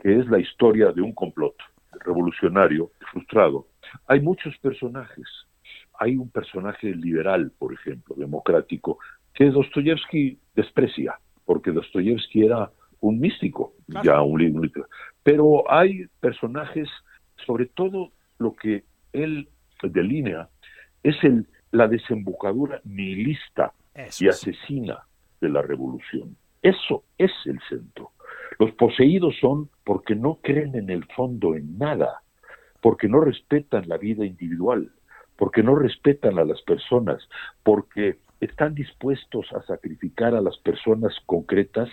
que 0.00 0.18
es 0.18 0.26
la 0.28 0.38
historia 0.38 0.92
de 0.92 1.00
un 1.00 1.12
complot 1.12 1.54
revolucionario 2.04 2.90
frustrado, 3.10 3.66
hay 4.06 4.20
muchos 4.20 4.56
personajes. 4.58 5.26
Hay 6.00 6.16
un 6.16 6.30
personaje 6.30 6.94
liberal, 6.94 7.50
por 7.58 7.72
ejemplo, 7.72 8.14
democrático, 8.16 8.98
que 9.34 9.46
Dostoyevsky 9.50 10.38
desprecia, 10.54 11.14
porque 11.44 11.70
Dostoyevsky 11.72 12.44
era 12.44 12.70
un 13.00 13.18
místico, 13.20 13.74
Claro. 13.88 14.04
ya 14.04 14.20
un 14.22 14.40
libro. 14.40 14.86
Pero 15.22 15.70
hay 15.70 16.06
personajes, 16.20 16.88
sobre 17.46 17.66
todo 17.66 18.12
lo 18.38 18.54
que 18.54 18.84
él 19.12 19.48
delinea, 19.82 20.48
es 21.02 21.16
el, 21.22 21.46
la 21.70 21.88
desembocadura 21.88 22.80
nihilista 22.84 23.72
Eso 23.94 24.24
y 24.24 24.28
es. 24.28 24.36
asesina 24.36 25.04
de 25.40 25.48
la 25.48 25.62
revolución. 25.62 26.36
Eso 26.62 27.04
es 27.16 27.30
el 27.46 27.60
centro. 27.68 28.10
Los 28.58 28.72
poseídos 28.72 29.36
son 29.40 29.70
porque 29.84 30.14
no 30.14 30.40
creen 30.42 30.74
en 30.74 30.90
el 30.90 31.04
fondo 31.16 31.54
en 31.54 31.78
nada, 31.78 32.22
porque 32.80 33.08
no 33.08 33.20
respetan 33.20 33.88
la 33.88 33.96
vida 33.98 34.24
individual, 34.24 34.90
porque 35.36 35.62
no 35.62 35.76
respetan 35.76 36.38
a 36.38 36.44
las 36.44 36.60
personas, 36.62 37.28
porque 37.62 38.18
están 38.40 38.74
dispuestos 38.74 39.46
a 39.52 39.62
sacrificar 39.62 40.34
a 40.34 40.40
las 40.40 40.58
personas 40.58 41.14
concretas 41.26 41.88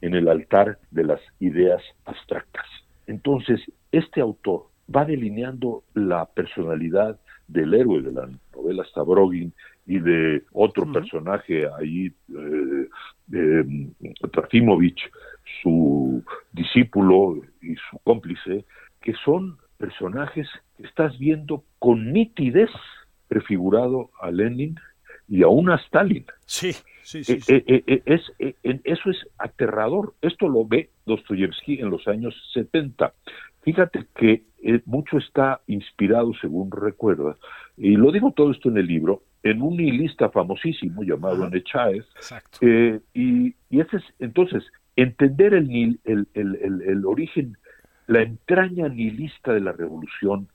en 0.00 0.14
el 0.14 0.28
altar 0.28 0.78
de 0.90 1.04
las 1.04 1.20
ideas 1.40 1.82
abstractas. 2.04 2.66
Entonces, 3.06 3.60
este 3.92 4.20
autor 4.20 4.68
va 4.94 5.04
delineando 5.04 5.84
la 5.94 6.26
personalidad 6.26 7.18
del 7.48 7.74
héroe 7.74 8.02
de 8.02 8.12
la 8.12 8.28
novela 8.54 8.84
Stavrogin 8.84 9.52
y 9.86 9.98
de 9.98 10.44
otro 10.52 10.90
personaje 10.92 11.66
ahí, 11.78 12.12
eh, 12.28 12.88
eh, 13.32 13.64
Trafimovich, 14.32 15.10
su 15.62 16.22
discípulo 16.52 17.40
y 17.60 17.74
su 17.90 17.98
cómplice, 18.04 18.64
que 19.00 19.14
son 19.24 19.58
personajes 19.78 20.48
que 20.76 20.84
estás 20.84 21.18
viendo 21.18 21.64
con 21.78 22.12
nitidez 22.12 22.70
prefigurado 23.28 24.10
a 24.20 24.30
Lenin 24.30 24.76
y 25.28 25.42
aún 25.42 25.70
a 25.70 25.76
Stalin. 25.76 26.26
Sí, 26.44 26.72
sí, 27.02 27.24
sí. 27.24 27.34
Eh, 27.34 27.40
sí. 27.40 27.54
eh, 27.54 27.64
eh, 27.66 27.82
eh, 27.86 28.02
es, 28.04 28.20
eh, 28.38 28.54
eso 28.84 29.10
es 29.10 29.26
aterrador. 29.38 30.14
Esto 30.20 30.48
lo 30.48 30.66
ve 30.66 30.90
Dostoyevsky 31.06 31.80
en 31.80 31.90
los 31.90 32.06
años 32.08 32.34
70. 32.52 33.14
Fíjate 33.62 34.06
que 34.16 34.44
eh, 34.62 34.80
mucho 34.86 35.18
está 35.18 35.60
inspirado, 35.66 36.32
según 36.40 36.70
recuerda, 36.70 37.36
y 37.76 37.96
lo 37.96 38.10
digo 38.12 38.32
todo 38.32 38.50
esto 38.50 38.68
en 38.68 38.78
el 38.78 38.86
libro, 38.86 39.22
en 39.42 39.62
un 39.62 39.76
nihilista 39.76 40.28
famosísimo 40.30 41.02
llamado 41.02 41.44
Ajá. 41.44 41.50
Exacto. 42.16 42.58
eh, 42.60 43.00
y, 43.14 43.54
y 43.70 43.80
ese 43.80 43.96
es, 43.98 44.04
entonces, 44.18 44.64
entender 44.96 45.54
el, 45.54 45.68
nihil- 45.68 46.00
el, 46.04 46.26
el, 46.34 46.56
el, 46.56 46.82
el 46.82 47.06
origen, 47.06 47.56
la 48.06 48.22
entraña 48.22 48.88
nihilista 48.88 49.52
de 49.52 49.60
la 49.60 49.72
revolución 49.72 50.48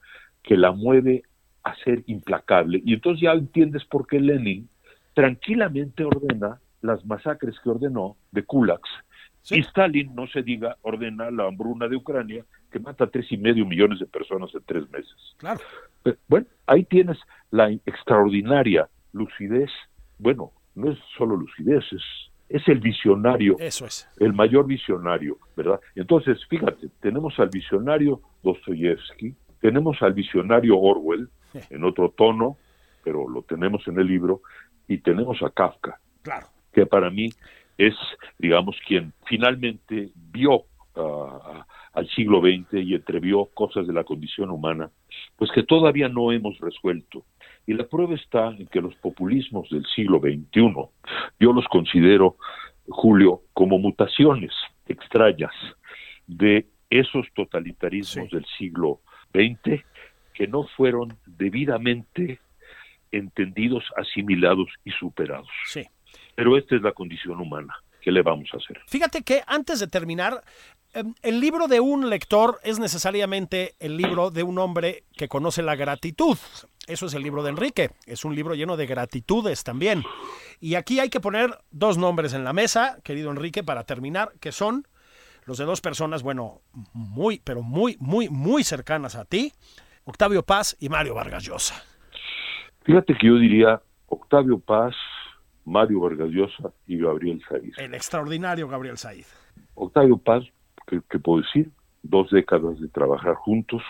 que 0.44 0.58
la 0.58 0.72
mueve 0.72 1.24
a 1.64 1.76
ser 1.78 2.04
implacable. 2.06 2.82
Y 2.86 2.94
entonces 2.94 3.22
ya 3.22 3.32
entiendes 3.32 3.84
por 3.86 4.06
qué 4.06 4.20
Lenin 4.20 4.70
tranquilamente 5.16 6.04
ordena 6.04 6.60
las 6.82 7.04
masacres 7.06 7.56
que 7.64 7.70
ordenó 7.70 8.18
de 8.32 8.44
kulaks. 8.44 8.90
Sí. 9.46 9.58
Y 9.58 9.60
Stalin, 9.60 10.16
no 10.16 10.26
se 10.26 10.42
diga, 10.42 10.76
ordena 10.82 11.30
la 11.30 11.46
hambruna 11.46 11.88
de 11.88 11.96
Ucrania, 11.96 12.44
que 12.72 12.80
mata 12.80 13.04
a 13.04 13.08
tres 13.08 13.32
y 13.32 13.38
medio 13.38 13.64
millones 13.64 14.00
de 14.00 14.08
personas 14.08 14.50
en 14.56 14.64
tres 14.66 14.90
meses. 14.90 15.16
Claro. 15.38 15.60
Bueno, 16.28 16.48
ahí 16.66 16.84
tienes 16.86 17.20
la 17.52 17.70
extraordinaria 18.20 18.90
lucidez. 19.14 19.70
Bueno, 20.18 20.52
no 20.74 20.92
es 20.92 20.98
solo 21.16 21.36
lucidez, 21.36 21.84
es, 21.92 22.02
es 22.50 22.68
el 22.68 22.80
visionario, 22.80 23.56
Eso 23.60 23.86
es. 23.86 24.08
el 24.18 24.34
mayor 24.34 24.66
visionario, 24.66 25.38
¿verdad? 25.56 25.80
Entonces, 25.96 26.44
fíjate, 26.50 26.90
tenemos 27.00 27.38
al 27.40 27.50
visionario 27.50 28.22
Dostoyevsky, 28.42 29.36
tenemos 29.62 30.02
al 30.02 30.14
visionario 30.14 30.78
Orwell, 30.80 31.30
Sí. 31.54 31.60
en 31.70 31.84
otro 31.86 32.10
tono, 32.10 32.58
pero 33.04 33.30
lo 33.30 33.44
tenemos 33.44 33.88
en 33.88 34.00
el 34.00 34.08
libro, 34.08 34.42
y 34.88 34.98
tenemos 34.98 35.42
a 35.44 35.50
Kafka, 35.52 36.00
Claro. 36.24 36.48
que 36.74 36.86
para 36.88 37.10
mí 37.10 37.30
es, 37.78 37.96
digamos, 38.38 38.78
quien 38.88 39.14
finalmente 39.26 40.12
vio 40.16 40.64
ah, 40.96 41.66
al 41.94 42.10
siglo 42.10 42.42
XX 42.42 42.86
y 42.86 42.96
entrevió 42.96 43.46
cosas 43.54 43.88
de 43.88 43.94
la 43.94 44.04
condición 44.04 44.50
humana, 44.50 44.90
pues 45.38 45.52
que 45.52 45.64
todavía 45.64 46.10
no 46.10 46.32
hemos 46.32 46.60
resuelto. 46.60 47.26
Y 47.66 47.74
la 47.74 47.86
prueba 47.86 48.16
está 48.16 48.50
en 48.50 48.68
que 48.68 48.82
los 48.82 48.96
populismos 48.96 49.70
del 49.70 49.86
siglo 49.96 50.20
XXI, 50.20 50.74
yo 51.40 51.54
los 51.54 51.66
considero, 51.66 52.38
Julio, 52.88 53.42
como 53.54 53.80
mutaciones 53.80 54.52
extrañas 54.88 55.54
de 56.28 56.68
esos 56.90 57.26
totalitarismos 57.34 58.30
del 58.30 58.46
siglo 58.58 59.02
XX 59.34 59.84
que 60.34 60.48
no 60.48 60.64
fueron 60.76 61.18
debidamente 61.26 62.40
entendidos, 63.12 63.84
asimilados 63.96 64.68
y 64.84 64.92
superados. 64.92 65.50
Sí. 65.66 65.84
Pero 66.36 66.58
esta 66.58 66.76
es 66.76 66.82
la 66.82 66.92
condición 66.92 67.40
humana. 67.40 67.76
¿Qué 68.02 68.12
le 68.12 68.22
vamos 68.22 68.50
a 68.54 68.58
hacer? 68.58 68.80
Fíjate 68.88 69.24
que 69.24 69.42
antes 69.48 69.80
de 69.80 69.88
terminar, 69.88 70.44
em, 70.94 71.14
el 71.24 71.40
libro 71.40 71.68
de 71.68 71.80
un 71.80 72.10
lector 72.10 72.60
es 72.64 72.78
necesariamente 72.78 73.74
el 73.80 73.98
libro 73.98 74.30
de 74.30 74.44
un 74.44 74.60
hombre 74.60 75.04
que 75.18 75.28
conoce 75.28 75.64
la 75.64 75.76
gratitud. 75.76 76.38
Eso 76.88 77.08
es 77.08 77.14
el 77.16 77.24
libro 77.24 77.42
de 77.42 77.50
Enrique. 77.50 77.92
Es 78.06 78.26
un 78.26 78.36
libro 78.36 78.54
lleno 78.54 78.78
de 78.78 78.86
gratitudes 78.86 79.64
también. 79.64 80.04
Y 80.60 80.76
aquí 80.76 81.00
hay 81.00 81.10
que 81.10 81.20
poner 81.20 81.58
dos 81.72 81.98
nombres 81.98 82.34
en 82.34 82.44
la 82.44 82.54
mesa, 82.54 83.00
querido 83.04 83.32
Enrique, 83.32 83.64
para 83.64 83.86
terminar, 83.86 84.34
que 84.40 84.52
son 84.52 84.86
los 85.46 85.58
de 85.58 85.66
dos 85.66 85.82
personas, 85.82 86.24
bueno, 86.24 86.62
muy, 86.94 87.40
pero 87.44 87.62
muy, 87.62 87.98
muy, 88.00 88.30
muy 88.30 88.64
cercanas 88.64 89.16
a 89.16 89.26
ti, 89.26 89.52
Octavio 90.04 90.44
Paz 90.44 90.76
y 90.80 90.90
Mario 90.90 91.16
Vargas 91.16 91.44
Llosa. 91.44 91.76
Fíjate 92.84 93.16
que 93.16 93.28
yo 93.28 93.36
diría 93.38 93.82
Octavio 94.08 94.60
Paz, 94.60 94.96
Mario 95.66 96.02
Vargas 96.02 96.30
Llosa 96.30 96.72
y 96.88 96.98
Gabriel 96.98 97.42
Said. 97.48 97.74
El 97.78 97.94
extraordinario 97.94 98.68
Gabriel 98.68 98.98
Said. 98.98 99.26
Octavio 99.74 100.18
Paz, 100.18 100.44
¿qué, 100.88 101.02
qué 101.10 101.20
puedo 101.20 101.42
decir? 101.42 101.70
Dos 102.04 102.30
décadas 102.30 102.80
de 102.80 102.88
trabajar 102.88 103.36
juntos. 103.36 103.82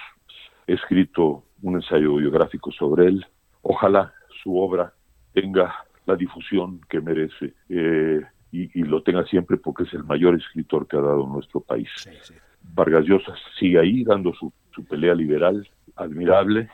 He 0.67 0.73
escrito 0.73 1.43
un 1.61 1.75
ensayo 1.75 2.15
biográfico 2.15 2.71
sobre 2.71 3.07
él. 3.07 3.25
Ojalá 3.61 4.13
su 4.43 4.57
obra 4.57 4.93
tenga 5.33 5.73
la 6.05 6.15
difusión 6.15 6.81
que 6.89 7.01
merece 7.01 7.53
eh, 7.69 8.21
y, 8.51 8.79
y, 8.79 8.83
lo 8.83 9.03
tenga 9.03 9.25
siempre 9.25 9.57
porque 9.57 9.83
es 9.83 9.93
el 9.93 10.03
mayor 10.03 10.35
escritor 10.35 10.87
que 10.87 10.97
ha 10.97 11.01
dado 11.01 11.27
nuestro 11.27 11.59
país. 11.59 11.89
Sí, 11.97 12.11
sí. 12.21 12.35
Vargas 12.73 13.05
Llosa 13.05 13.33
sigue 13.59 13.79
ahí 13.79 14.03
dando 14.03 14.33
su, 14.33 14.51
su 14.73 14.85
pelea 14.85 15.13
liberal, 15.13 15.67
admirable, 15.95 16.69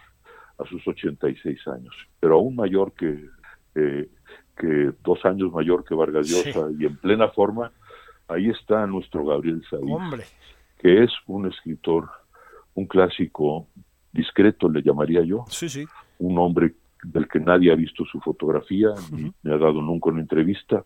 a 0.58 0.66
sus 0.66 0.88
86 0.88 1.68
años, 1.68 1.96
pero 2.20 2.36
aún 2.36 2.56
mayor 2.56 2.94
que, 2.94 3.26
eh, 3.76 4.10
que 4.62 4.92
dos 5.04 5.26
años 5.26 5.52
mayor 5.52 5.84
que 5.84 5.96
Vargas 5.96 6.28
Llosa 6.30 6.68
Sí. 6.70 6.76
y 6.80 6.86
en 6.86 6.96
plena 6.98 7.30
forma, 7.30 7.72
ahí 8.28 8.50
está 8.50 8.86
nuestro 8.86 9.26
Gabriel 9.26 9.64
Hombre, 9.90 10.24
que 10.78 11.04
es 11.04 11.12
un 11.26 11.48
escritor, 11.48 12.10
un 12.76 12.86
clásico 12.86 13.68
discreto, 14.14 14.70
le 14.70 14.84
llamaría 14.84 15.24
yo, 15.24 15.46
sí, 15.50 15.68
sí. 15.68 15.86
un 16.20 16.38
hombre 16.38 16.76
del 17.04 17.28
que 17.28 17.40
nadie 17.40 17.72
ha 17.72 17.76
visto 17.76 18.06
su 18.06 18.20
fotografía, 18.20 18.90
ni 19.12 19.34
me 19.42 19.54
ha 19.54 19.58
dado 19.58 19.82
nunca 19.82 20.12
una 20.12 20.22
entrevista, 20.22 20.86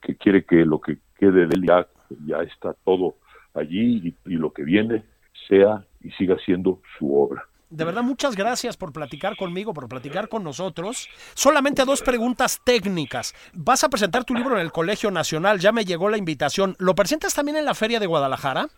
que 0.00 0.16
quiere 0.16 0.44
que 0.44 0.64
lo 0.64 0.80
que 0.80 0.96
quede 1.18 1.46
de 1.46 1.54
él 1.56 1.64
ya, 1.68 1.86
ya 2.26 2.38
está 2.42 2.74
todo 2.84 3.16
allí 3.52 4.14
y, 4.24 4.32
y 4.32 4.36
lo 4.36 4.52
que 4.52 4.64
viene 4.64 5.02
sea 5.48 5.84
y 6.00 6.10
siga 6.12 6.36
siendo 6.44 6.80
su 6.98 7.14
obra. 7.14 7.44
De 7.74 7.84
verdad, 7.84 8.04
muchas 8.04 8.36
gracias 8.36 8.76
por 8.76 8.92
platicar 8.92 9.34
conmigo, 9.36 9.74
por 9.74 9.88
platicar 9.88 10.28
con 10.28 10.44
nosotros. 10.44 11.08
Solamente 11.34 11.84
dos 11.84 12.02
preguntas 12.02 12.60
técnicas. 12.62 13.34
Vas 13.52 13.82
a 13.82 13.88
presentar 13.88 14.22
tu 14.22 14.32
libro 14.32 14.54
en 14.54 14.60
el 14.60 14.70
Colegio 14.70 15.10
Nacional, 15.10 15.58
ya 15.58 15.72
me 15.72 15.84
llegó 15.84 16.08
la 16.08 16.16
invitación. 16.16 16.76
¿Lo 16.78 16.94
presentas 16.94 17.34
también 17.34 17.56
en 17.56 17.64
la 17.64 17.74
Feria 17.74 17.98
de 17.98 18.06
Guadalajara? 18.06 18.68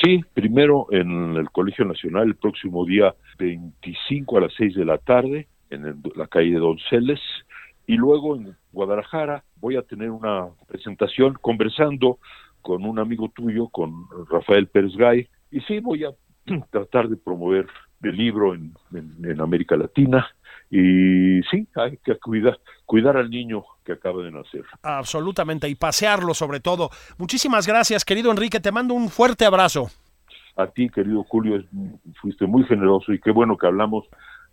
Sí, 0.00 0.20
primero 0.34 0.86
en 0.92 1.36
el 1.36 1.50
Colegio 1.50 1.84
Nacional 1.84 2.28
el 2.28 2.36
próximo 2.36 2.84
día 2.84 3.12
25 3.38 4.38
a 4.38 4.42
las 4.42 4.52
6 4.56 4.76
de 4.76 4.84
la 4.84 4.98
tarde 4.98 5.48
en 5.70 6.00
la 6.14 6.28
calle 6.28 6.54
Donceles 6.54 7.20
y 7.88 7.96
luego 7.96 8.36
en 8.36 8.56
Guadalajara 8.72 9.42
voy 9.56 9.74
a 9.74 9.82
tener 9.82 10.10
una 10.12 10.46
presentación 10.68 11.34
conversando 11.40 12.20
con 12.62 12.86
un 12.86 13.00
amigo 13.00 13.32
tuyo, 13.34 13.66
con 13.66 14.06
Rafael 14.30 14.68
Pérez 14.68 14.94
Gay, 14.96 15.26
y 15.50 15.60
sí 15.62 15.80
voy 15.80 16.04
a 16.04 16.10
tratar 16.70 17.08
de 17.08 17.16
promover 17.16 17.66
el 18.06 18.16
libro 18.16 18.54
en, 18.54 18.72
en- 18.92 19.16
en 19.24 19.40
América 19.40 19.76
Latina 19.76 20.26
y 20.70 21.40
sí, 21.50 21.68
hay 21.76 21.96
que 21.98 22.16
cuidar, 22.18 22.58
cuidar 22.86 23.16
al 23.16 23.30
niño 23.30 23.64
que 23.84 23.92
acaba 23.92 24.22
de 24.22 24.30
nacer. 24.32 24.64
Absolutamente, 24.82 25.68
y 25.68 25.74
pasearlo 25.74 26.34
sobre 26.34 26.60
todo. 26.60 26.90
Muchísimas 27.18 27.66
gracias, 27.66 28.04
querido 28.04 28.30
Enrique. 28.30 28.60
Te 28.60 28.72
mando 28.72 28.94
un 28.94 29.08
fuerte 29.08 29.44
abrazo. 29.44 29.88
A 30.56 30.66
ti, 30.68 30.88
querido 30.88 31.24
Julio, 31.24 31.62
fuiste 32.20 32.46
muy 32.46 32.64
generoso 32.64 33.12
y 33.12 33.20
qué 33.20 33.30
bueno 33.32 33.56
que 33.58 33.66
hablamos 33.66 34.04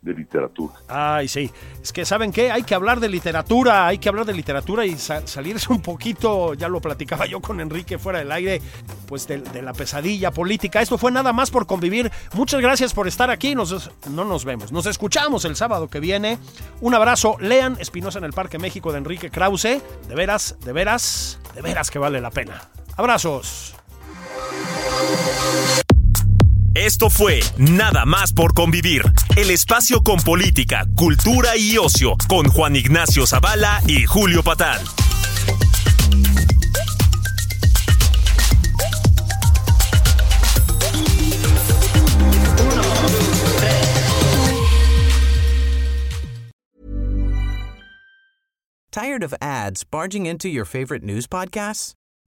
de 0.01 0.13
literatura. 0.13 0.73
Ay, 0.87 1.27
sí. 1.27 1.51
Es 1.81 1.93
que, 1.93 2.05
¿saben 2.05 2.31
qué? 2.31 2.51
Hay 2.51 2.63
que 2.63 2.73
hablar 2.73 2.99
de 2.99 3.07
literatura, 3.07 3.85
hay 3.85 3.99
que 3.99 4.09
hablar 4.09 4.25
de 4.25 4.33
literatura 4.33 4.83
y 4.85 4.97
sa- 4.97 5.25
salirse 5.27 5.71
un 5.71 5.81
poquito, 5.81 6.55
ya 6.55 6.67
lo 6.67 6.81
platicaba 6.81 7.27
yo 7.27 7.39
con 7.39 7.59
Enrique 7.61 7.99
fuera 7.99 8.19
del 8.19 8.31
aire, 8.31 8.61
pues 9.05 9.27
de, 9.27 9.61
la 9.61 9.73
pesadilla 9.73 10.31
política. 10.31 10.81
Esto 10.81 10.97
fue 10.97 11.11
nada 11.11 11.33
más 11.33 11.51
por 11.51 11.67
convivir. 11.67 12.11
Muchas 12.33 12.61
gracias 12.61 12.93
por 12.93 13.07
estar 13.07 13.29
aquí. 13.29 13.53
Nos, 13.53 13.91
no 14.09 14.25
nos 14.25 14.43
vemos. 14.43 14.71
Nos 14.71 14.87
escuchamos 14.87 15.45
el 15.45 15.55
sábado 15.55 15.87
que 15.87 15.99
viene. 15.99 16.39
Un 16.81 16.95
abrazo. 16.95 17.37
Lean 17.39 17.77
Espinosa 17.79 18.17
en 18.17 18.25
el 18.25 18.33
Parque 18.33 18.57
México 18.57 18.91
de 18.91 18.97
Enrique 18.97 19.29
Krause. 19.29 19.81
De 20.07 20.15
veras, 20.15 20.55
de 20.65 20.73
veras, 20.73 21.39
de 21.53 21.61
veras 21.61 21.91
que 21.91 21.99
vale 21.99 22.19
la 22.21 22.31
pena. 22.31 22.69
Abrazos. 22.97 23.75
Esto 26.73 27.09
fue 27.09 27.41
Nada 27.57 28.05
más 28.05 28.31
por 28.31 28.53
convivir, 28.53 29.01
el 29.35 29.51
espacio 29.51 30.01
con 30.03 30.21
política, 30.21 30.85
cultura 30.95 31.57
y 31.57 31.77
ocio, 31.77 32.15
con 32.29 32.47
Juan 32.47 32.77
Ignacio 32.77 33.27
Zavala 33.27 33.81
y 33.87 34.05
Julio 34.05 34.41
Patán. 34.41 34.79
Tired 48.91 49.23
of 49.23 49.33
ads 49.41 49.83
barging 49.83 50.25
into 50.25 50.47
your 50.47 50.65
favorite 50.65 51.03
news 51.03 51.27
podcasts? 51.27 51.95